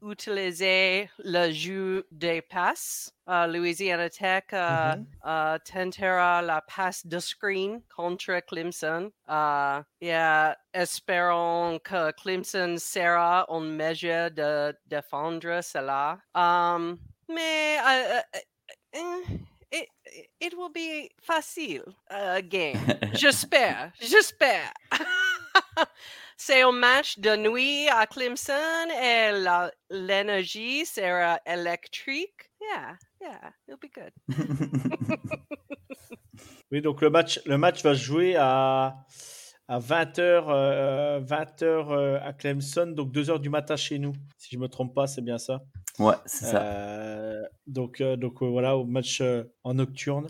utilisé 0.02 1.10
le 1.24 1.52
jeu 1.52 2.06
des 2.12 2.42
passes. 2.42 3.12
Uh, 3.28 3.46
Louisiana 3.48 4.10
Tech 4.10 4.46
uh, 4.52 4.96
Mhm. 4.98 5.06
uh, 5.24 5.58
tentera 5.64 6.42
la 6.42 6.62
passe 6.62 7.06
de 7.06 7.20
screen 7.20 7.82
contre 7.96 8.40
Clemson. 8.48 9.12
Et 10.02 10.12
espérons 10.74 11.80
que 11.84 12.12
Clemson 12.14 12.78
sera 12.78 13.46
en 13.50 13.62
mesure 13.62 14.32
de 14.32 14.74
défendre 14.88 15.62
cela. 15.62 16.20
Um, 16.36 16.98
mais 17.30 17.78
it, 19.72 19.88
it 20.40 20.54
will 20.58 20.70
be 20.72 21.10
facile 21.22 21.84
uh, 22.10 22.36
again. 22.38 22.76
J'espère, 23.14 23.92
j'espère. 24.02 24.72
C'est 26.38 26.62
un 26.64 26.72
match 26.72 27.20
de 27.20 27.36
nuit 27.36 27.88
à 27.90 28.08
Clemson 28.08 28.90
et 29.02 29.32
la- 29.32 29.72
l'énergie 29.90 30.86
sera 30.86 31.40
électrique. 31.46 32.50
Yeah, 32.60 32.98
yeah, 33.22 33.52
it'll 33.68 33.78
be 33.80 33.90
good. 33.94 34.12
Oui, 36.72 36.82
donc 36.82 37.02
le 37.02 37.10
match, 37.10 37.40
le 37.46 37.58
match 37.58 37.84
va 37.84 37.94
se 37.94 38.00
jouer 38.02 38.36
à, 38.38 38.96
à 39.72 39.80
20h, 39.80 41.24
20h 41.26 42.20
à 42.22 42.34
Clemson, 42.34 42.88
donc 42.88 43.14
2h 43.14 43.40
du 43.40 43.50
matin 43.50 43.78
chez 43.78 44.00
nous. 44.00 44.12
Si 44.38 44.50
je 44.52 44.58
me 44.60 44.68
trompe 44.68 44.94
pas, 44.94 45.08
c'est 45.08 45.22
bien 45.22 45.38
ça. 45.38 45.62
Ouais, 45.98 46.16
c'est 46.26 46.46
ça. 46.46 46.62
Euh, 46.62 47.44
donc, 47.68 48.02
euh, 48.02 48.18
donc 48.18 48.42
euh, 48.42 48.48
voilà, 48.48 48.76
au 48.76 48.84
match 48.84 49.22
euh, 49.22 49.44
en 49.64 49.76
nocturne. 49.76 50.28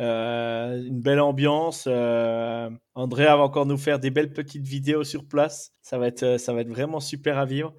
Euh, 0.00 0.82
une 0.82 1.00
belle 1.00 1.20
ambiance. 1.20 1.84
Euh, 1.86 2.68
Andrea 2.94 3.36
va 3.36 3.42
encore 3.42 3.66
nous 3.66 3.76
faire 3.76 4.00
des 4.00 4.10
belles 4.10 4.32
petites 4.32 4.66
vidéos 4.66 5.04
sur 5.04 5.26
place. 5.26 5.72
Ça 5.82 5.98
va 5.98 6.08
être, 6.08 6.22
euh, 6.24 6.38
ça 6.38 6.52
va 6.52 6.62
être 6.62 6.68
vraiment 6.68 6.98
super 6.98 7.38
à 7.38 7.44
vivre. 7.44 7.74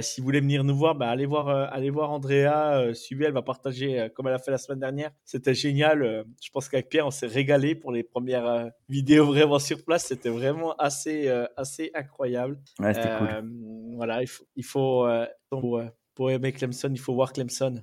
Si 0.00 0.20
vous 0.20 0.26
voulez 0.26 0.40
venir 0.40 0.64
nous 0.64 0.76
voir, 0.76 0.94
bah, 0.94 1.08
allez 1.08 1.26
voir, 1.26 1.48
allez 1.48 1.90
voir 1.90 2.12
Andrea. 2.12 2.94
Suivez, 2.94 3.24
elle 3.24 3.32
va 3.32 3.42
partager 3.42 4.08
comme 4.14 4.28
elle 4.28 4.34
a 4.34 4.38
fait 4.38 4.50
la 4.50 4.58
semaine 4.58 4.78
dernière. 4.78 5.10
C'était 5.24 5.54
génial. 5.54 6.24
Je 6.42 6.50
pense 6.50 6.68
qu'avec 6.68 6.88
Pierre, 6.88 7.06
on 7.06 7.10
s'est 7.10 7.26
régalé 7.26 7.74
pour 7.74 7.90
les 7.90 8.04
premières 8.04 8.70
vidéos 8.88 9.26
vraiment 9.26 9.58
sur 9.58 9.82
place. 9.82 10.04
C'était 10.04 10.28
vraiment 10.28 10.74
assez, 10.76 11.28
assez 11.56 11.90
incroyable. 11.94 12.60
Ouais, 12.78 12.94
c'était 12.94 13.16
cool. 13.18 13.50
Voilà, 13.96 14.22
il 14.22 14.28
faut, 14.28 14.44
il 14.54 14.64
faut 14.64 15.08
pour, 15.48 15.82
pour 16.14 16.30
aimer 16.30 16.52
Clemson, 16.52 16.90
il 16.92 17.00
faut 17.00 17.14
voir 17.14 17.32
Clemson. 17.32 17.82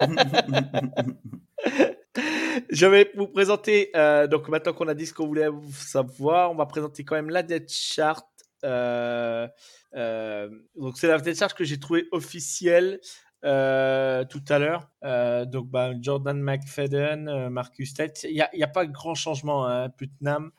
Je 2.70 2.86
vais 2.86 3.10
vous 3.14 3.26
présenter, 3.26 3.90
euh, 3.96 4.26
donc 4.26 4.48
maintenant 4.48 4.72
qu'on 4.72 4.88
a 4.88 4.94
dit 4.94 5.06
ce 5.06 5.14
qu'on 5.14 5.26
voulait 5.26 5.48
savoir, 5.72 6.50
on 6.50 6.54
va 6.54 6.66
présenter 6.66 7.04
quand 7.04 7.14
même 7.14 7.30
la 7.30 7.42
dead 7.42 7.68
chart. 7.68 8.26
Euh, 8.64 9.46
euh, 9.94 10.48
donc 10.76 10.96
c'est 10.96 11.08
la 11.08 11.18
dead 11.18 11.36
chart 11.36 11.52
que 11.54 11.64
j'ai 11.64 11.78
trouvé 11.78 12.06
officielle 12.12 13.00
tout 13.42 14.44
à 14.48 14.58
l'heure. 14.58 14.88
Donc 15.46 15.68
bah, 15.68 15.92
Jordan 16.00 16.40
McFadden, 16.40 17.50
Marcus 17.50 17.92
Tate, 17.92 18.24
il 18.24 18.42
n'y 18.54 18.62
a, 18.62 18.68
pas 18.68 18.86
grand 18.86 19.14
changement. 19.14 19.68
Hein. 19.68 19.90
Putnam, 19.90 20.50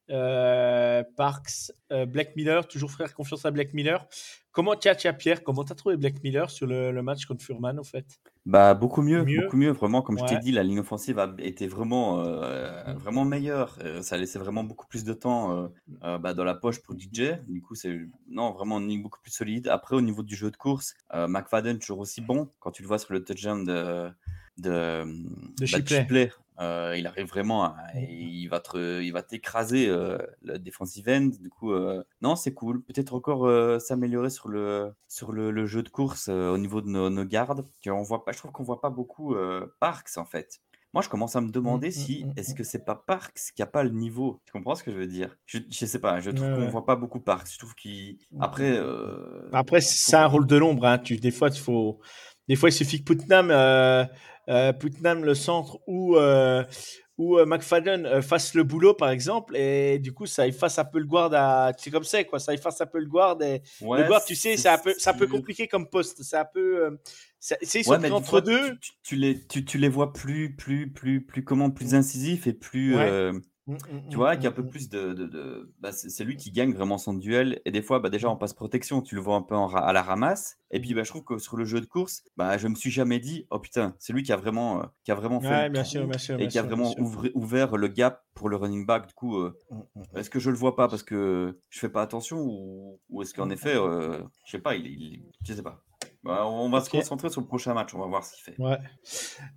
Parks, 1.17 1.71
Black 1.89 2.35
Miller, 2.35 2.67
toujours 2.67 2.91
faire 2.91 3.11
confiance 3.15 3.43
à 3.45 3.51
Black 3.51 3.73
Miller. 3.73 4.07
Comment 4.55 4.75
tiens, 4.75 4.95
tiens 4.95 5.13
Pierre, 5.13 5.43
comment 5.43 5.63
t'as 5.65 5.75
trouvé 5.75 5.97
Black 5.97 6.23
Miller 6.23 6.49
sur 6.49 6.65
le, 6.65 6.91
le 6.91 7.03
match 7.03 7.25
contre 7.25 7.43
Furman 7.43 7.77
au 7.77 7.83
fait? 7.83 8.05
Bah 8.45 8.75
beaucoup 8.75 9.01
mieux, 9.01 9.23
Mieux? 9.23 9.41
beaucoup 9.41 9.57
mieux. 9.57 9.71
Vraiment, 9.71 10.03
comme 10.03 10.19
je 10.19 10.23
t'ai 10.23 10.37
dit, 10.37 10.51
la 10.51 10.61
ligne 10.61 10.79
offensive 10.79 11.17
a 11.17 11.33
été 11.39 11.67
vraiment, 11.67 12.19
euh, 12.21 12.93
vraiment 12.93 13.25
meilleure. 13.25 13.77
Euh, 13.81 14.03
ça 14.03 14.17
laissait 14.17 14.37
vraiment 14.37 14.63
beaucoup 14.63 14.85
plus 14.85 15.03
de 15.03 15.13
temps 15.13 15.67
euh, 16.03 16.17
bah, 16.19 16.35
dans 16.35 16.43
la 16.43 16.53
poche 16.53 16.79
pour 16.83 16.95
DJ. 16.95 17.41
Du 17.47 17.63
coup, 17.63 17.73
c'est 17.73 17.99
non 18.29 18.51
vraiment 18.51 18.77
une 18.79 18.87
ligne 18.87 19.01
beaucoup 19.01 19.19
plus 19.19 19.31
solide. 19.31 19.67
Après, 19.67 19.95
au 19.95 20.01
niveau 20.01 20.21
du 20.21 20.35
jeu 20.35 20.51
de 20.51 20.57
course, 20.57 20.93
euh, 21.15 21.27
McFadden 21.27 21.79
toujours 21.79 21.99
aussi 21.99 22.21
bon. 22.21 22.51
Quand 22.59 22.69
tu 22.71 22.83
le 22.83 22.87
vois 22.87 22.99
sur 22.99 23.13
le 23.13 23.23
touchdown 23.23 23.65
de 23.65 24.09
de, 24.57 25.03
bah, 25.59 25.65
Shipley. 25.65 26.01
Shipley, 26.01 26.31
euh, 26.61 26.95
il 26.97 27.05
arrive 27.07 27.27
vraiment, 27.27 27.65
à- 27.65 27.75
il 27.95 28.47
va 28.47 28.59
te, 28.59 29.01
il 29.01 29.11
va 29.11 29.21
t'écraser 29.23 29.87
euh, 29.89 30.17
le 30.41 30.57
defensive 30.57 31.07
end. 31.09 31.29
Du 31.41 31.49
coup, 31.49 31.73
euh, 31.73 32.03
non, 32.21 32.35
c'est 32.35 32.53
cool. 32.53 32.81
Peut-être 32.83 33.13
encore 33.13 33.81
s'améliorer 33.81 34.29
sur 34.29 34.47
le 34.49 34.93
sur 35.07 35.31
le, 35.31 35.51
le 35.51 35.65
jeu 35.65 35.83
de 35.83 35.89
course 35.89 36.29
au 36.29 36.57
niveau 36.57 36.81
de 36.81 36.87
nos, 36.87 37.09
nos 37.09 37.25
gardes. 37.25 37.67
Que 37.83 37.89
on 37.89 38.03
voit 38.03 38.23
pas, 38.23 38.31
je 38.31 38.37
trouve 38.37 38.51
qu'on 38.51 38.63
voit 38.63 38.81
pas 38.81 38.89
beaucoup 38.89 39.35
Parks 39.79 40.17
en 40.17 40.25
fait. 40.25 40.59
Moi, 40.93 41.01
je 41.01 41.09
commence 41.09 41.35
à 41.35 41.41
me 41.41 41.51
demander 41.51 41.89
Mm, 41.89 41.91
si 41.91 42.23
mm, 42.23 42.27
mm, 42.29 42.33
est-ce 42.37 42.55
que 42.55 42.63
c'est 42.63 42.85
pas 42.85 42.95
Parks 42.95 43.51
qui 43.53 43.61
a 43.61 43.65
pas 43.65 43.83
le 43.83 43.89
niveau? 43.89 44.39
Tu 44.45 44.53
comprends 44.53 44.75
ce 44.75 44.83
que 44.83 44.91
je 44.93 44.97
veux 44.97 45.07
dire? 45.07 45.35
Je, 45.45 45.57
je 45.69 45.85
sais 45.85 45.99
pas. 45.99 46.21
Je 46.21 46.31
trouve 46.31 46.47
Ouais, 46.47 46.53
qu'on 46.55 46.61
ouais. 46.61 46.69
voit 46.69 46.85
pas 46.85 46.95
beaucoup 46.95 47.19
Parks. 47.19 47.49
Je 47.51 47.57
trouve 47.59 47.75
qu'il 47.75 48.17
après. 48.39 48.79
Après, 49.51 49.81
c'est 49.81 50.15
un 50.15 50.25
rôle 50.27 50.47
de 50.47 50.55
l'ombre. 50.55 50.85
Hein. 50.85 50.97
Tu, 50.99 51.17
des 51.17 51.31
fois, 51.31 51.49
il 51.49 51.59
faut, 51.59 51.99
des 52.47 52.55
fois, 52.55 52.69
il 52.69 52.71
suffit 52.71 52.99
que 53.03 53.13
Putnam, 53.13 53.51
euh, 54.49 54.73
Putnam 54.73 55.23
le 55.23 55.35
centre 55.35 55.79
ou 55.87 56.17
euh, 56.17 56.63
ou 57.17 57.37
euh, 57.39 57.45
McFadden 57.45 58.21
fasse 58.21 58.53
le 58.55 58.63
boulot, 58.63 58.93
par 58.93 59.09
exemple, 59.09 59.55
et 59.55 59.99
du 59.99 60.11
coup, 60.13 60.25
ça 60.25 60.47
efface 60.47 60.77
un 60.79 60.83
peu 60.85 60.99
le 60.99 61.05
guard 61.05 61.33
à. 61.33 61.71
C'est 61.77 61.89
comme 61.89 62.03
ça, 62.03 62.23
quoi. 62.25 62.39
Ça 62.39 62.53
efface 62.53 62.81
un 62.81 62.85
peu 62.85 62.99
le 62.99 63.05
guard. 63.07 63.41
Et 63.41 63.61
ouais, 63.81 64.01
le 64.01 64.07
guard, 64.07 64.23
tu 64.25 64.35
sais, 64.35 64.57
c'est 64.57 64.67
un 64.67 64.77
peu, 64.77 64.93
c'est 64.97 65.09
un 65.09 65.13
peu 65.13 65.25
si- 65.25 65.31
compliqué 65.31 65.67
comme 65.67 65.89
poste. 65.89 66.23
C'est 66.23 66.35
un 66.37 66.43
peu. 66.45 66.97
c'est, 67.39 67.57
Ouais, 67.87 68.11
entre 68.11 68.29
fois, 68.29 68.41
deux. 68.41 68.77
Tu, 69.03 69.15
les, 69.15 69.45
tu, 69.47 69.63
tu 69.63 69.77
les 69.77 69.87
vois 69.87 70.11
plus, 70.11 70.55
plus, 70.55 70.91
plus, 70.91 71.25
plus 71.25 71.43
comment, 71.43 71.69
plus 71.71 71.95
incisifs 71.95 72.47
et 72.47 72.53
plus, 72.53 72.95
Ouais. 72.97 73.31
Euh, 73.67 73.73
Mm, 73.73 73.77
mm, 73.89 73.99
tu 74.09 74.17
vois, 74.17 74.35
mm, 74.35 74.37
qui 74.37 74.47
a 74.47 74.49
un 74.49 74.53
peu 74.53 74.65
plus 74.67 74.89
de, 74.89 75.13
de, 75.13 75.25
de- 75.25 75.73
bah, 75.79 75.91
c'est 75.91 76.23
lui 76.23 76.37
qui 76.37 76.51
gagne 76.51 76.73
vraiment 76.73 76.97
son 76.97 77.13
duel. 77.13 77.61
Et 77.65 77.71
des 77.71 77.81
fois, 77.81 77.99
bah, 77.99 78.09
déjà 78.09 78.29
en 78.29 78.37
passe 78.37 78.53
protection, 78.53 79.01
tu 79.01 79.15
le 79.15 79.21
vois 79.21 79.35
un 79.35 79.41
peu 79.41 79.55
en 79.55 79.67
à 79.73 79.93
la 79.93 80.03
ramasse. 80.03 80.57
Et 80.71 80.79
puis, 80.79 80.93
bah, 80.93 81.03
je 81.03 81.09
trouve 81.09 81.23
que 81.23 81.37
sur 81.39 81.57
le 81.57 81.65
jeu 81.65 81.81
de 81.81 81.85
course, 81.85 82.23
bah, 82.37 82.57
je 82.57 82.67
me 82.67 82.75
suis 82.75 82.91
jamais 82.91 83.19
dit, 83.19 83.47
oh 83.51 83.59
putain, 83.59 83.95
c'est 83.99 84.13
lui 84.13 84.23
qui 84.23 84.31
a 84.33 84.37
vraiment, 84.37 84.81
euh, 84.81 84.85
qui 85.03 85.11
a 85.11 85.15
vraiment 85.15 85.41
fait 85.41 85.55
Ouais, 85.55 85.65
le 85.65 85.69
bien 85.69 85.83
trou 85.83 85.83
sûr, 85.83 86.07
bien 86.07 86.17
sûr, 86.17 86.37
et 86.37 86.43
bien 86.43 86.49
qui 86.49 86.57
a 86.59 86.61
sûr, 86.61 86.69
vraiment 86.69 86.95
ouvri- 86.99 87.31
ouvert 87.35 87.77
le 87.77 87.87
gap 87.87 88.23
pour 88.33 88.49
le 88.49 88.57
running 88.57 88.85
back. 88.85 89.07
Du 89.07 89.13
coup, 89.13 89.37
euh, 89.39 89.57
est-ce 90.15 90.29
que 90.29 90.39
je 90.39 90.51
le 90.51 90.57
vois 90.57 90.75
pas 90.75 90.87
parce 90.89 91.03
que 91.03 91.59
je 91.69 91.79
fais 91.79 91.89
pas 91.89 92.01
attention 92.03 92.39
ou, 92.41 93.01
ou 93.09 93.21
est-ce 93.23 93.33
qu'en 93.35 93.49
effet, 93.51 93.75
euh, 93.75 94.23
je 94.45 94.51
sais 94.51 94.59
pas, 94.59 94.75
il, 94.75 94.87
il- 94.87 95.31
je 95.47 95.53
sais 95.53 95.63
pas. 95.63 95.84
Bah, 96.25 96.47
on 96.47 96.69
va 96.69 96.81
se 96.81 96.89
concentrer 96.89 97.29
sur 97.29 97.41
le 97.41 97.45
prochain 97.45 97.75
match, 97.75 97.93
on 97.93 97.99
va 97.99 98.07
voir 98.07 98.23
ce 98.23 98.33
qu'il 98.33 98.43
fait. 98.43 98.59
Ouais. 98.59 98.79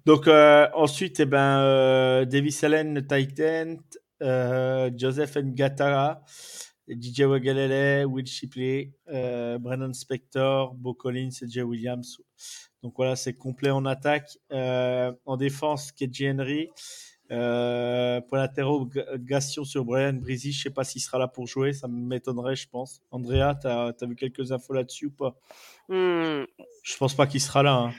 Donc 0.05 0.29
euh, 0.29 0.69
ensuite, 0.75 1.19
eh 1.19 1.25
ben, 1.25 1.61
euh, 1.61 2.27
Davis 2.27 2.63
Allen, 2.63 2.93
le 2.93 3.07
Titan, 3.07 3.77
euh, 4.23 4.91
Joseph 4.95 5.39
Ngata, 5.39 6.21
DJ 6.87 7.23
Wagalele, 7.23 8.05
Will 8.05 8.27
Shipley, 8.27 8.93
Brandon 9.07 9.95
Spector, 9.95 10.75
Bo 10.75 10.93
Collins 10.93 11.31
et 11.41 11.49
Jay 11.49 11.63
Williams. 11.63 12.21
Donc 12.83 12.93
voilà, 12.99 13.17
c'est 13.17 13.33
complet 13.33 13.71
en 13.71 13.87
attaque. 13.87 14.37
En 14.51 15.37
défense, 15.39 15.91
KJ 15.93 16.25
Henry. 16.35 16.69
Euh, 17.31 18.21
pour 18.23 18.39
l'interrogation 18.39 19.65
sur 19.65 19.85
Brian 19.85 20.15
Brizy, 20.15 20.53
je 20.53 20.63
sais 20.63 20.71
pas 20.71 20.85
s'il 20.85 21.03
sera 21.03 21.19
là 21.19 21.29
pour 21.29 21.47
jouer, 21.47 21.73
ça 21.73 21.87
m'étonnerait, 21.87 22.57
je 22.57 22.69
pense. 22.69 23.03
Andrea, 23.11 23.55
tu 23.61 23.67
as, 23.67 23.95
vu 24.07 24.17
quelques 24.17 24.51
infos 24.53 24.73
là-dessus 24.73 25.07
ou 25.07 25.11
pas? 25.11 25.37
Hmm. 25.89 26.45
Je 26.83 26.97
pense 26.99 27.15
pas 27.15 27.27
qu'il 27.27 27.41
sera 27.41 27.63
là. 27.63 27.75
hein. 27.75 27.93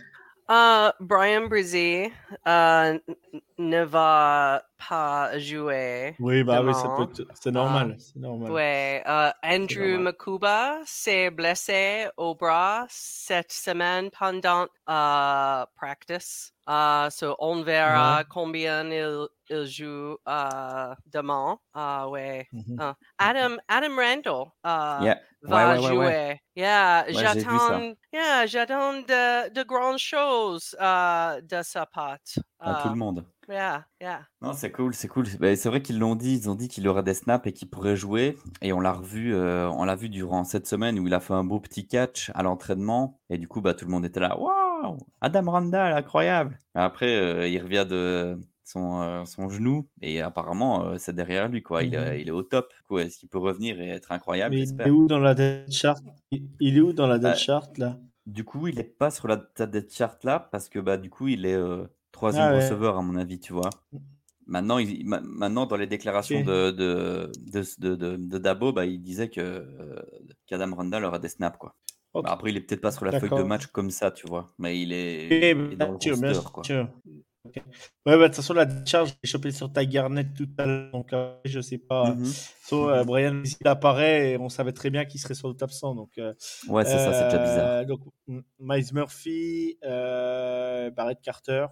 Uh, 0.50 0.92
Brian 1.00 1.48
Brizzy 1.48 2.12
uh, 2.44 2.98
n- 2.98 3.02
n- 3.34 3.42
ne 3.60 3.84
va 3.86 4.64
pas 4.80 5.38
jouer. 5.38 6.16
Oui, 6.20 6.42
bah 6.44 6.64
oui, 6.64 6.74
ça 6.74 6.90
peut 6.98 7.06
c'est 7.36 7.52
normal, 7.52 7.96
c'est 8.00 8.16
normal. 8.16 8.50
Ouais, 8.52 9.04
uh, 9.06 9.32
Andrew 9.44 9.92
normal. 10.00 10.14
Makuba 10.16 10.80
s'est 10.86 11.30
blessé 11.30 12.08
au 12.18 12.34
bras 12.34 12.88
cette 12.90 13.52
semaine 13.52 14.10
pendant 14.10 14.66
uh, 14.88 15.66
practice. 15.76 16.52
Uh, 16.68 17.10
so 17.12 17.36
on 17.40 17.62
verra 17.64 18.18
Ouais. 18.20 18.26
combien 18.30 18.90
il, 18.92 19.28
il 19.52 19.66
joue 19.68 20.18
uh, 20.28 20.96
demain. 21.06 21.60
Uh, 21.76 22.08
ouais. 22.10 22.48
Mhm. 22.52 22.80
Uh, 22.80 22.94
Adam, 23.20 23.60
Adam 23.70 23.96
Randall 23.96 24.52
uh, 24.64 25.04
Yeah. 25.04 25.20
Va 25.44 25.74
Ouais, 25.76 25.80
ouais, 25.80 25.80
ouais, 25.82 25.88
jouer. 25.88 25.98
ouais. 26.06 26.40
Yeah, 26.56 27.06
j'attends, 27.10 27.94
yeah, 28.14 28.46
j'attends 28.46 28.94
de, 28.94 29.54
de 29.54 29.64
grandes 29.64 29.98
choses 29.98 30.76
uh, 30.80 31.42
de 31.42 31.62
sa 31.64 31.86
part. 31.86 32.18
À 32.60 32.82
tout 32.82 32.88
Uh, 32.88 32.92
le 32.92 32.96
monde. 32.96 33.26
yeah, 33.48 33.86
yeah. 34.02 34.22
Non, 34.42 34.52
c'est 34.52 34.72
cool, 34.72 34.94
c'est 34.94 35.08
cool. 35.08 35.26
Bah, 35.40 35.56
c'est 35.56 35.70
vrai 35.70 35.82
qu'ils 35.82 35.98
l'ont 36.00 36.16
dit, 36.16 36.36
ils 36.36 36.50
ont 36.50 36.56
dit 36.56 36.68
qu'il 36.68 36.86
aurait 36.90 37.04
des 37.04 37.14
snaps 37.14 37.48
et 37.48 37.54
qu'il 37.54 37.70
pourrait 37.70 37.96
jouer. 37.96 38.38
Et 38.62 38.74
on 38.74 38.82
l'a 38.82 38.92
revu, 38.92 39.34
euh, 39.34 39.70
on 39.70 39.86
l'a 39.86 39.96
vu 39.96 40.10
durant 40.10 40.44
cette 40.44 40.68
semaine 40.68 41.00
où 41.00 41.08
il 41.08 41.14
a 41.14 41.22
fait 41.22 41.34
un 41.34 41.46
beau 41.46 41.62
petit 41.62 41.88
catch 41.88 42.32
à 42.36 42.44
l'entraînement. 42.44 43.18
Et 43.30 43.38
du 43.38 43.48
coup, 43.48 43.62
bah, 43.62 43.74
tout 43.74 43.86
le 43.86 43.92
monde 43.92 44.04
était 44.06 44.20
là. 44.20 44.38
Waouh! 44.38 44.98
Adam 45.22 45.50
Randall, 45.52 45.94
incroyable! 45.94 46.58
Après, 46.76 47.16
euh, 47.16 47.48
il 47.48 47.62
revient 47.64 47.86
de 47.90 48.38
son, 48.70 49.02
euh, 49.02 49.26
son 49.26 49.50
genou 49.50 49.88
et 50.02 50.22
apparemment, 50.22 50.86
euh, 50.86 50.98
c'est 50.98 51.14
derrière 51.16 51.48
lui, 51.50 51.62
quoi. 51.64 51.84
Il, 51.84 51.94
est- 51.96 51.98
Mhm. 51.98 52.22
il 52.22 52.28
est 52.28 52.32
au 52.32 52.44
top. 52.44 52.72
Coup, 52.88 53.00
Est-ce 53.00 53.18
qu'il 53.20 53.30
peut 53.30 53.40
revenir 53.40 53.80
et 53.82 53.90
être 53.90 54.12
incroyable? 54.12 54.56
Mais 54.56 54.64
il 54.64 54.88
est 54.88 54.90
où 54.90 55.08
dans 55.08 55.20
la 55.20 55.34
dead 55.34 55.72
chart? 55.72 56.04
Il 56.60 56.78
est 56.78 56.82
où 56.82 56.94
dans 56.94 57.08
la 57.08 57.18
dead 57.20 57.34
Bah, 57.34 57.36
chart 57.36 57.78
là? 57.78 58.00
Du 58.28 58.44
coup, 58.46 58.68
il 58.68 58.80
est 58.80 58.84
pas 58.84 59.12
sur 59.12 59.28
la 59.28 59.38
tête 59.38 59.94
chart 59.94 60.24
là 60.24 60.40
parce 60.52 60.70
que 60.70 60.80
bah 60.80 60.98
du 60.98 61.10
coup, 61.10 61.28
il 61.30 61.46
est 61.46 61.56
euh, 61.56 61.86
troisième 62.12 62.48
Ah 62.48 62.54
ouais. 62.54 62.58
receveur 62.58 62.98
à 62.98 63.02
mon 63.02 63.16
avis, 63.18 63.40
tu 63.40 63.54
vois. 63.54 63.70
Maintenant, 64.48 64.80
il, 64.80 65.06
ma- 65.08 65.22
maintenant 65.22 65.66
dans 65.68 65.78
les 65.78 65.88
déclarations 65.88 66.42
de, 66.42 66.72
de, 66.72 67.32
de, 67.54 67.64
de, 67.80 67.96
de- 67.96 68.18
de 68.18 68.38
Dabo, 68.40 68.74
bah, 68.74 68.86
il 68.86 69.02
disait 69.02 69.30
que 69.30 69.66
qu'Adam 70.48 70.76
Randall 70.76 71.06
aurait 71.06 71.20
des 71.20 71.30
snaps 71.30 71.58
quoi. 71.58 71.76
Bah, 72.22 72.32
après, 72.32 72.52
il 72.52 72.58
est 72.58 72.62
peut-être 72.62 72.82
pas 72.82 72.92
sur 72.92 73.06
la 73.06 73.14
feuille 73.14 73.32
de 73.34 73.44
match 73.44 73.68
comme 73.68 73.92
ça, 73.92 74.12
tu 74.12 74.28
vois, 74.28 74.54
mais 74.60 74.82
il 74.82 74.94
est, 74.94 75.48
Eh 75.48 75.56
il 75.64 75.74
est 75.74 75.78
dans 75.78 75.92
le 75.92 75.98
bien 75.98 75.98
roster 75.98 76.40
quoi. 76.54 76.72
Ouais, 78.06 78.18
bah, 78.18 78.18
de 78.18 78.26
toute 78.28 78.36
façon, 78.36 78.54
la 78.54 78.68
charge, 78.86 79.10
j'ai 79.24 79.30
chopé 79.30 79.52
sur 79.52 79.72
ta 79.72 79.86
Garnet 79.86 80.26
tout 80.36 80.48
à 80.58 80.66
l'heure, 80.66 80.92
donc 80.92 81.14
euh, 81.14 81.36
je 81.46 81.60
sais 81.62 81.78
pas. 81.78 82.16
So, 82.64 82.90
euh, 82.90 83.04
Brian, 83.04 83.42
il 83.44 83.68
apparaît 83.68 84.32
et 84.32 84.38
on 84.38 84.50
savait 84.50 84.72
très 84.72 84.90
bien 84.90 85.06
qu'il 85.06 85.20
serait 85.20 85.34
sans 85.36 85.50
doute 85.50 85.62
absent. 85.64 85.96
Donc, 85.96 86.18
euh, 86.18 86.34
Ouais, 86.68 86.86
c'est 86.86 86.98
ça, 86.98 87.14
c'est 87.14 87.26
déjà 87.26 87.38
bizarre. 87.40 87.68
euh, 87.68 87.86
Donc, 87.86 88.02
M- 88.28 88.44
Miles 88.60 88.94
Murphy, 88.94 89.78
Barrett 89.84 91.20
Carter, 91.22 91.68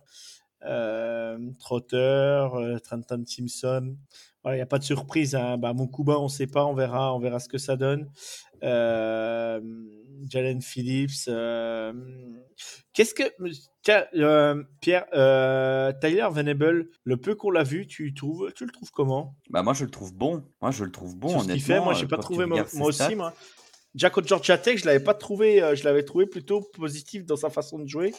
Trotter, 1.59 2.47
Trenton 2.83 3.23
Simpson. 3.25 3.95
Voilà, 4.43 4.57
il 4.57 4.59
n'y 4.59 4.63
a 4.63 4.67
pas 4.67 4.79
de 4.79 4.83
surprise. 4.83 5.35
Hein. 5.35 5.57
Bah, 5.57 5.73
mon 5.73 5.87
Kuba, 5.87 6.19
on 6.19 6.23
ne 6.25 6.29
sait 6.29 6.47
pas, 6.47 6.65
on 6.65 6.73
verra, 6.73 7.13
on 7.15 7.19
verra 7.19 7.39
ce 7.39 7.49
que 7.49 7.57
ça 7.57 7.75
donne. 7.75 8.09
Euh, 8.63 9.59
Jalen 10.29 10.61
Phillips. 10.61 11.27
euh, 11.27 11.93
Qu'est-ce 12.93 13.13
que. 13.13 13.23
Tiens, 13.83 14.05
euh, 14.15 14.63
Pierre, 14.81 15.05
euh, 15.13 15.93
Tyler 16.01 16.27
Venable, 16.31 16.89
le 17.03 17.17
peu 17.17 17.35
qu'on 17.35 17.51
l'a 17.51 17.63
vu, 17.63 17.87
tu, 17.87 18.13
trouves, 18.13 18.51
tu 18.53 18.65
le 18.65 18.71
trouves 18.71 18.91
comment? 18.91 19.35
Bah, 19.49 19.63
moi, 19.63 19.73
je 19.73 19.85
le 19.85 19.91
trouve 19.91 20.13
bon. 20.13 20.43
Moi, 20.61 20.71
je 20.71 20.83
le 20.83 20.91
trouve 20.91 21.15
bon, 21.15 21.29
sur 21.29 21.43
ce 21.43 21.47
qu'il 21.47 21.61
fait. 21.61 21.79
Moi, 21.79 21.93
j'ai 21.93 22.07
pas 22.07 22.17
trouvé 22.17 22.45
moi, 22.45 22.65
aussi. 22.81 23.15
Moi. 23.15 23.33
Jack 23.95 24.13
Georgia 24.27 24.57
Tech, 24.57 24.79
je 24.79 24.85
l'avais 24.85 24.99
pas 25.03 25.13
trouvé. 25.13 25.59
je 25.75 25.83
l'avais 25.83 26.03
trouvé 26.03 26.25
plutôt 26.27 26.61
positif 26.61 27.25
dans 27.25 27.37
sa 27.37 27.49
façon 27.49 27.79
de 27.79 27.87
jouer. 27.87 28.13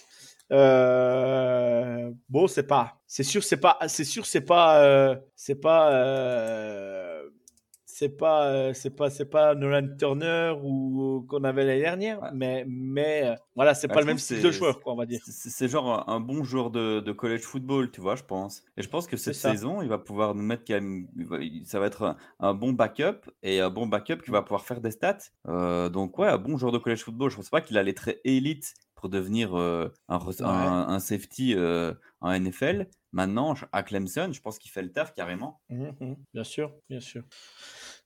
Euh, 0.53 2.11
bon, 2.29 2.47
c'est 2.47 2.67
pas. 2.67 3.01
C'est 3.07 3.23
sûr, 3.23 3.45
c'est 3.45 3.59
pas. 3.59 3.79
C'est 3.87 4.05
sûr, 4.05 4.27
c'est 4.27 4.41
pas. 4.41 4.83
euh, 4.83 5.17
c'est 5.37 5.61
pas. 5.61 5.93
euh, 5.93 7.18
c'est 7.99 8.09
pas. 8.17 8.47
euh, 8.47 8.73
c'est 8.75 8.91
pas. 8.95 9.11
C'est 9.11 9.25
pas 9.29 9.55
Nolan 9.55 9.89
Turner 9.99 10.55
ou 10.63 11.25
qu'on 11.29 11.43
avait 11.45 11.65
l'année 11.65 11.81
dernière. 11.81 12.23
Ouais. 12.23 12.31
Mais 12.33 12.65
mais 12.69 13.23
euh, 13.25 13.35
voilà, 13.57 13.75
c'est 13.75 13.89
Bah, 13.89 13.95
pas 13.95 14.01
le 14.01 14.07
même 14.07 14.19
style 14.19 14.41
de 14.43 14.51
joueur, 14.51 14.81
quoi, 14.81 14.93
on 14.93 14.97
va 14.97 15.07
dire. 15.07 15.21
C'est 15.25 15.69
genre 15.69 16.09
un, 16.09 16.15
un 16.15 16.21
bon 16.21 16.45
joueur 16.45 16.71
de, 16.71 17.01
de 17.01 17.13
college 17.13 17.43
football, 17.43 17.91
tu 17.91 18.01
vois, 18.01 18.15
je 18.17 18.23
pense. 18.23 18.63
Et 18.77 18.83
je 18.83 18.89
pense 18.89 19.07
que 19.07 19.17
cette 19.17 19.35
saison, 19.35 19.83
il 19.83 19.89
va 19.89 19.99
pouvoir 19.99 20.35
nous 20.35 20.43
mettre 20.45 20.65
quand 20.67 20.75
même. 20.75 21.09
Ça 21.65 21.81
va 21.81 21.87
être 21.87 22.03
un, 22.05 22.17
un 22.41 22.55
bon 22.55 22.73
backup 22.73 23.29
et 23.43 23.61
un 23.61 23.71
bon 23.71 23.87
backup 23.87 24.19
qui 24.25 24.31
va 24.31 24.43
pouvoir 24.43 24.65
faire 24.65 24.81
des 24.81 24.91
stats. 24.93 25.19
Euh, 25.49 25.89
donc, 25.89 26.19
ouais, 26.19 26.29
un 26.29 26.39
bon 26.39 26.57
joueur 26.57 26.73
de 26.73 26.79
college 26.79 27.03
football. 27.03 27.31
Je 27.31 27.37
pense 27.37 27.51
pas 27.51 27.61
qu'il 27.61 27.77
allait 27.79 27.95
très 27.95 28.21
élite 28.25 28.75
pour 28.95 29.09
devenir 29.09 29.55
un, 29.55 29.91
Ouais. 30.09 30.43
un- 30.43 30.99
safety 30.99 31.55
en 32.21 32.31
NFL. 32.33 32.89
Maintenant, 33.13 33.55
à 33.73 33.83
Clemson, 33.83 34.31
je 34.33 34.41
pense 34.41 34.59
qu'il 34.59 34.71
fait 34.71 34.83
le 34.83 34.93
taf 34.93 35.15
carrément. 35.15 35.61
Mhm, 35.71 36.17
bien 36.35 36.45
sûr, 36.45 36.73
bien 36.91 37.01
sûr. 37.01 37.23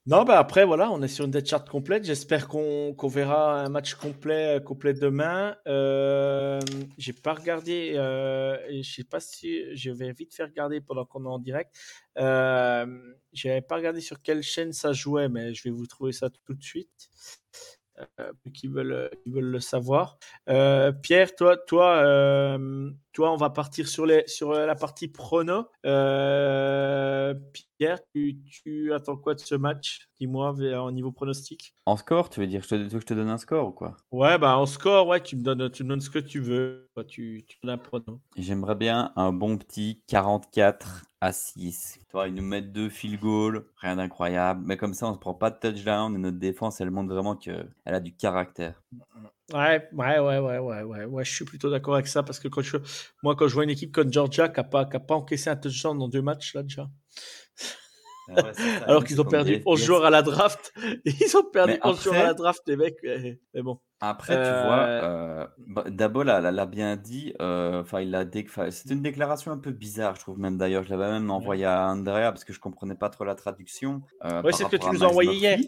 Non, 0.06 0.24
bah 0.24 0.36
après, 0.38 0.64
voilà, 0.64 0.90
on 0.90 1.00
est 1.00 1.06
sur 1.08 1.24
une 1.26 1.30
dead 1.30 1.46
chart 1.46 1.68
complète. 1.68 2.04
J'espère 2.04 2.48
qu'on 2.48 2.92
qu'on 2.92 3.06
verra 3.06 3.60
un 3.62 3.68
match 3.68 3.94
complet, 3.94 4.56
euh, 4.56 4.60
complet 4.60 4.94
demain. 4.94 5.56
Euh, 5.68 6.58
J'ai 6.98 7.12
pas 7.12 7.34
regardé, 7.34 7.92
euh, 7.94 8.56
je 8.68 8.82
sais 8.82 9.04
pas 9.04 9.20
si 9.20 9.64
je 9.76 9.90
vais 9.92 10.12
vite 10.12 10.34
faire 10.34 10.48
regarder 10.48 10.80
pendant 10.80 11.04
qu'on 11.04 11.24
est 11.24 11.28
en 11.28 11.38
direct. 11.38 11.72
Euh, 12.18 12.86
J'avais 13.32 13.62
pas 13.62 13.76
regardé 13.76 14.00
sur 14.00 14.20
quelle 14.22 14.42
chaîne 14.42 14.72
ça 14.72 14.92
jouait, 14.92 15.28
mais 15.28 15.54
je 15.54 15.62
vais 15.64 15.70
vous 15.70 15.86
trouver 15.86 16.10
ça 16.12 16.30
tout 16.30 16.54
de 16.54 16.62
suite. 16.62 17.08
Euh, 18.20 18.32
qui 18.54 18.68
veulent, 18.68 19.10
qui 19.22 19.30
veulent 19.30 19.44
le 19.50 19.60
savoir. 19.60 20.18
Euh, 20.48 20.92
Pierre, 20.92 21.34
toi, 21.36 21.56
toi, 21.56 22.58
euh, 23.12 23.22
toi, 23.22 23.32
on 23.32 23.36
va 23.36 23.50
partir 23.50 23.88
sur, 23.88 24.06
les, 24.06 24.24
sur 24.26 24.52
la 24.52 24.74
partie 24.74 25.08
prono. 25.08 25.66
Euh, 25.86 27.34
Pierre, 27.78 27.98
tu, 28.14 28.38
tu 28.44 28.92
attends 28.92 29.16
quoi 29.16 29.34
de 29.34 29.40
ce 29.40 29.54
match? 29.54 30.08
Dis-moi 30.18 30.52
vers- 30.52 30.84
au 30.84 30.90
niveau 30.92 31.12
pronostic. 31.12 31.74
En 31.86 31.96
score, 31.96 32.30
tu 32.30 32.40
veux 32.40 32.46
dire, 32.46 32.62
je 32.62 32.68
te, 32.68 32.88
tu 32.88 33.00
je 33.00 33.04
te 33.04 33.14
donne 33.14 33.28
un 33.28 33.38
score 33.38 33.68
ou 33.68 33.72
quoi? 33.72 33.96
Ouais, 34.12 34.38
bah 34.38 34.56
en 34.56 34.66
score, 34.66 35.06
ouais, 35.08 35.20
tu 35.20 35.36
me 35.36 35.42
donnes, 35.42 35.70
tu 35.70 35.84
me 35.84 35.88
donnes 35.90 36.00
ce 36.00 36.10
que 36.10 36.18
tu 36.20 36.40
veux. 36.40 36.88
Toi, 36.94 37.04
tu, 37.04 37.44
tu 37.46 37.58
donnes 37.62 37.74
un 37.74 37.78
prono. 37.78 38.20
J'aimerais 38.36 38.76
bien 38.76 39.12
un 39.16 39.32
bon 39.32 39.58
petit 39.58 40.02
44 40.06 41.04
à 41.20 41.32
6. 41.32 41.98
Tu 42.00 42.12
vois, 42.12 42.28
ils 42.28 42.34
nous 42.34 42.42
mettent 42.42 42.72
deux 42.72 42.88
field 42.88 43.20
goals, 43.20 43.66
rien 43.76 43.96
d'incroyable. 43.96 44.62
Mais 44.64 44.76
comme 44.76 44.94
ça, 44.94 45.08
on 45.08 45.14
se 45.14 45.18
prend 45.18 45.34
pas 45.34 45.50
de 45.50 45.58
touchdown 45.58 46.14
et 46.14 46.18
notre 46.18 46.38
défense, 46.38 46.80
elle 46.80 46.90
montre 46.90 47.12
vraiment 47.12 47.36
qu'elle 47.36 47.68
a 47.84 48.00
du 48.00 48.14
caractère. 48.14 48.82
Ouais, 49.52 49.88
ouais, 49.92 50.18
ouais, 50.18 50.38
ouais, 50.38 50.58
ouais, 50.58 50.82
ouais, 50.82 51.04
ouais, 51.04 51.24
je 51.24 51.34
suis 51.34 51.44
plutôt 51.44 51.68
d'accord 51.70 51.94
avec 51.94 52.06
ça 52.06 52.22
parce 52.22 52.38
que 52.38 52.48
quand 52.48 52.62
je, 52.62 52.78
moi, 53.22 53.34
quand 53.36 53.48
je 53.48 53.54
vois 53.54 53.64
une 53.64 53.70
équipe 53.70 53.92
comme 53.92 54.12
Georgia 54.12 54.48
qui 54.48 54.60
n'a 54.60 54.64
pas, 54.64 54.84
qui 54.86 54.96
a 54.96 55.00
pas 55.00 55.14
encaissé 55.16 55.50
un 55.50 55.56
touchdown 55.56 55.98
dans 55.98 56.08
deux 56.08 56.22
matchs, 56.22 56.54
là, 56.54 56.62
déjà. 56.62 56.88
Alors 58.86 59.04
qu'ils 59.04 59.20
ont 59.20 59.24
perdu 59.24 59.62
11 59.66 59.82
joueurs 59.82 60.04
à 60.04 60.10
la 60.10 60.22
draft. 60.22 60.72
Ils 61.04 61.36
ont 61.36 61.44
perdu 61.44 61.72
Mais 61.74 61.80
11 61.84 62.02
joueurs 62.02 62.20
à 62.20 62.24
la 62.24 62.34
draft, 62.34 62.62
les 62.66 62.76
mecs. 62.76 62.96
Mais 63.02 63.62
bon. 63.62 63.80
Après, 64.00 64.34
tu 64.34 64.40
Euh, 64.40 64.62
vois, 64.62 64.86
euh, 64.86 65.46
bah, 65.58 65.84
Dabo 65.88 66.22
l'a, 66.22 66.66
bien 66.66 66.96
dit. 66.96 67.34
euh, 67.40 67.82
Enfin, 67.82 68.00
il 68.00 68.14
a 68.14 68.24
dé- 68.24 68.46
c'est 68.70 68.90
une 68.90 69.02
déclaration 69.02 69.52
un 69.52 69.58
peu 69.58 69.70
bizarre, 69.70 70.14
je 70.16 70.20
trouve 70.20 70.38
même 70.38 70.56
d'ailleurs. 70.56 70.82
Je 70.84 70.90
l'avais 70.90 71.10
même 71.10 71.30
envoyé 71.30 71.64
à 71.66 71.86
Andrea 71.88 72.30
parce 72.32 72.44
que 72.44 72.52
je 72.52 72.60
comprenais 72.60 72.94
pas 72.94 73.10
trop 73.10 73.24
la 73.24 73.34
traduction. 73.34 74.02
euh, 74.24 74.42
par 74.42 74.54
c'est 74.54 74.64
ce 74.64 74.68
que 74.70 74.76
tu 74.76 74.90
nous 74.90 75.04
as 75.04 75.08
envoyé 75.08 75.30
hier. 75.36 75.58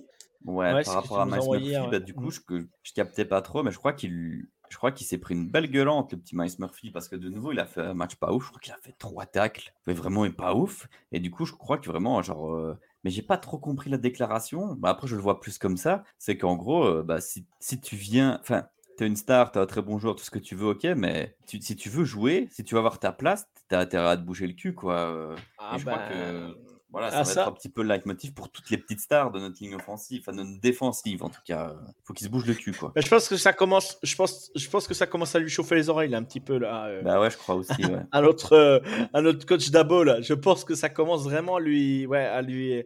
Ouais, 0.44 0.72
par 0.84 0.94
rapport 0.94 1.20
à 1.20 1.26
Miles 1.26 1.34
envoyé 1.38 1.50
Murphy, 1.50 1.86
bah, 1.88 1.98
du 2.00 2.14
coup, 2.14 2.28
Mm. 2.28 2.30
je, 2.30 2.40
je 2.82 2.92
captais 2.92 3.24
pas 3.24 3.40
trop, 3.42 3.62
mais 3.62 3.70
je 3.70 3.78
crois 3.78 3.92
qu'il, 3.94 4.46
je 4.68 4.76
crois 4.76 4.92
qu'il 4.92 5.06
s'est 5.06 5.18
pris 5.18 5.34
une 5.34 5.48
belle 5.50 5.70
gueulante, 5.70 6.12
le 6.12 6.18
petit 6.18 6.36
Miles 6.36 6.52
Murphy, 6.58 6.90
parce 6.90 7.08
que 7.08 7.16
de 7.16 7.30
nouveau, 7.30 7.52
il 7.52 7.60
a 7.60 7.66
fait 7.66 7.80
un 7.80 7.94
match 7.94 8.16
pas 8.16 8.32
ouf. 8.32 8.44
Je 8.44 8.48
crois 8.50 8.60
qu'il 8.60 8.72
a 8.72 8.76
fait 8.78 8.94
trois 8.98 9.24
tacles, 9.26 9.72
mais 9.86 9.94
vraiment, 9.94 10.24
il 10.26 10.32
est 10.32 10.34
pas 10.34 10.54
ouf. 10.54 10.86
Et 11.12 11.20
du 11.20 11.30
coup, 11.30 11.46
je 11.46 11.54
crois 11.54 11.78
que 11.78 11.88
vraiment, 11.88 12.20
genre, 12.22 12.52
euh, 12.54 12.78
mais 13.04 13.10
j'ai 13.10 13.22
pas 13.22 13.38
trop 13.38 13.58
compris 13.58 13.88
la 13.90 13.96
déclaration. 13.98 14.74
Bah, 14.74 14.90
après, 14.90 15.06
je 15.08 15.16
le 15.16 15.22
vois 15.22 15.40
plus 15.40 15.58
comme 15.58 15.76
ça. 15.78 16.04
C'est 16.18 16.36
qu'en 16.36 16.56
gros, 16.56 16.84
euh, 16.84 17.02
bah, 17.02 17.20
si, 17.22 17.46
si 17.60 17.80
tu 17.80 17.96
viens, 17.96 18.38
enfin, 18.40 18.66
t'es 18.96 19.06
une 19.06 19.16
star, 19.16 19.50
t'es 19.52 19.58
un 19.60 19.66
très 19.66 19.82
bon 19.82 19.98
joueur, 19.98 20.14
tout 20.16 20.24
ce 20.24 20.30
que 20.30 20.38
tu 20.38 20.54
veux, 20.56 20.68
ok, 20.68 20.84
mais 20.96 21.36
tu- 21.46 21.60
si 21.62 21.74
tu 21.76 21.88
veux 21.88 22.04
jouer, 22.04 22.48
si 22.50 22.64
tu 22.64 22.74
veux 22.74 22.78
avoir 22.78 22.98
ta 22.98 23.12
place, 23.12 23.48
t'as 23.68 23.80
intérêt 23.80 24.08
à 24.10 24.16
te 24.16 24.22
bouger 24.22 24.46
le 24.46 24.52
cul, 24.54 24.74
quoi. 24.74 24.94
euh. 25.10 25.36
Ah 25.58 25.76
et 25.76 25.78
je 25.78 25.84
crois 25.86 25.98
ben, 25.98 26.08
que 26.08 26.54
voilà, 26.94 27.10
ça 27.10 27.16
ah, 27.18 27.22
va 27.22 27.24
ça- 27.24 27.40
être 27.42 27.48
un 27.48 27.52
petit 27.52 27.68
peu 27.68 27.82
le 27.82 27.88
leitmotiv 27.88 28.32
pour 28.34 28.48
toutes 28.50 28.70
les 28.70 28.78
petites 28.78 29.00
stars 29.00 29.30
de 29.30 29.38
notre 29.40 29.56
ligne 29.62 29.74
offensive, 29.74 30.22
enfin 30.26 30.36
de 30.36 30.42
notre 30.42 30.60
défensive 30.60 31.22
en 31.22 31.28
tout 31.28 31.40
cas. 31.44 31.74
Faut 32.04 32.14
qu'ils 32.14 32.26
se 32.26 32.30
bougent 32.32 32.46
le 32.46 32.54
cul, 32.54 32.72
quoi. 32.72 32.92
Je 32.96 33.08
pense 33.08 33.28
que 33.28 33.36
ça 33.36 33.52
commence. 33.52 33.98
Je 34.02 34.14
pense, 34.16 34.50
je 34.54 34.68
pense 34.70 34.86
que 34.88 34.94
ça 34.94 35.06
commence 35.06 35.34
à 35.34 35.38
lui 35.40 35.48
chauffer 35.50 35.74
les 35.74 35.88
oreilles 35.90 36.10
là, 36.10 36.18
un 36.18 36.22
petit 36.24 36.40
peu 36.40 36.56
là. 36.58 36.86
euh, 36.86 37.02
Bah 37.02 37.20
ouais, 37.20 37.30
je 37.30 37.36
crois 37.36 37.56
aussi, 37.56 37.84
ouais. 37.84 38.00
à 38.12 38.20
notre, 38.22 38.52
euh, 38.54 38.78
à 39.12 39.20
notre 39.20 39.44
coach 39.44 39.70
Dabo 39.70 40.04
là. 40.04 40.20
Je 40.22 40.34
pense 40.34 40.64
que 40.64 40.74
ça 40.74 40.88
commence 40.88 41.24
vraiment 41.24 41.56
à 41.56 41.60
lui, 41.60 42.06
ouais, 42.06 42.24
à 42.24 42.40
lui, 42.42 42.82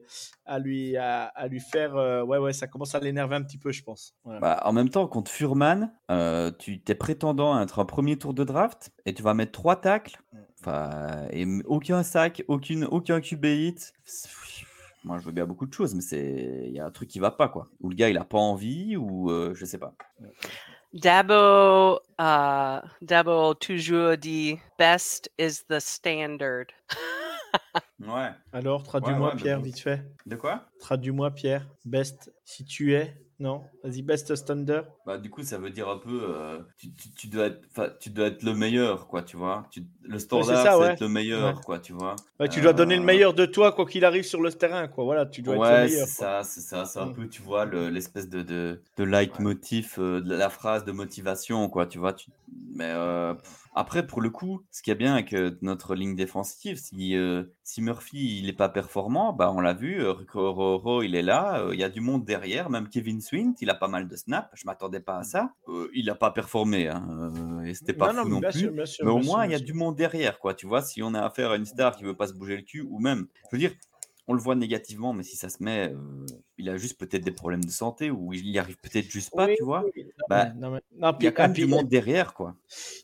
à 0.47 0.59
lui, 0.59 0.97
à, 0.97 1.25
à 1.25 1.47
lui 1.47 1.61
faire, 1.61 1.97
euh, 1.97 2.23
ouais, 2.25 2.39
ouais, 2.39 2.53
ça 2.53 2.67
commence 2.67 2.95
à 2.95 3.01
l'énerver 3.01 3.37
un 3.37 3.43
petit 3.43 3.59
peu, 3.59 3.71
je 3.73 3.83
pense. 3.83 4.15
Voilà. 4.25 4.41
Bah, 4.41 4.63
en 4.65 4.73
même 4.73 4.89
temps, 4.89 5.07
contre 5.07 5.31
Furman, 5.31 5.93
tu 6.59 6.81
t'es 6.81 6.95
prétendant 6.95 7.55
à 7.55 7.63
être 7.63 7.79
un 7.79 7.85
premier 7.85 8.17
tour 8.17 8.33
de 8.35 8.45
draft 8.45 8.91
et 9.07 9.13
tu 9.13 9.23
vas 9.23 9.35
mettre 9.35 9.53
trois 9.53 9.77
tacles, 9.77 10.19
enfin, 10.61 11.27
et 11.31 11.47
aucun 11.67 12.03
sac, 12.03 12.43
aucune, 12.49 12.85
aucun 12.85 13.21
QB 13.21 13.45
hit. 13.45 13.93
Moi, 15.05 15.19
je 15.19 15.25
veux 15.25 15.33
bien 15.33 15.47
beaucoup 15.47 15.67
de 15.67 15.73
choses, 15.73 15.95
mais 15.95 16.01
c'est, 16.01 16.65
il 16.67 16.73
y 16.73 16.81
a 16.81 16.87
un 16.87 16.91
truc 16.91 17.09
qui 17.09 17.19
va 17.19 17.31
pas, 17.31 17.49
quoi. 17.49 17.69
Ou 17.81 17.89
le 17.91 17.95
gars, 17.95 18.09
il 18.09 18.19
a 18.19 18.25
pas 18.25 18.39
envie, 18.39 18.97
ou 18.97 19.31
euh, 19.31 19.55
je 19.55 19.65
sais 19.65 19.79
pas. 19.79 19.95
Dabo, 20.93 22.01
uh, 22.19 22.81
Dabo 23.03 23.55
toujours 23.55 24.17
dit 24.17 24.59
best 24.79 25.31
is 25.39 25.65
the 25.69 25.79
standard. 25.79 26.67
Ouais. 28.01 28.31
Alors, 28.53 28.83
traduis-moi 28.83 29.29
ouais, 29.29 29.35
mais 29.35 29.43
Pierre, 29.43 29.61
vite 29.61 29.81
fait. 29.81 30.05
De 30.27 30.37
quoi? 30.37 30.69
Traduis-moi 30.81 31.31
Pierre. 31.31 31.67
Best, 31.85 32.33
si 32.45 32.65
tu 32.65 32.95
es, 32.95 33.15
non. 33.41 33.63
Vas-y, 33.85 34.03
best 34.03 34.35
standard. 34.35 34.85
Bah, 35.07 35.17
du 35.19 35.31
coup, 35.31 35.43
ça 35.43 35.59
veut 35.59 35.71
dire 35.71 35.89
un 35.89 35.99
peu, 35.99 36.21
euh, 36.29 36.59
tu, 36.77 36.93
tu- 36.93 37.11
tu 37.11 37.27
dois 37.29 37.47
être, 37.47 37.99
tu 38.01 38.11
dois 38.11 38.27
être 38.27 38.43
le 38.43 38.55
meilleur, 38.55 39.07
quoi, 39.07 39.23
tu 39.23 39.37
vois. 39.37 39.67
Tu- 39.71 39.85
le 40.03 40.19
standard, 40.19 40.75
c'est 40.75 40.79
ouais. 40.81 40.93
être 40.93 41.01
le 41.01 41.09
meilleur, 41.09 41.55
Ouais. 41.57 41.63
quoi, 41.65 41.79
tu 41.79 41.93
vois. 41.93 42.17
Ouais, 42.41 42.49
tu 42.49 42.61
dois 42.61 42.73
donner 42.73 42.97
le 42.97 43.03
Euh, 43.03 43.05
meilleur 43.05 43.35
de 43.35 43.47
toi 43.47 43.73
quoi 43.73 43.87
qu'il 43.87 44.05
arrive 44.05 44.25
sur 44.25 44.41
le 44.41 44.53
terrain, 44.53 44.89
quoi. 44.89 45.05
Voilà, 45.05 45.25
tu 45.27 45.43
dois 45.43 45.55
être 45.55 45.63
le 45.63 45.69
Ouais, 45.69 45.85
meilleur. 45.85 46.07
c'est 46.09 46.17
quoi. 46.25 46.43
ça, 46.43 46.45
c'est 46.45 46.61
ça, 46.61 46.85
c'est 46.85 46.99
un 46.99 47.07
Mm. 47.07 47.15
peu, 47.15 47.29
tu 47.29 47.43
vois, 47.43 47.65
le- 47.65 47.89
l'espèce 47.91 48.29
de, 48.29 48.43
de, 48.43 48.81
de 48.97 49.05
leitmotiv 49.05 49.95
euh, 49.99 50.21
de 50.21 50.35
la 50.35 50.49
phrase 50.51 50.85
de 50.85 50.93
motivation, 50.93 51.69
quoi, 51.69 51.87
tu 51.87 51.99
vois. 51.99 52.13
Tu... 52.15 52.31
Mais 52.75 52.91
euh, 52.93 53.35
pff, 53.35 53.68
après, 53.79 54.07
pour 54.07 54.21
le 54.21 54.31
coup, 54.31 54.67
ce 54.71 54.83
qui 54.83 54.91
est 54.91 54.95
bien 54.95 55.15
avec 55.15 55.33
euh, 55.33 55.57
notre 55.63 55.95
ligne 55.95 56.15
défensive, 56.17 56.77
si, 56.79 57.15
euh, 57.17 57.45
si 57.65 57.81
Murphy, 57.83 58.39
il 58.41 58.47
n'est 58.47 58.53
pas 58.53 58.69
performant, 58.69 59.33
bah, 59.33 59.53
on 59.55 59.61
l'a 59.61 59.75
vu, 59.75 60.03
euh, 60.03 60.13
Roro, 60.35 61.03
il 61.03 61.15
est 61.15 61.23
là, 61.23 61.61
euh, 61.61 61.75
il 61.75 61.81
y 61.81 61.85
a 61.85 61.89
du 61.89 62.01
monde 62.01 62.25
derrière, 62.25 62.71
même 62.71 62.89
Kevin 62.89 63.21
Swint, 63.21 63.55
il 63.61 63.71
a 63.71 63.75
pas 63.75 63.89
mal 63.89 64.09
de 64.09 64.17
snaps, 64.17 64.49
je 64.55 64.67
m'attendais 64.67 65.01
pas 65.01 65.19
à 65.19 65.23
ça. 65.25 65.55
Euh, 65.69 65.89
il 65.95 66.07
n'a 66.07 66.15
pas 66.15 66.31
performé, 66.33 66.89
hein, 66.89 67.63
et 67.65 67.75
c'était 67.75 67.95
pas 67.95 68.09
Non, 68.09 68.13
fou 68.13 68.27
non, 68.27 68.27
non, 68.27 68.41
bien 68.41 68.51
plus. 68.51 68.71
sûr, 68.87 68.91
Mais 69.01 69.11
au 69.11 69.19
moins, 69.21 69.45
il 69.47 69.53
y 69.53 69.55
a 69.55 69.61
du 69.61 69.73
monde 69.75 69.97
derrière, 69.97 70.39
quoi. 70.41 70.55
Tu 70.55 70.67
vois, 70.67 70.83
si 70.83 71.03
on 71.03 71.15
a 71.15 71.21
affaire 71.23 71.51
à 71.53 71.57
une 71.57 71.67
star 71.67 71.97
qui 71.97 72.05
veut 72.05 72.17
pas 72.17 72.27
se 72.27 72.35
bouger 72.35 72.57
le 72.57 72.63
cul, 72.63 72.83
ou 72.83 72.99
même, 72.99 73.29
je 73.51 73.57
veux 73.57 73.61
dire, 73.61 73.73
on 74.27 74.35
le 74.35 74.41
voit 74.41 74.55
négativement, 74.55 75.13
mais 75.15 75.23
si 75.23 75.37
ça 75.37 75.49
se 75.49 75.63
met, 75.63 75.93
euh, 75.93 76.27
il 76.59 76.69
a 76.69 76.77
juste 76.77 76.99
peut-être 76.99 77.25
des 77.25 77.33
problèmes 77.33 77.65
de 77.65 77.71
santé 77.71 78.11
ou 78.11 78.33
il 78.35 78.47
y 78.49 78.59
arrive 78.59 78.79
peut-être 78.79 79.09
juste 79.11 79.35
pas, 79.35 79.49
Oui, 79.49 79.57
tu 79.57 79.63
vois. 79.65 79.91
oui, 79.97 80.08
Bah, 80.29 80.53
mais- 80.55 80.61
non, 80.61 80.71
mais- 80.73 80.81
non, 80.99 81.13
Il 81.21 81.25
y 81.25 81.27
a 81.29 81.33
quand 81.33 81.43
même 81.45 81.53
du 81.53 81.67
monde 81.67 81.89
derrière, 81.89 82.35
quoi. 82.35 82.57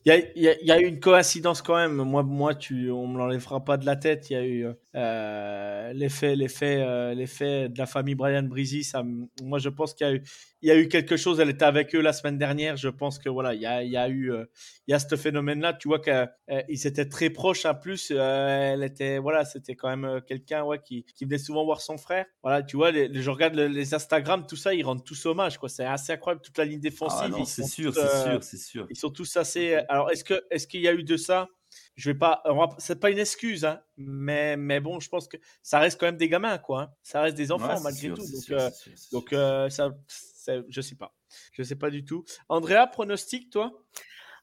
Il 0.04 0.12
y 0.36 0.70
a, 0.70 0.80
eu 0.80 0.84
une 0.86 1.00
coïncidence 1.00 1.62
quand 1.62 1.76
même. 1.76 1.94
Moi, 1.94 2.22
moi, 2.22 2.54
tu, 2.54 2.90
on 2.90 3.06
me 3.06 3.18
l'enlèvera 3.18 3.64
pas 3.64 3.76
de 3.76 3.86
la 3.86 3.96
tête. 3.96 4.28
Il 4.30 4.32
y 4.32 4.36
a 4.36 4.44
eu 4.46 4.66
euh, 4.96 5.92
l'effet, 5.92 6.36
l'effet, 6.36 6.78
euh, 6.80 7.14
l'effet 7.14 7.68
de 7.68 7.78
la 7.78 7.86
famille 7.86 8.14
Brian 8.14 8.42
Breezy. 8.42 8.84
Ça, 8.84 9.02
moi, 9.42 9.58
je 9.58 9.68
pense 9.68 9.94
qu'il 9.94 10.06
y 10.06 10.10
a 10.10 10.14
eu, 10.14 10.22
il 10.62 10.68
y 10.68 10.70
a 10.70 10.76
eu 10.76 10.88
quelque 10.88 11.16
chose. 11.16 11.40
Elle 11.40 11.50
était 11.50 11.64
avec 11.64 11.94
eux 11.94 12.00
la 12.00 12.12
semaine 12.12 12.36
dernière. 12.38 12.76
Je 12.76 12.88
pense 12.88 13.18
que 13.18 13.28
voilà, 13.28 13.54
il 13.54 13.60
y 13.60 13.66
a, 13.66 13.82
il 13.82 13.90
y 13.90 13.96
a 13.96 14.08
eu, 14.08 14.32
euh, 14.32 14.44
il 14.86 14.90
y 14.92 14.94
a 14.94 14.98
ce 14.98 15.14
phénomène-là. 15.16 15.72
Tu 15.74 15.88
vois 15.88 16.00
qu'ils 16.00 16.86
étaient 16.86 17.08
très 17.08 17.30
proches. 17.30 17.64
En 17.64 17.74
plus, 17.74 18.10
elle 18.10 18.82
était, 18.82 19.18
voilà, 19.18 19.44
c'était 19.44 19.76
quand 19.76 19.94
même 19.96 20.20
quelqu'un, 20.26 20.62
ouais, 20.64 20.80
qui, 20.84 21.04
qui 21.14 21.24
venait 21.24 21.38
souvent 21.38 21.64
voir 21.64 21.80
son 21.80 21.96
frère. 21.96 22.26
Voilà, 22.42 22.62
tu 22.62 22.76
vois, 22.76 22.90
les, 22.90 23.08
les- 23.08 23.22
je 23.22 23.30
regarde 23.30 23.54
le- 23.54 23.68
les 23.68 23.94
Instagram, 23.94 24.44
tout 24.46 24.56
ça, 24.56 24.74
ils 24.74 24.82
rendent 24.84 25.04
tous 25.04 25.24
hommage, 25.26 25.58
quoi. 25.58 25.68
C'est 25.68 25.84
assez 25.86 26.12
incroyable 26.12 26.42
toute 26.42 26.58
la 26.58 26.64
ligne 26.64 26.80
défensive. 26.80 27.03
Ah 27.08 27.28
c'est 27.46 27.62
sûr, 27.64 27.92
tous, 27.92 27.94
c'est 27.94 28.06
euh, 28.06 28.32
sûr, 28.32 28.42
c'est 28.42 28.56
sûr. 28.58 28.86
ils 28.90 28.96
sont 28.96 29.10
tous 29.10 29.36
assez. 29.36 29.74
Alors, 29.88 30.10
est-ce 30.10 30.24
que 30.24 30.44
est-ce 30.50 30.66
qu'il 30.66 30.80
y 30.80 30.88
a 30.88 30.92
eu 30.94 31.02
de 31.04 31.16
ça? 31.16 31.48
Je 31.96 32.10
vais 32.10 32.18
pas. 32.18 32.42
C'est 32.78 33.00
pas 33.00 33.10
une 33.10 33.18
excuse, 33.18 33.64
hein, 33.64 33.80
mais 33.96 34.56
mais 34.56 34.80
bon, 34.80 35.00
je 35.00 35.08
pense 35.08 35.26
que 35.28 35.36
ça 35.62 35.78
reste 35.80 35.98
quand 35.98 36.06
même 36.06 36.16
des 36.16 36.28
gamins, 36.28 36.58
quoi. 36.58 36.82
hein. 36.82 36.90
Ça 37.02 37.20
reste 37.20 37.36
des 37.36 37.50
enfants 37.52 37.74
Ouais, 37.74 37.80
malgré 37.80 38.08
sûr, 38.08 38.16
tout. 38.16 38.26
Donc, 38.26 38.42
sûr, 38.42 38.58
euh, 38.58 38.70
sûr, 38.70 38.92
donc 39.12 39.32
euh, 39.32 39.68
ça, 39.70 39.90
c'est- 40.08 40.64
je 40.68 40.80
sais 40.80 40.94
pas. 40.96 41.14
Je 41.52 41.62
sais 41.62 41.76
pas 41.76 41.90
du 41.90 42.04
tout. 42.04 42.24
Andrea, 42.48 42.86
pronostic, 42.86 43.50
toi? 43.50 43.72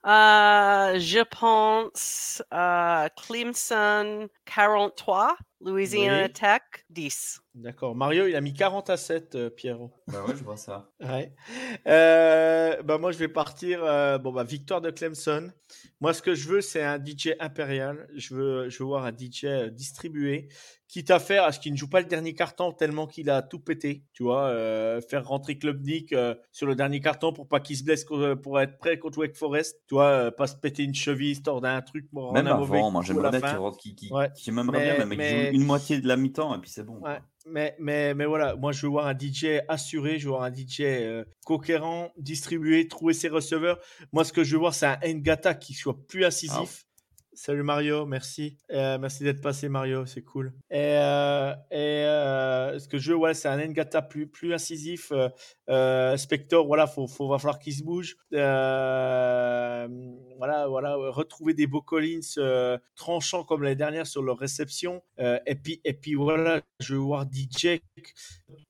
Euh, 0.06 0.98
je 1.00 1.24
pense 1.24 2.42
euh, 2.54 3.08
Clemson 3.16 4.28
43, 4.46 5.38
Louisiana 5.64 6.24
Oui. 6.26 6.34
Tech 6.34 6.62
10. 6.90 7.40
D'accord. 7.54 7.96
Mario, 7.96 8.28
il 8.28 8.36
a 8.36 8.42
mis 8.42 8.54
40 8.54 8.90
à 8.90 8.98
7, 8.98 9.36
euh, 9.36 9.50
Pierrot. 9.50 9.92
Bah 10.08 10.24
ouais, 10.28 10.36
je 10.38 10.44
vois 10.44 10.58
ça. 10.58 10.90
Ouais. 11.02 11.34
Euh, 11.88 12.82
bah 12.84 12.98
moi, 12.98 13.12
je 13.12 13.18
vais 13.18 13.28
partir. 13.28 13.84
euh, 13.84 14.18
bon, 14.18 14.32
bah, 14.32 14.44
victoire 14.44 14.82
de 14.82 14.90
Clemson. 14.90 15.52
Moi, 16.00 16.14
ce 16.14 16.22
que 16.22 16.34
je 16.36 16.48
veux, 16.50 16.62
c'est 16.62 16.84
un 16.84 16.98
DJ 16.98 17.32
impérial. 17.40 18.08
Je 18.16 18.34
veux, 18.36 18.70
je 18.70 18.80
veux 18.80 18.86
voir 18.86 19.06
un 19.06 19.12
DJ 19.12 19.46
euh, 19.46 19.70
distribué, 19.70 20.48
quitte 20.88 21.12
à 21.12 21.20
faire 21.20 21.44
à 21.44 21.52
ce 21.52 21.60
qu'il 21.60 21.72
ne 21.74 21.78
joue 21.78 21.88
pas 21.90 22.00
le 22.02 22.08
dernier 22.08 22.34
carton 22.34 22.72
tellement 22.72 23.06
qu'il 23.08 23.30
a 23.30 23.42
tout 23.42 23.60
pété. 23.60 24.04
Tu 24.14 24.24
vois, 24.24 24.46
euh, 24.48 25.00
faire 25.02 25.26
rentrer 25.28 25.58
Klubnik 25.58 26.12
euh, 26.14 26.36
sur 26.52 26.68
le 26.68 26.76
dernier 26.76 27.00
carton 27.02 27.32
pour 27.34 27.48
pas 27.48 27.60
qu'il 27.60 27.78
se 27.78 27.84
blesse 27.84 28.06
pour 28.44 28.60
être 28.60 28.78
prêt 28.78 28.98
contre 29.00 29.20
Wake 29.20 29.36
Forest. 29.36 29.78
Tu 29.88 29.96
vois, 29.96 30.08
euh, 30.08 30.32
pas 30.32 30.48
se 30.48 30.56
péter 30.56 30.84
une 30.84 30.96
cheville, 30.96 31.36
se 31.36 31.42
tordre 31.42 31.68
un 31.68 31.82
truc 31.82 32.10
pour 32.12 32.34
Même 32.34 32.48
avant, 32.48 32.92
moi 32.92 33.02
j'aimerais 33.06 33.24
la 33.32 33.40
bien 33.40 33.42
qu'il 33.50 33.58
rentre, 33.58 33.78
qu'il 33.78 33.96
qu'il- 33.96 34.14
Ouais. 34.14 34.30
j'aimerais 34.42 34.64
Mais- 34.72 34.96
bien 34.96 35.06
même 35.06 35.18
mais- 35.18 35.46
joue 35.48 35.51
une 35.52 35.64
moitié 35.64 36.00
de 36.00 36.08
la 36.08 36.18
mi-temps 36.18 36.56
et 36.56 36.60
puis 36.60 36.70
c'est 36.70 36.84
bon. 36.84 37.00
Ouais. 37.00 37.20
Mais, 37.46 37.76
mais, 37.80 38.14
mais 38.14 38.26
voilà, 38.26 38.56
moi 38.56 38.72
je 38.72 38.86
veux 38.86 38.92
voir 38.92 39.08
un 39.08 39.18
DJ 39.18 39.62
assuré, 39.68 40.20
je 40.20 40.26
veux 40.26 40.32
voir 40.32 40.44
un 40.44 40.54
DJ 40.54 40.82
euh, 40.82 41.26
conquérant, 41.46 42.12
distribué, 42.18 42.88
trouver 42.88 43.14
ses 43.14 43.30
receveurs. 43.30 43.80
Moi 44.14 44.24
ce 44.24 44.34
que 44.34 44.44
je 44.44 44.54
veux 44.54 44.60
voir 44.60 44.74
c'est 44.74 44.86
un 44.86 45.14
Ngata 45.14 45.56
qui 45.56 45.74
soit 45.74 45.98
plus 46.08 46.26
incisif. 46.26 46.86
Salut 47.44 47.64
Mario, 47.64 48.06
merci. 48.06 48.60
Euh, 48.70 49.00
merci 49.00 49.24
d'être 49.24 49.42
passé 49.42 49.68
Mario, 49.68 50.06
c'est 50.06 50.22
cool. 50.22 50.54
Et, 50.70 50.78
euh, 50.78 51.56
euh, 51.74 52.78
ce 52.78 52.88
que 52.88 53.00
je 53.00 53.14
veux, 53.14 53.18
ouais, 53.18 53.34
c'est 53.34 53.48
un 53.48 53.58
Ngata 53.58 54.04
plus, 54.04 54.28
plus 54.28 54.54
incisif. 54.54 55.12
Spector, 56.18 56.68
voilà, 56.68 56.86
faut, 56.86 57.08
va 57.28 57.40
falloir 57.40 57.58
qu'il 57.58 57.74
se 57.74 57.82
bouge. 57.82 58.16
Voilà, 58.30 59.88
voilà, 60.68 60.96
retrouver 60.96 61.56
des 61.56 61.66
beaux 61.66 61.82
Collins 61.82 62.78
tranchants 62.96 63.44
comme 63.44 63.64
l'année 63.64 63.76
dernière 63.76 64.06
sur 64.06 64.22
leur 64.22 64.38
réception. 64.38 65.02
Et 65.18 65.56
puis, 65.56 65.82
et 65.84 65.94
puis 65.94 66.14
voilà, 66.14 66.62
je 66.80 66.94
veux 66.94 67.00
voir 67.00 67.26
DJ. 67.26 67.80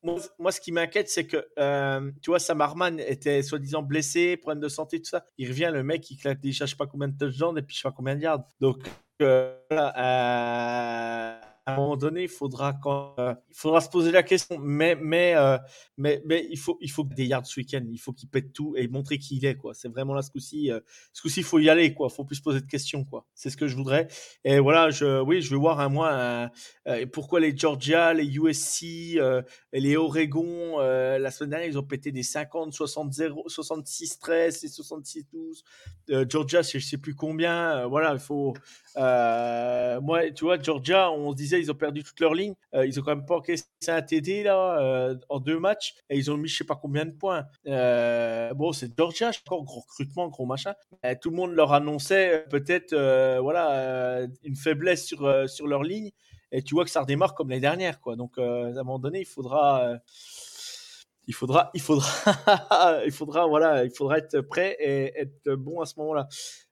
Moi, 0.01 0.51
ce 0.51 0.61
qui 0.61 0.71
m'inquiète, 0.71 1.09
c'est 1.09 1.27
que, 1.27 1.45
tu 2.21 2.29
vois, 2.29 2.39
Sam 2.39 2.61
Harman 2.61 3.01
était 3.01 3.43
soi-disant 3.43 3.81
blessé, 3.81 4.37
problème 4.37 4.61
de 4.61 4.69
santé, 4.69 5.01
tout 5.01 5.09
ça. 5.09 5.25
Il 5.37 5.49
revient, 5.49 5.71
le 5.73 5.83
mec, 5.83 6.09
il 6.09 6.15
claque 6.15 6.39
déjà, 6.39 6.65
je 6.65 6.71
sais 6.71 6.77
pas 6.77 6.87
combien 6.87 7.09
de 7.09 7.17
touchdowns 7.17 7.57
et 7.57 7.61
puis 7.63 7.75
je 7.75 7.81
sais 7.81 7.89
pas 7.89 7.93
combien 7.93 8.15
de 8.15 8.21
yards. 8.21 8.45
Donc, 8.61 8.77
euh, 9.23 9.57
euh, 9.71 11.41
à 11.65 11.73
un 11.73 11.77
moment 11.77 11.95
donné, 11.97 12.23
il 12.23 12.29
faudra, 12.29 12.73
quand, 12.73 13.13
euh, 13.19 13.33
il 13.49 13.55
faudra 13.55 13.81
se 13.81 13.89
poser 13.89 14.11
la 14.11 14.23
question. 14.23 14.57
Mais, 14.59 14.97
euh, 15.35 15.57
il 15.97 16.57
faut, 16.57 16.77
des 17.03 17.25
yards 17.25 17.45
ce 17.45 17.59
week-end. 17.59 17.83
Il 17.91 17.97
faut 17.99 18.13
qu'il 18.13 18.29
pète 18.29 18.51
tout 18.53 18.73
et 18.75 18.87
montrer 18.87 19.17
qui 19.19 19.37
il 19.37 19.45
est. 19.45 19.57
C'est 19.73 19.89
vraiment 19.89 20.13
là 20.13 20.21
ce 20.21 20.31
coup-ci. 20.31 20.71
euh, 20.71 20.79
ce 21.13 21.21
coup-ci, 21.21 21.41
il 21.41 21.43
faut 21.43 21.59
y 21.59 21.69
aller, 21.69 21.93
quoi. 21.93 22.09
Faut 22.09 22.25
plus 22.25 22.37
se 22.37 22.41
poser 22.41 22.61
de 22.61 22.65
questions. 22.65 23.05
C'est 23.35 23.49
ce 23.49 23.57
que 23.57 23.67
je 23.67 23.75
voudrais. 23.75 24.07
Et 24.43 24.59
voilà, 24.59 24.89
je, 24.89 25.21
oui, 25.21 25.41
je 25.41 25.51
veux 25.51 25.57
voir 25.59 25.79
un 25.79 25.89
mois 25.89 26.11
un- 26.11 26.49
euh, 26.87 27.05
pourquoi 27.11 27.39
les 27.39 27.55
Georgia, 27.55 28.13
les 28.13 28.25
USC, 28.25 29.19
les 29.73 29.97
Oregon, 29.97 30.79
la 30.79 31.31
semaine 31.31 31.51
dernière, 31.51 31.67
ils 31.69 31.77
ont 31.77 31.83
pété 31.83 32.11
des 32.11 32.23
50, 32.23 32.73
60, 32.73 33.13
0, 33.13 33.47
66, 33.47 34.19
13 34.19 34.63
et 34.63 34.67
66, 34.67 35.25
12. 35.31 35.63
Euh, 36.09 36.25
Georgia, 36.27 36.61
je 36.61 36.79
sais 36.79 36.97
plus 36.97 37.15
combien. 37.15 37.85
voilà, 37.87 38.13
il 38.13 38.19
faut. 38.19 38.53
Euh, 38.97 40.01
moi, 40.01 40.29
tu 40.31 40.45
vois, 40.45 40.61
Georgia, 40.61 41.11
on 41.11 41.31
se 41.31 41.35
disait, 41.35 41.59
ils 41.59 41.71
ont 41.71 41.75
perdu 41.75 42.03
toute 42.03 42.19
leur 42.19 42.33
ligne. 42.33 42.53
Euh, 42.73 42.85
ils 42.85 42.99
ont 42.99 43.03
quand 43.03 43.15
même 43.15 43.25
pas 43.25 43.37
encaissé 43.37 43.65
un 43.87 44.01
TD 44.01 44.43
là, 44.43 44.79
euh, 44.81 45.15
en 45.29 45.39
deux 45.39 45.59
matchs 45.59 45.95
et 46.09 46.17
ils 46.17 46.31
ont 46.31 46.37
mis 46.37 46.47
je 46.47 46.57
sais 46.57 46.63
pas 46.63 46.75
combien 46.75 47.05
de 47.05 47.11
points. 47.11 47.45
Bon, 47.65 48.71
c'est 48.73 48.95
Georgia, 48.97 49.31
je 49.31 49.39
encore 49.39 49.63
gros 49.63 49.81
recrutement, 49.81 50.27
gros 50.27 50.45
machin. 50.45 50.73
Tout 51.21 51.29
le 51.29 51.35
monde 51.35 51.53
leur 51.53 51.73
annonçait 51.73 52.45
peut-être 52.49 52.95
voilà 53.39 54.27
une 54.43 54.55
faiblesse 54.55 55.05
sur, 55.05 55.49
sur 55.49 55.67
leur 55.67 55.83
ligne 55.83 56.11
et 56.51 56.61
tu 56.61 56.75
vois 56.75 56.83
que 56.83 56.91
ça 56.91 57.01
redémarre 57.01 57.33
comme 57.33 57.49
l'année 57.49 57.61
dernière 57.61 57.99
quoi. 58.01 58.15
Donc 58.15 58.37
à 58.37 58.41
un 58.41 58.73
moment 58.73 58.99
donné, 58.99 59.21
il 59.21 59.25
faudra 59.25 59.99
il 61.27 61.33
faudra 61.33 61.71
il 61.73 61.81
faudra 61.81 62.07
il 63.05 63.11
faudra 63.11 63.47
voilà, 63.47 63.83
il 63.83 63.91
faudra 63.91 64.17
être 64.17 64.41
prêt 64.41 64.75
et 64.79 65.19
être 65.19 65.53
bon 65.55 65.81
à 65.81 65.85
ce 65.85 65.99
moment-là. 65.99 66.27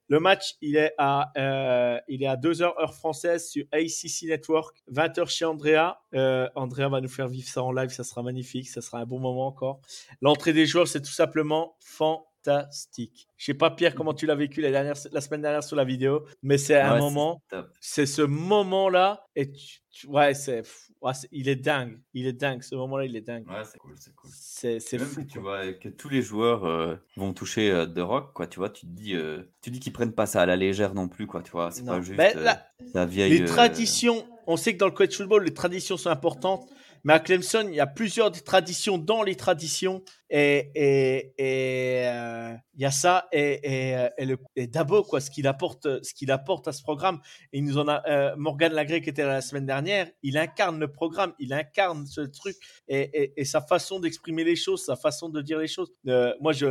Le 0.10 0.20
match, 0.20 0.55
il 0.62 0.76
est 0.76 0.93
à, 0.97 1.32
euh, 1.38 1.99
il 2.07 2.24
est 2.24 2.28
à 2.28 2.36
2h 2.36 2.64
heure 2.64 2.95
française 2.95 3.47
sur 3.47 3.64
ACC 3.72 4.24
Network, 4.24 4.76
20h 4.91 5.30
chez 5.30 5.45
Andrea. 5.45 6.01
Euh, 6.16 6.49
Andrea 6.55 6.89
va 6.89 6.99
nous 6.99 7.07
faire 7.07 7.28
vivre 7.28 7.47
ça 7.47 7.62
en 7.62 7.72
live, 7.72 7.91
ça 7.91 8.03
sera 8.03 8.24
magnifique, 8.24 8.68
ça 8.68 8.82
sera 8.82 8.99
un 8.99 9.05
bon 9.05 9.20
moment 9.20 9.45
encore. 9.45 9.82
L'entrée 10.22 10.51
des 10.51 10.66
joueurs, 10.66 10.88
c'est 10.88 11.01
tout 11.01 11.12
simplement 11.12 11.76
fantastique. 11.80 12.29
Je 12.46 13.06
sais 13.38 13.54
pas 13.54 13.72
Pierre 13.72 13.96
comment 13.96 14.14
tu 14.14 14.26
l'as 14.26 14.36
vécu 14.36 14.62
la, 14.62 14.72
dernière, 14.72 14.96
la 15.12 15.22
semaine 15.22 15.42
dernière 15.42 15.64
sur 15.64 15.76
la 15.76 15.84
vidéo, 15.84 16.26
mais 16.42 16.58
c'est 16.58 16.80
un 16.80 16.94
Ouais, 16.94 17.00
moment, 17.00 17.42
c'est 17.80 18.06
ce 18.06 18.22
moment-là 18.22 19.26
et 19.36 19.52
tu- 19.52 19.80
tu- 19.92 20.08
ouais, 20.08 20.34
c'est, 20.34 20.64
ouais, 21.02 21.12
il 21.32 21.50
est 21.50 21.56
dingue, 21.56 22.00
il 22.14 22.28
est 22.28 22.34
dingue. 22.34 22.62
Ce 22.64 22.76
moment-là, 22.76 23.06
il 23.06 23.16
est 23.16 23.22
dingue. 23.22 23.48
Ouais, 23.48 23.64
c'est 23.70 23.78
cool, 23.80 23.96
c'est 23.98 24.16
cool. 24.16 24.30
C'est, 24.34 24.98
fou. 24.98 25.24
tu 25.24 25.40
quoi. 25.40 25.64
vois 25.64 25.74
que 25.74 25.90
tous 25.90 26.10
les 26.10 26.22
joueurs 26.22 26.66
euh, 26.66 26.96
vont 27.18 27.34
toucher 27.34 27.72
euh, 27.72 27.86
de 27.86 28.02
rock, 28.02 28.34
quoi. 28.34 28.48
Tu 28.48 28.60
vois, 28.60 28.70
tu 28.70 28.82
te 28.86 28.92
dis, 28.92 29.16
euh, 29.16 29.44
tu 29.62 29.72
dis 29.72 29.80
qu'ils 29.80 29.94
prennent 29.94 30.14
pas 30.14 30.26
ça 30.26 30.42
à 30.42 30.46
la 30.46 30.56
légère 30.56 30.94
non 30.94 31.08
plus, 31.08 31.28
quoi. 31.28 31.42
Tu 31.42 31.52
vois, 31.52 31.72
c'est 31.72 31.86
pas 31.86 32.02
juste 32.02 32.18
Ben, 32.18 32.38
euh, 32.38 32.44
la- 32.44 32.66
la 32.94 33.06
vieille. 33.06 33.32
Les 33.32 33.42
euh, 33.42 33.48
traditions, 33.48 34.26
on 34.48 34.58
sait 34.58 34.74
que 34.74 34.78
dans 34.80 34.86
le 34.88 34.92
college 34.92 35.16
football, 35.18 35.44
les 35.44 35.54
traditions 35.54 35.98
sont 35.98 36.10
importantes, 36.10 36.68
mais 37.04 37.14
à 37.14 37.20
Clemson, 37.20 37.66
il 37.68 37.76
y 37.76 37.80
a 37.80 37.88
plusieurs 37.88 38.32
traditions 38.32 38.97
dans 38.97 39.24
les 39.24 39.36
traditions, 39.36 40.04
et 40.32 41.34
euh, 41.39 42.54
il 42.76 42.82
y 42.82 42.86
a 42.86 42.91
ça 42.91 43.28
et 43.32 43.50
et, 43.64 43.95
euh, 43.95 45.02
quoi, 45.02 45.22
ce 45.22 45.32
qu'il 45.32 45.47
apporte, 45.47 46.04
ce 46.04 46.14
qu'il 46.14 46.32
apporte 46.32 46.68
à 46.68 46.72
ce 46.72 46.84
programme. 46.84 47.20
Et 47.52 47.58
il 47.60 47.66
nous 47.66 47.80
en 47.80 47.88
a 47.88 48.04
euh, 48.08 48.36
Morgan 48.38 48.72
Lagré 48.72 49.02
qui 49.02 49.10
était 49.10 49.24
là 49.24 49.34
la 49.34 49.41
semaine 49.41 49.66
dernière, 49.66 50.08
il 50.22 50.38
incarne 50.38 50.80
le 50.80 50.91
programme, 50.91 51.34
il 51.39 51.52
incarne 51.54 52.06
ce 52.06 52.22
truc 52.22 52.56
et, 52.88 53.43
sa 53.43 53.62
façon 53.62 54.00
d'exprimer 54.00 54.43
les 54.43 54.56
choses, 54.56 54.86
sa 54.86 54.95
façon 54.95 55.30
de 55.30 55.41
dire 55.41 55.58
les 55.58 55.68
choses. 55.68 55.91
Moi, 56.04 56.54
je, 56.54 56.68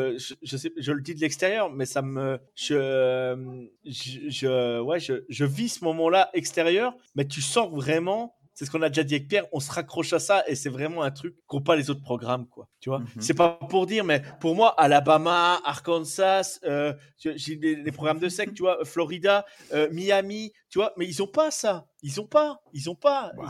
le 0.92 1.02
dis 1.02 1.14
de 1.14 1.20
l'extérieur, 1.20 1.70
mais 1.70 1.86
ça 1.86 2.02
me, 2.02 2.38
je, 2.54 3.66
je, 3.84 4.80
ouais, 4.80 5.00
je 5.00 5.44
vis 5.44 5.68
ce 5.68 5.84
moment-là 5.84 6.30
extérieur, 6.32 6.96
mais 7.16 7.26
tu 7.26 7.42
sens 7.42 7.70
vraiment. 7.70 8.37
C'est 8.58 8.64
ce 8.64 8.72
qu'on 8.72 8.82
a 8.82 8.88
déjà 8.88 9.04
dit 9.04 9.14
avec 9.14 9.28
Pierre, 9.28 9.44
on 9.52 9.60
se 9.60 9.70
raccroche 9.70 10.12
à 10.12 10.18
ça 10.18 10.42
et 10.48 10.56
c'est 10.56 10.68
vraiment 10.68 11.04
un 11.04 11.12
truc 11.12 11.36
qu'ont 11.46 11.60
pas 11.60 11.76
les 11.76 11.90
autres 11.90 12.02
programmes, 12.02 12.48
quoi. 12.48 12.66
Tu 12.80 12.88
vois, 12.88 12.98
Mhm. 12.98 13.06
c'est 13.20 13.34
pas 13.34 13.50
pour 13.50 13.86
dire, 13.86 14.02
mais 14.02 14.20
pour 14.40 14.56
moi, 14.56 14.74
Alabama, 14.80 15.60
Arkansas, 15.64 16.58
euh, 16.64 16.92
j'ai 17.18 17.54
des, 17.54 17.76
des 17.76 17.92
programmes 17.92 18.18
de 18.18 18.28
sec, 18.28 18.52
tu 18.54 18.62
vois, 18.62 18.84
Florida, 18.84 19.46
euh, 19.72 19.88
Miami, 19.92 20.52
tu 20.70 20.80
vois, 20.80 20.92
mais 20.96 21.06
ils 21.06 21.22
ont 21.22 21.28
pas 21.28 21.52
ça. 21.52 21.86
Ils 22.02 22.20
ont 22.20 22.26
pas, 22.26 22.60
ils 22.72 22.90
ont 22.90 22.96
pas. 22.96 23.30
Bah. 23.36 23.44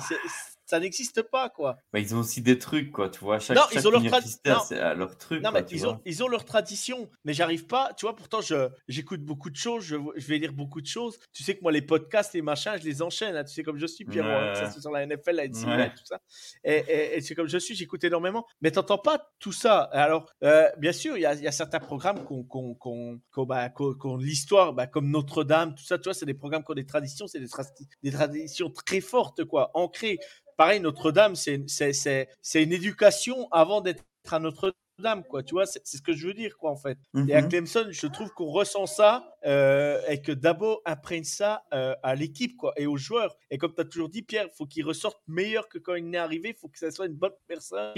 C'est- 0.68 0.76
Ça 0.76 0.80
n'existe 0.80 1.22
pas, 1.22 1.48
quoi. 1.48 1.78
bah, 1.92 1.98
ils 1.98 2.14
ont 2.14 2.18
aussi 2.18 2.42
des 2.42 2.58
trucs, 2.58 2.92
quoi. 2.92 3.08
Tu 3.08 3.20
vois, 3.20 3.38
chaque, 3.38 3.56
Non, 3.56 3.62
chaque 3.72 3.74
ils 3.82 3.88
ont 3.88 3.90
leur 3.90 4.02
non. 4.02 4.60
c'est 4.68 4.94
leur 4.94 5.16
truc. 5.16 5.42
Non, 5.42 5.50
quoi, 5.50 5.60
mais 5.62 5.66
ils 5.70 5.78
vois. 5.80 5.92
ont, 5.94 6.00
ils 6.04 6.22
ont 6.22 6.28
leur 6.28 6.44
tradition, 6.44 7.10
mais 7.24 7.32
j'arrive 7.32 7.66
pas, 7.66 7.92
tu 7.96 8.04
vois, 8.06 8.14
pourtant 8.14 8.40
je, 8.42 8.68
j'écoute 8.86 9.22
beaucoup 9.24 9.48
de 9.50 9.56
choses, 9.56 9.84
je, 9.84 9.96
je 10.16 10.26
vais 10.26 10.38
lire 10.38 10.52
beaucoup 10.52 10.80
de 10.80 10.86
choses. 10.86 11.18
Tu 11.32 11.42
sais 11.42 11.56
que 11.56 11.62
moi, 11.62 11.72
les 11.72 11.80
podcasts, 11.82 12.34
les 12.34 12.42
machins, 12.42 12.72
je 12.78 12.84
les 12.84 13.00
enchaîne, 13.02 13.34
hein, 13.34 13.44
tu 13.44 13.52
sais 13.54 13.62
comme 13.62 13.78
je 13.78 13.86
suis, 13.86 14.04
Pierrot, 14.04 14.28
hein, 14.28 14.52
que 14.52 14.58
ça 14.58 14.64
Ouais. 14.64 14.70
soit 14.70 14.80
sur 14.82 14.90
la 14.90 15.06
NFL, 15.06 15.32
la 15.36 15.44
NCAA, 15.48 15.76
Ouais. 15.76 15.90
tout 15.90 16.04
ça. 16.04 16.20
Et, 16.64 16.76
et, 16.88 17.16
et 17.16 17.20
c'est 17.22 17.34
comme 17.34 17.48
je 17.48 17.58
suis, 17.58 17.74
j'écoute 17.74 18.04
énormément, 18.04 18.46
mais 18.60 18.70
t'entends 18.70 18.98
pas 18.98 19.30
tout 19.38 19.52
ça. 19.52 19.80
Alors, 19.92 20.30
euh, 20.44 20.68
bien 20.78 20.92
sûr, 20.92 21.16
il 21.16 21.20
y 21.20 21.22
y 21.22 21.46
a 21.46 21.52
certains 21.52 21.80
programmes 21.80 22.26
qui 22.26 22.32
ont- 22.34 22.44
qui 22.44 23.38
ont, 23.38 23.44
bah, 23.46 23.68
de 23.70 24.22
l'histoire, 24.22 24.72
bah, 24.74 24.86
comme 24.86 25.10
Notre-Dame, 25.10 25.74
tout 25.74 25.84
ça, 25.84 25.96
tu 25.98 26.04
vois, 26.04 26.14
c'est 26.14 26.26
des 26.26 26.34
programmes 26.34 26.62
qui 26.64 26.70
ont 26.70 26.74
des 26.74 26.86
traditions, 26.86 27.26
c'est 27.26 27.40
des, 27.40 27.46
tra- 27.46 27.66
des 28.02 28.10
traditions 28.12 28.70
très 28.70 29.00
fortes, 29.00 29.44
quoi, 29.44 29.70
ancrées 29.74 30.18
pareil, 30.58 30.80
Notre-Dame, 30.80 31.34
c'est 31.36 31.62
c'est- 31.68 31.94
c'est- 31.94 32.28
c'est 32.42 32.62
une 32.62 32.72
éducation 32.72 33.48
avant 33.50 33.80
d'être 33.80 34.04
à 34.30 34.38
Notre-Dame, 34.38 35.22
quoi. 35.24 35.42
Tu 35.44 35.54
vois, 35.54 35.64
c'est 35.64 35.80
ce 35.86 36.02
que 36.02 36.12
je 36.12 36.26
veux 36.26 36.34
dire, 36.34 36.58
quoi, 36.58 36.70
en 36.72 36.76
fait. 36.76 36.98
Et 37.28 37.34
à 37.34 37.40
Mhm. 37.40 37.48
Clemson, 37.48 37.86
je 37.90 38.06
trouve 38.08 38.30
qu'on 38.32 38.46
ressent 38.50 38.86
ça 38.86 39.36
euh, 39.46 40.02
et 40.08 40.20
que 40.20 40.32
Dabo 40.32 40.82
imprègne 40.84 41.22
ça 41.24 41.62
euh, 41.72 41.94
à 42.02 42.16
l'équipe 42.16 42.56
quoi, 42.56 42.72
et 42.76 42.86
aux 42.86 42.96
joueurs. 42.96 43.36
Et 43.50 43.56
comme 43.58 43.72
tu 43.74 43.80
as 43.80 43.84
toujours 43.84 44.08
dit, 44.08 44.22
Pierre, 44.22 44.46
il 44.52 44.56
faut 44.56 44.66
qu'il 44.66 44.84
ressorte 44.84 45.22
meilleur 45.28 45.68
que 45.68 45.78
quand 45.78 45.94
il 45.94 46.12
est 46.12 46.18
arrivé. 46.18 46.48
Il 46.50 46.56
faut 46.56 46.68
que 46.68 46.78
ça 46.78 46.90
soit 46.90 47.06
une 47.06 47.14
bonne 47.14 47.32
personne 47.46 47.94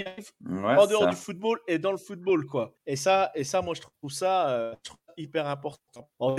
Ouais, 0.47 0.75
en 0.77 0.85
dehors 0.85 1.03
ça. 1.05 1.09
du 1.09 1.15
football 1.15 1.59
et 1.67 1.79
dans 1.79 1.91
le 1.91 1.97
football. 1.97 2.45
quoi. 2.45 2.75
Et 2.85 2.95
ça, 2.95 3.31
et 3.35 3.43
ça 3.43 3.61
moi, 3.63 3.73
je 3.73 3.81
trouve 3.81 4.11
ça, 4.11 4.49
euh, 4.51 4.73
je 4.77 4.89
trouve 4.91 4.99
ça 5.07 5.13
hyper 5.17 5.47
important. 5.47 6.07
En 6.19 6.35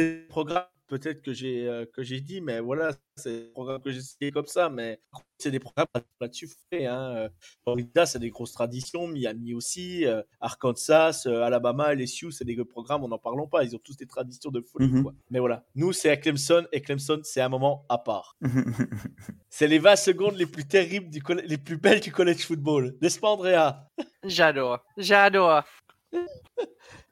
peut-être 0.93 1.23
que 1.23 1.33
j'ai 1.33 1.67
euh, 1.67 1.87
que 1.87 2.03
j'ai 2.03 2.21
dit, 2.21 2.43
mais 2.43 2.61
voilà, 2.61 2.93
c'est 3.17 3.33
des 3.33 3.49
programmes 3.49 3.81
que 3.81 3.91
j'ai 3.91 4.03
cités 4.03 4.31
comme 4.31 4.47
ça, 4.47 4.69
mais 4.69 5.01
c'est 5.39 5.51
des 5.51 5.59
programmes 5.59 5.87
là-dessus. 6.21 6.49
frais, 6.49 6.85
Hein. 6.85 7.15
Euh, 7.17 7.29
Florida, 7.63 8.05
c'est 8.05 8.19
des 8.19 8.29
grosses 8.29 8.53
traditions. 8.53 9.07
Miami 9.09 9.55
aussi. 9.55 10.05
euh, 10.05 10.23
Arkansas, 10.41 11.23
euh, 11.27 11.45
Alabama, 11.45 11.95
LSU, 11.95 12.31
c'est 12.31 12.45
des 12.45 12.63
programmes, 12.65 13.05
on 13.05 13.09
n'en 13.09 13.19
parlons 13.19 13.47
pas. 13.49 13.65
Ils 13.65 13.75
ont 13.75 13.81
tous 13.83 13.97
des 13.97 14.07
traditions 14.07 14.51
de 14.51 14.61
folie. 14.61 14.89
Mhm. 14.89 15.03
quoi. 15.03 15.15
Mais 15.31 15.39
voilà, 15.39 15.65
nous, 15.75 15.95
c'est 15.95 16.11
à 16.11 16.19
Clemson 16.19 16.67
et 16.73 16.83
Clemson, 16.83 17.21
c'est 17.23 17.41
un 17.41 17.49
moment 17.49 17.87
à 17.89 17.97
part. 17.97 18.37
C'est 19.55 19.69
les 19.69 19.79
20 19.79 19.97
secondes 19.97 20.37
les 20.37 20.47
plus 20.47 20.67
terribles, 20.67 21.11
du 21.11 21.23
les 21.45 21.59
plus 21.59 21.77
belles 21.77 22.01
du 22.01 22.11
college 22.11 22.47
football. 22.47 22.97
N'est-ce 23.03 23.21
pas, 23.21 23.29
Andrea? 23.29 23.87
J'adore. 24.25 24.79
J'adore. 24.97 25.63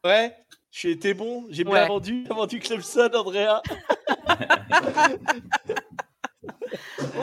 Ouais? 0.02 0.34
J'ai 0.70 0.90
été 0.92 1.14
bon 1.14 1.46
J'ai 1.50 1.64
bien 1.64 1.72
Ouais. 1.72 1.86
vendu 1.88 2.24
J'ai 2.28 2.34
vendu 2.34 2.58
Clemson, 2.60 3.10
Andrea 3.14 3.60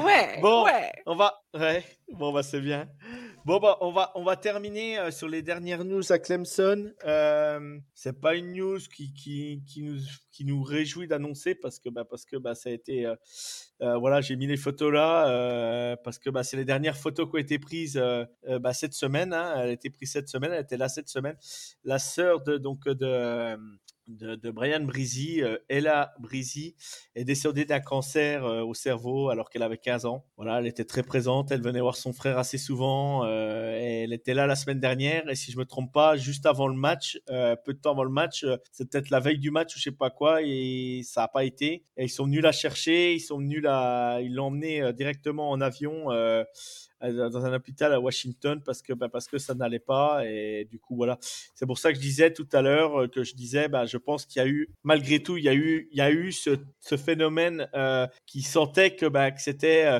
Ouais. 0.05 0.39
Bon. 0.41 0.65
Ouais. 0.65 0.91
On 1.05 1.15
va... 1.15 1.41
Ouais, 1.53 1.83
bon 2.11 2.31
bah 2.33 2.43
c'est 2.43 2.59
bien. 2.59 2.87
Bon 3.47 3.61
bah 3.61 3.77
on 3.79 4.23
va, 4.23 4.35
terminer 4.35 4.99
euh, 4.99 5.09
sur 5.09 5.29
les 5.29 5.41
dernières 5.41 5.85
news 5.85 6.11
à 6.11 6.19
Clemson. 6.19 6.91
Euh, 7.05 7.79
c'est 7.93 8.19
pas 8.19 8.35
une 8.35 8.51
news 8.51 8.77
qui, 8.93 9.13
qui, 9.13 10.43
nous, 10.43 10.61
réjouit 10.61 11.07
d'annoncer 11.07 11.55
parce 11.55 11.79
que, 11.79 11.87
bah, 11.87 12.03
parce 12.03 12.25
que 12.25 12.35
bah, 12.35 12.55
ça 12.55 12.67
a 12.67 12.73
été... 12.73 13.05
euh, 13.05 13.15
euh, 13.81 13.97
voilà, 13.99 14.19
j'ai 14.19 14.35
mis 14.35 14.47
les 14.47 14.57
photos 14.57 14.91
là 14.91 15.95
parce 16.03 16.19
que 16.19 16.29
c'est 16.43 16.57
les 16.57 16.65
dernières 16.65 16.97
photos 16.97 17.29
qui 17.29 17.35
ont 17.35 17.39
été 17.39 17.57
prises 17.57 17.97
cette 18.73 18.93
semaine. 18.93 19.31
hein. 19.31 19.53
Elle 19.55 19.69
a 19.69 19.71
été 19.71 19.89
prise 19.91 20.11
cette 20.11 20.27
semaine, 20.27 20.51
elle 20.51 20.63
était 20.63 20.75
là 20.75 20.89
cette 20.89 21.07
semaine. 21.07 21.37
La 21.85 21.99
sœur 21.99 22.43
de, 22.43 22.57
de, 24.07 24.51
Brian 24.51 24.81
Brizy, 24.81 25.41
euh, 25.41 25.57
Ella 25.69 26.13
Brizy, 26.19 26.75
est 27.15 27.25
décédée 27.25 27.65
d'un 27.65 27.79
cancer 27.79 28.45
euh, 28.45 28.63
au 28.63 28.73
cerveau 28.73 29.29
alors 29.29 29.49
qu'elle 29.49 29.63
avait 29.63 29.77
15 29.77 30.05
ans. 30.05 30.25
Voilà, 30.37 30.59
elle 30.59 30.67
était 30.67 30.85
très 30.85 31.03
présente, 31.03 31.51
elle 31.51 31.61
venait 31.61 31.81
voir 31.81 31.95
son 31.95 32.13
frère 32.13 32.37
assez 32.37 32.57
souvent. 32.57 33.25
euh, 33.25 34.03
elle 34.03 34.13
était 34.13 34.33
là 34.33 34.47
la 34.47 34.55
semaine 34.55 34.79
dernière 34.79 35.29
et 35.29 35.35
si 35.35 35.51
je 35.51 35.57
me 35.57 35.65
trompe 35.65 35.91
pas, 35.91 36.15
juste 36.15 36.45
avant 36.45 36.67
le 36.67 36.75
match, 36.75 37.19
peu 37.27 37.73
de 37.73 37.79
temps 37.79 37.91
avant 37.91 38.03
le 38.03 38.09
match, 38.09 38.45
c'est 38.71 38.89
peut-être 38.89 39.09
la 39.09 39.19
veille 39.19 39.39
du 39.39 39.51
match 39.51 39.75
ou 39.75 39.79
je 39.79 39.83
sais 39.83 39.91
pas 39.91 40.09
quoi 40.09 40.41
et 40.41 41.01
ça 41.03 41.23
a 41.23 41.27
pas 41.27 41.43
été. 41.43 41.85
Et 41.97 42.05
ils 42.05 42.09
sont 42.09 42.25
venus 42.25 42.41
la 42.41 42.51
chercher, 42.51 43.13
ils 43.13 43.19
sont 43.19 43.37
venus 43.37 43.61
la, 43.61 44.19
ils 44.21 44.33
l'ont 44.33 44.47
emmenée 44.47 44.93
directement 44.93 45.49
en 45.49 45.61
avion. 45.61 46.09
Euh, 47.03 47.29
dans 47.29 47.45
un 47.45 47.53
hôpital 47.53 47.93
à 47.93 47.99
Washington 47.99 48.61
parce 48.63 48.81
que 48.81 48.93
bah, 48.93 49.09
parce 49.09 49.27
que 49.27 49.37
ça 49.37 49.53
n'allait 49.53 49.79
pas. 49.79 50.25
Et 50.25 50.65
du 50.69 50.79
coup 50.79 50.95
voilà. 50.95 51.17
C'est 51.55 51.65
pour 51.65 51.77
ça 51.77 51.91
que 51.91 51.95
je 51.95 52.01
disais 52.01 52.31
tout 52.33 52.47
à 52.53 52.61
l'heure 52.61 53.01
euh, 53.03 53.07
que 53.07 53.23
je 53.23 53.35
disais 53.35 53.67
bah, 53.67 53.85
je 53.85 53.97
pense 53.97 54.25
qu'il 54.25 54.41
y 54.41 54.45
a 54.45 54.47
eu 54.47 54.69
malgré 54.83 55.21
tout 55.21 55.37
il 55.37 55.43
y 55.43 55.49
a 55.49 55.53
eu 55.53 55.87
il 55.91 55.97
y 55.97 56.01
a 56.01 56.11
eu 56.11 56.31
ce, 56.31 56.57
ce 56.79 56.97
phénomène 56.97 57.67
euh, 57.73 58.07
qui 58.25 58.41
sentait 58.41 58.95
que 58.95 59.05
bah, 59.05 59.31
que 59.31 59.41
c'était 59.41 59.85
euh, 59.85 59.99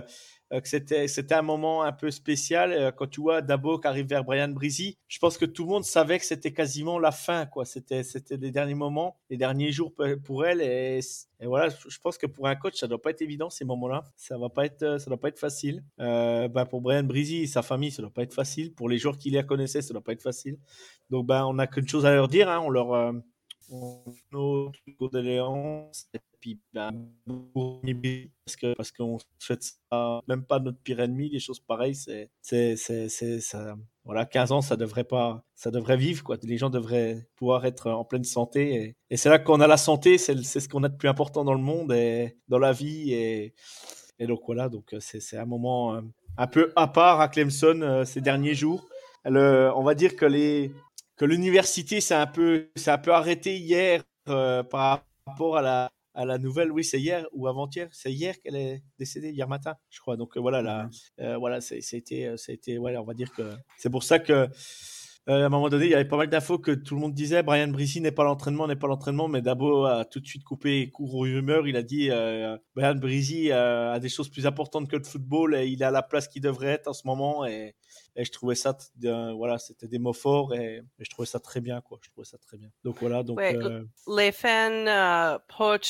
que 0.50 0.68
c'était 0.68 1.08
c'était 1.08 1.36
un 1.36 1.42
moment 1.42 1.84
un 1.84 1.92
peu 1.92 2.12
spécial 2.12 2.72
Euh, 2.72 2.92
quand 2.92 3.08
tu 3.08 3.22
vois 3.22 3.42
Dabo 3.42 3.80
qui 3.80 3.88
arrive 3.88 4.08
vers 4.08 4.24
Brian 4.24 4.50
Brizy 4.50 4.98
je 5.08 5.20
pense 5.20 5.38
que 5.38 5.46
tout 5.46 5.64
le 5.64 5.70
monde 5.70 5.84
savait 5.84 6.20
que 6.20 6.26
c'était 6.26 6.54
quasiment 6.54 7.00
la 7.00 7.12
fin 7.12 7.46
quoi. 7.46 7.66
C'était 7.66 8.04
c'était 8.04 8.38
les 8.38 8.52
derniers 8.52 8.76
moments 8.76 9.18
les 9.30 9.38
derniers 9.38 9.72
jours 9.72 9.94
pour 10.24 10.46
elle. 10.46 10.62
Et, 10.62 11.00
voilà 11.44 11.70
je 11.70 12.00
pense 12.00 12.18
que 12.18 12.26
pour 12.28 12.48
un 12.48 12.56
coach 12.56 12.76
ça 12.76 12.88
doit 12.88 13.02
pas 13.02 13.12
être 13.12 13.22
évident 13.22 13.50
ces 13.50 13.64
moments 13.66 13.88
là 13.88 14.04
ça 14.16 14.38
va 14.38 14.50
pas 14.50 14.66
être 14.66 14.84
euh, 14.84 15.00
ça 15.00 15.10
doit 15.10 15.20
pas 15.20 15.30
être 15.30 15.40
facile. 15.40 15.84
Euh, 16.00 16.48
bah, 16.48 16.66
pour 16.66 16.82
Brian 16.82 17.04
Brizy 17.04 17.44
et 17.44 17.48
sa 17.48 17.62
famille 17.62 17.92
ça 17.92 18.02
doit 18.02 18.12
pas 18.12 18.24
être 18.24 18.34
facile. 18.34 18.74
Pour 18.74 18.90
les 18.90 18.98
joueurs 18.98 19.18
qui 19.18 19.30
les 19.30 19.46
connaissaient 19.46 19.82
ça 19.82 19.94
doit 19.94 20.04
pas 20.04 20.14
être 20.14 20.24
facile. 20.24 20.58
Donc 21.10 21.26
bah 21.26 21.46
on 21.48 21.58
a 21.60 21.68
qu'une 21.68 21.88
chose 21.88 22.06
à 22.06 22.14
leur 22.14 22.28
dire 22.28 22.50
hein, 22.50 22.60
on 22.60 22.70
leur 22.70 22.94
euh, 22.94 23.14
nos 24.32 24.72
condoléances 24.98 26.08
et 26.14 26.20
puis 26.40 26.60
ben, 26.74 26.92
parce 28.46 28.56
que 28.56 28.74
parce 28.74 28.92
qu'on 28.92 29.18
souhaite 29.40 29.64
ça 29.92 30.22
même 30.28 30.44
pas 30.44 30.60
notre 30.60 30.80
pire 30.80 31.00
ennemi 31.00 31.30
des 31.30 31.40
choses 31.40 31.60
pareilles 31.60 31.96
c'est 31.96 32.30
c'est 32.42 32.76
c'est 32.78 33.40
voilà 34.04 34.26
15 34.26 34.52
ans 34.52 34.62
ça 34.62 34.76
devrait 34.76 35.04
pas 35.04 35.44
ça 35.56 35.72
devrait 35.72 35.98
vivre 35.98 36.24
quoi. 36.24 36.38
Les 36.44 36.58
gens 36.58 36.70
devraient 36.70 37.28
pouvoir 37.36 37.66
être 37.66 37.90
en 37.92 38.06
pleine 38.06 38.24
santé 38.24 38.96
et, 39.10 39.18
c'est 39.18 39.30
là 39.30 39.40
qu'on 39.40 39.62
a 39.62 39.68
la 39.68 39.78
santé 39.78 40.18
c'est 40.18 40.36
ce 40.44 40.70
qu'on 40.70 40.84
a 40.84 40.90
de 40.90 40.96
plus 40.96 41.10
important 41.10 41.44
dans 41.44 41.54
le 41.54 41.62
monde 41.62 41.92
et 41.92 42.38
dans 42.48 42.60
la 42.60 42.72
vie 42.72 43.14
et 43.14 43.54
donc 44.26 44.42
voilà 44.48 44.70
donc 44.70 44.94
euh, 44.94 45.00
c'est 45.00 45.38
un 45.38 45.46
moment 45.46 45.96
euh, 45.96 46.02
un 46.38 46.48
peu 46.48 46.72
à 46.76 46.88
part 46.88 47.22
à 47.22 47.28
Clemson 47.28 47.82
euh, 47.82 48.06
ces 48.06 48.22
derniers 48.22 48.56
jours. 48.56 48.88
On 49.26 49.84
va 49.84 49.94
dire 49.94 50.16
que 50.16 50.26
les 50.26 50.72
que 51.18 51.26
l'université 51.26 52.00
s'est 52.00 52.16
un 52.16 52.28
peu 52.28 52.70
un 52.86 52.98
peu 52.98 53.14
arrêté 53.14 53.58
hier 53.58 54.04
par 54.26 55.04
rapport 55.26 55.58
à 55.58 55.62
la 55.62 55.92
à 56.18 56.26
la 56.26 56.40
nouvelle 56.40 56.72
oui 56.72 56.84
c'est 56.84 57.00
hier 57.00 57.26
ou 57.32 57.48
avant-hier 57.48 57.88
c'est 57.92 58.12
hier 58.12 58.40
qu'elle 58.42 58.56
est 58.56 58.84
décédée 58.98 59.30
hier 59.30 59.48
matin 59.48 59.76
je 59.90 60.00
crois 60.00 60.18
donc 60.18 60.36
euh, 60.36 60.40
voilà 60.40 60.62
là 60.64 60.90
euh, 61.20 61.38
voilà 61.38 61.62
c'est 61.62 61.82
c'était 61.82 62.34
c'était 62.38 62.78
ouais 62.80 62.98
on 62.98 63.04
va 63.04 63.14
dire 63.14 63.32
que 63.32 63.44
c'est 63.78 63.92
pour 63.92 64.04
ça 64.04 64.18
que 64.18 64.50
euh, 65.30 65.44
à 65.44 65.46
un 65.48 65.50
moment 65.50 65.68
donné, 65.68 65.86
il 65.86 65.92
y 65.92 65.94
avait 65.94 66.06
pas 66.06 66.16
mal 66.16 66.30
d'infos 66.30 66.58
que 66.58 66.72
tout 66.72 66.96
le 66.96 67.02
monde 67.02 67.14
disait 67.14 67.44
Brian 67.44 67.68
Bricy 67.68 68.00
n'est 68.00 68.14
pas 68.14 68.24
l'entraînement, 68.24 68.66
n'est 68.66 68.78
pas 68.78 68.88
l'entraînement, 68.88 69.28
mais 69.28 69.42
Dabo 69.42 69.84
a 69.84 70.06
tout 70.06 70.22
de 70.22 70.26
suite 70.26 70.46
coupé 70.46 70.90
court 70.90 71.16
aux 71.16 71.20
rumeurs. 71.22 71.68
Il 71.68 71.76
a 71.76 71.84
dit 71.84 72.10
euh, 72.12 72.58
Brian 72.76 72.96
euh, 73.04 73.94
a 73.94 74.00
des 74.00 74.08
choses 74.08 74.30
plus 74.30 74.46
importantes 74.46 74.90
que 74.90 74.96
le 74.96 75.04
football 75.04 75.56
et 75.56 75.68
il 75.68 75.82
est 75.82 75.86
à 75.86 75.92
la 75.92 76.02
place 76.02 76.30
qu'il 76.30 76.42
devrait 76.42 76.68
être 76.68 76.88
en 76.88 76.94
ce 76.94 77.06
moment. 77.06 77.46
Et, 77.46 77.76
et 78.18 78.26
je 78.26 78.32
trouvais 78.32 78.56
ça, 78.56 78.76
voilà, 79.36 79.58
c'était 79.60 79.88
des 79.88 80.00
mots 80.00 80.12
forts 80.12 80.54
et, 80.56 80.78
et 81.00 81.04
je 81.06 81.10
trouvais 81.10 81.28
ça 81.28 81.40
très 81.40 81.62
bien, 81.62 81.80
quoi. 81.82 82.00
Je 82.02 82.10
trouvais 82.10 82.26
ça 82.26 82.38
très 82.40 82.58
bien. 82.58 82.70
Donc 82.84 82.98
voilà, 83.00 83.24
donc. 83.24 83.38
Ouais, 83.38 83.56
euh, 83.56 83.84
Les 84.14 84.32
fans 84.32 84.88
euh, 84.88 85.38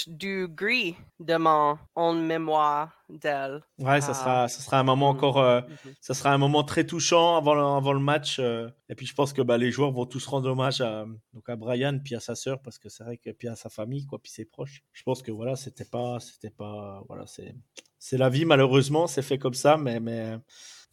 du 0.08 0.48
gris 0.50 0.96
demain 1.20 1.80
en 1.96 2.14
mémoire 2.14 2.92
d'elle. 3.10 3.64
ouais, 3.80 4.02
ça 4.02 4.14
sera, 4.14 4.48
ça 4.50 4.60
sera 4.62 4.80
un 4.80 4.84
moment 4.84 5.12
Mhm. 5.14 5.18
encore. 5.18 5.40
euh, 5.40 5.62
Mhm. 5.62 5.94
ça 6.02 6.14
sera 6.14 6.34
un 6.34 6.38
moment 6.38 6.64
très 6.66 6.86
touchant 6.86 7.38
avant 7.38 7.54
le, 7.56 7.64
avant 7.64 7.94
le 7.94 8.00
match. 8.02 8.40
euh, 8.40 8.70
et 8.90 8.96
puis 8.96 9.06
je 9.06 9.14
pense 9.16 9.32
que 9.32 9.42
bah, 9.42 9.58
les 9.58 9.72
joueurs 9.72 9.92
vont 9.92 10.06
tous 10.06 10.26
rendre 10.28 10.50
hommage 10.50 10.82
à, 10.82 11.06
donc 11.34 11.48
à 11.48 11.56
Brian, 11.56 11.98
puis 12.04 12.16
à 12.16 12.20
sa 12.20 12.36
sœur, 12.36 12.62
parce 12.62 12.78
que 12.78 12.90
c'est 12.90 13.04
vrai 13.06 13.16
que 13.18 13.30
puis 13.32 13.48
à 13.48 13.56
sa 13.56 13.70
famille, 13.70 14.06
quoi, 14.06 14.20
puis 14.20 14.32
ses 14.32 14.44
proches. 14.46 14.84
Je 14.92 15.04
pense 15.04 15.22
que 15.22 15.32
voilà, 15.32 15.56
c'était 15.56 15.86
pas, 15.86 16.20
c'était 16.20 16.50
pas, 16.50 17.02
voilà, 17.08 17.26
c'est, 17.26 17.56
c'est 17.98 18.18
la 18.18 18.30
vie 18.30 18.44
malheureusement, 18.46 19.08
c'est 19.08 19.22
fait 19.22 19.38
comme 19.38 19.54
ça, 19.54 19.78
mais 19.78 20.00
mais 20.02 20.38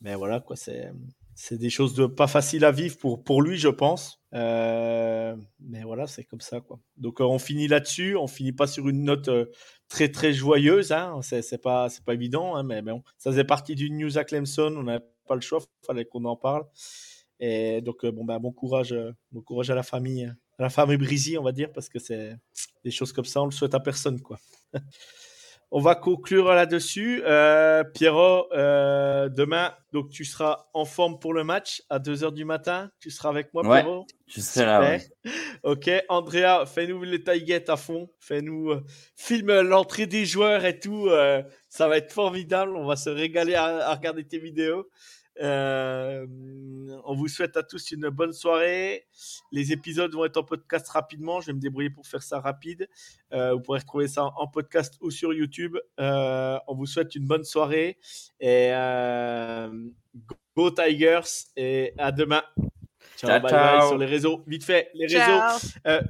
mais 0.00 0.14
voilà 0.14 0.38
quoi, 0.40 0.54
c'est 0.56 0.92
c'est 1.34 1.58
des 1.58 1.70
choses 1.70 1.94
de 1.94 2.06
pas 2.06 2.26
faciles 2.26 2.64
à 2.64 2.70
vivre 2.70 2.96
pour 2.98 3.24
pour 3.24 3.42
lui, 3.42 3.56
je 3.56 3.68
pense. 3.68 4.20
Euh, 4.34 5.36
mais 5.60 5.82
voilà, 5.82 6.06
c'est 6.06 6.24
comme 6.24 6.40
ça 6.40 6.60
quoi. 6.60 6.78
Donc 6.96 7.20
euh, 7.20 7.24
on 7.24 7.38
finit 7.38 7.68
là-dessus, 7.68 8.16
on 8.16 8.26
finit 8.26 8.52
pas 8.52 8.66
sur 8.66 8.88
une 8.88 9.04
note 9.04 9.28
euh, 9.28 9.46
très 9.88 10.10
très 10.10 10.32
joyeuse, 10.32 10.92
hein. 10.92 11.20
C'est 11.22 11.62
pas 11.62 11.88
pas 12.04 12.14
évident, 12.14 12.56
hein, 12.56 12.62
mais 12.62 12.82
bon, 12.82 13.02
ça 13.18 13.30
faisait 13.30 13.44
partie 13.44 13.74
d'une 13.74 13.98
news 13.98 14.18
à 14.18 14.24
Clemson, 14.24 14.74
on 14.76 14.84
n'avait 14.84 15.04
pas 15.26 15.34
le 15.34 15.40
choix, 15.40 15.60
fallait 15.86 16.04
qu'on 16.04 16.24
en 16.24 16.36
parle. 16.36 16.64
Et 17.40 17.80
donc 17.80 18.06
bon 18.06 18.24
bah 18.24 18.38
bon 18.38 18.52
courage, 18.52 18.94
bon 19.32 19.42
courage 19.42 19.70
à 19.70 19.74
la 19.74 19.82
famille, 19.82 20.24
à 20.58 20.62
la 20.62 20.70
famille 20.70 20.96
Brizy, 20.96 21.36
on 21.38 21.42
va 21.42 21.52
dire, 21.52 21.72
parce 21.72 21.88
que 21.88 21.98
c'est 21.98 22.36
des 22.84 22.90
choses 22.90 23.12
comme 23.12 23.24
ça, 23.24 23.42
on 23.42 23.46
le 23.46 23.52
souhaite 23.52 23.74
à 23.74 23.80
personne 23.80 24.20
quoi. 24.20 24.38
On 25.76 25.80
va 25.80 25.96
conclure 25.96 26.52
là-dessus. 26.54 27.22
Euh, 27.26 27.82
Pierrot, 27.82 28.46
euh, 28.52 29.28
demain, 29.28 29.74
donc 29.92 30.08
tu 30.08 30.24
seras 30.24 30.66
en 30.72 30.84
forme 30.84 31.18
pour 31.18 31.34
le 31.34 31.42
match 31.42 31.82
à 31.90 31.98
2h 31.98 32.32
du 32.32 32.44
matin. 32.44 32.90
Tu 33.00 33.10
seras 33.10 33.30
avec 33.30 33.52
moi, 33.52 33.66
Ouais. 33.66 33.82
Pierrot 33.82 34.06
Je 34.28 34.40
serai 34.40 34.66
là. 34.66 34.80
ouais. 34.80 35.02
Ok, 35.64 35.90
Andrea, 36.08 36.64
fais-nous 36.64 37.02
les 37.02 37.24
taillettes 37.24 37.70
à 37.70 37.76
fond. 37.76 38.08
Fais-nous, 38.20 38.70
euh, 38.70 38.84
filme 39.16 39.62
l'entrée 39.62 40.06
des 40.06 40.24
joueurs 40.26 40.64
et 40.64 40.78
tout. 40.78 41.08
euh, 41.08 41.42
ça 41.68 41.88
va 41.88 41.96
être 41.96 42.12
formidable. 42.12 42.76
On 42.76 42.86
va 42.86 42.94
se 42.94 43.10
régaler 43.10 43.54
à, 43.56 43.88
à 43.88 43.94
regarder 43.96 44.24
tes 44.24 44.38
vidéos. 44.38 44.88
Euh, 45.40 46.26
on 47.04 47.14
vous 47.14 47.28
souhaite 47.28 47.56
à 47.56 47.62
tous 47.62 47.90
une 47.90 48.08
bonne 48.08 48.32
soirée. 48.32 49.06
Les 49.52 49.72
épisodes 49.72 50.12
vont 50.14 50.24
être 50.24 50.36
en 50.36 50.44
podcast 50.44 50.88
rapidement. 50.88 51.40
Je 51.40 51.48
vais 51.48 51.52
me 51.52 51.60
débrouiller 51.60 51.90
pour 51.90 52.06
faire 52.06 52.22
ça 52.22 52.40
rapide. 52.40 52.88
Euh, 53.32 53.54
vous 53.54 53.60
pourrez 53.60 53.80
retrouver 53.80 54.08
ça 54.08 54.24
en 54.36 54.46
podcast 54.46 54.94
ou 55.00 55.10
sur 55.10 55.32
YouTube. 55.32 55.76
Euh, 56.00 56.58
on 56.66 56.74
vous 56.74 56.86
souhaite 56.86 57.14
une 57.14 57.26
bonne 57.26 57.44
soirée 57.44 57.98
et 58.40 58.70
euh, 58.72 59.70
go 60.56 60.70
Tigers 60.70 61.48
et 61.56 61.92
à 61.98 62.12
demain. 62.12 62.42
Ciao, 63.16 63.30
Ciao, 63.30 63.40
bye 63.40 63.50
ciao. 63.50 63.78
bye 63.78 63.88
sur 63.88 63.98
les 63.98 64.06
réseaux. 64.06 64.42
Vite 64.46 64.64
fait, 64.64 64.90
les 64.94 65.06
réseaux. 65.06 65.60
Ciao. 65.84 66.00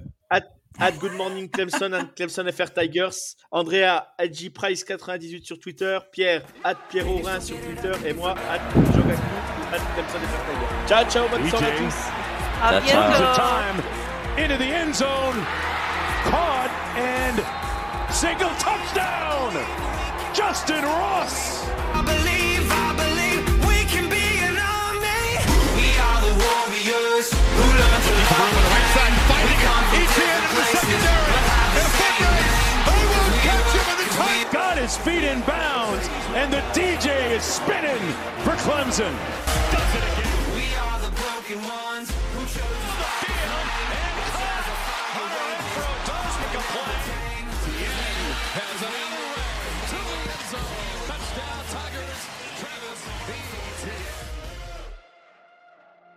At- 0.81 0.99
Good 0.99 1.13
Morning 1.15 1.49
Clemson 1.49 1.95
and 1.95 2.09
Clemson 2.17 2.51
FR 2.53 2.67
Tigers. 2.75 3.37
Andrea, 3.53 4.07
at 4.19 4.29
Price98 4.29 5.45
sur 5.45 5.59
Twitter. 5.59 5.99
Pierre, 6.13 6.43
at 6.65 6.77
Pierre 6.91 7.09
Aurin 7.09 7.41
sur 7.41 7.57
Twitter. 7.61 7.93
Et 8.05 8.13
moi, 8.13 8.35
at 8.51 8.61
Jogaku, 8.93 9.21
at 9.73 9.81
Clemson 9.95 10.21
FR 10.21 10.43
Tigers. 10.47 10.89
Ciao, 10.89 11.05
ciao, 11.11 11.29
bonne 11.29 11.49
soirée 11.49 11.67
à 11.67 11.79
tous. 11.79 11.95
À 12.63 12.81
bientôt. 12.81 13.35
time 13.37 13.83
into 14.39 14.57
the 14.57 14.71
end 14.73 14.95
zone. 14.95 15.39
Caught 16.25 16.71
and 16.97 17.41
single 18.13 18.51
touchdown. 18.59 19.53
Justin 20.35 20.83
Ross. 20.85 21.65
Warriors 27.25 27.57
who 27.57 27.65
learn 27.65 28.01
to 28.03 28.13
love 28.13 28.53
the 28.53 28.65
right 28.69 28.89
side 28.95 29.17
fighting. 29.29 29.61
Etienne 29.95 30.45
in 30.45 30.55
the 30.55 30.65
secondary. 30.75 31.33
And 31.65 31.79
a 31.79 31.91
foot 31.97 32.17
race. 32.25 32.53
They 32.85 33.03
will 33.11 33.31
catch 33.47 33.71
him 33.73 33.87
in 33.93 33.99
the 33.99 34.09
tight. 34.15 34.47
Got 34.53 34.79
his 34.79 34.97
feet 34.97 35.25
in 35.25 35.41
bounds, 35.43 36.09
and 36.35 36.53
the 36.53 36.63
DJ 36.75 37.31
is 37.33 37.43
spinning 37.43 38.05
for 38.45 38.55
Clemson. 38.65 39.15
We 40.55 40.67
are 40.77 40.99
the 41.01 41.13
broken 41.15 41.63
ones 41.63 42.11
who 42.35 42.43
chose 42.45 42.91
the 43.01 43.09
field 43.23 43.69
and 43.95 44.17
caught. 44.35 44.67
All 45.15 45.29
right, 45.31 45.61
throw 45.75 45.95
does 46.09 46.35
make 46.43 46.55
a 46.59 46.65
play. 46.73 46.95
Has 48.55 48.83
an 48.83 49.14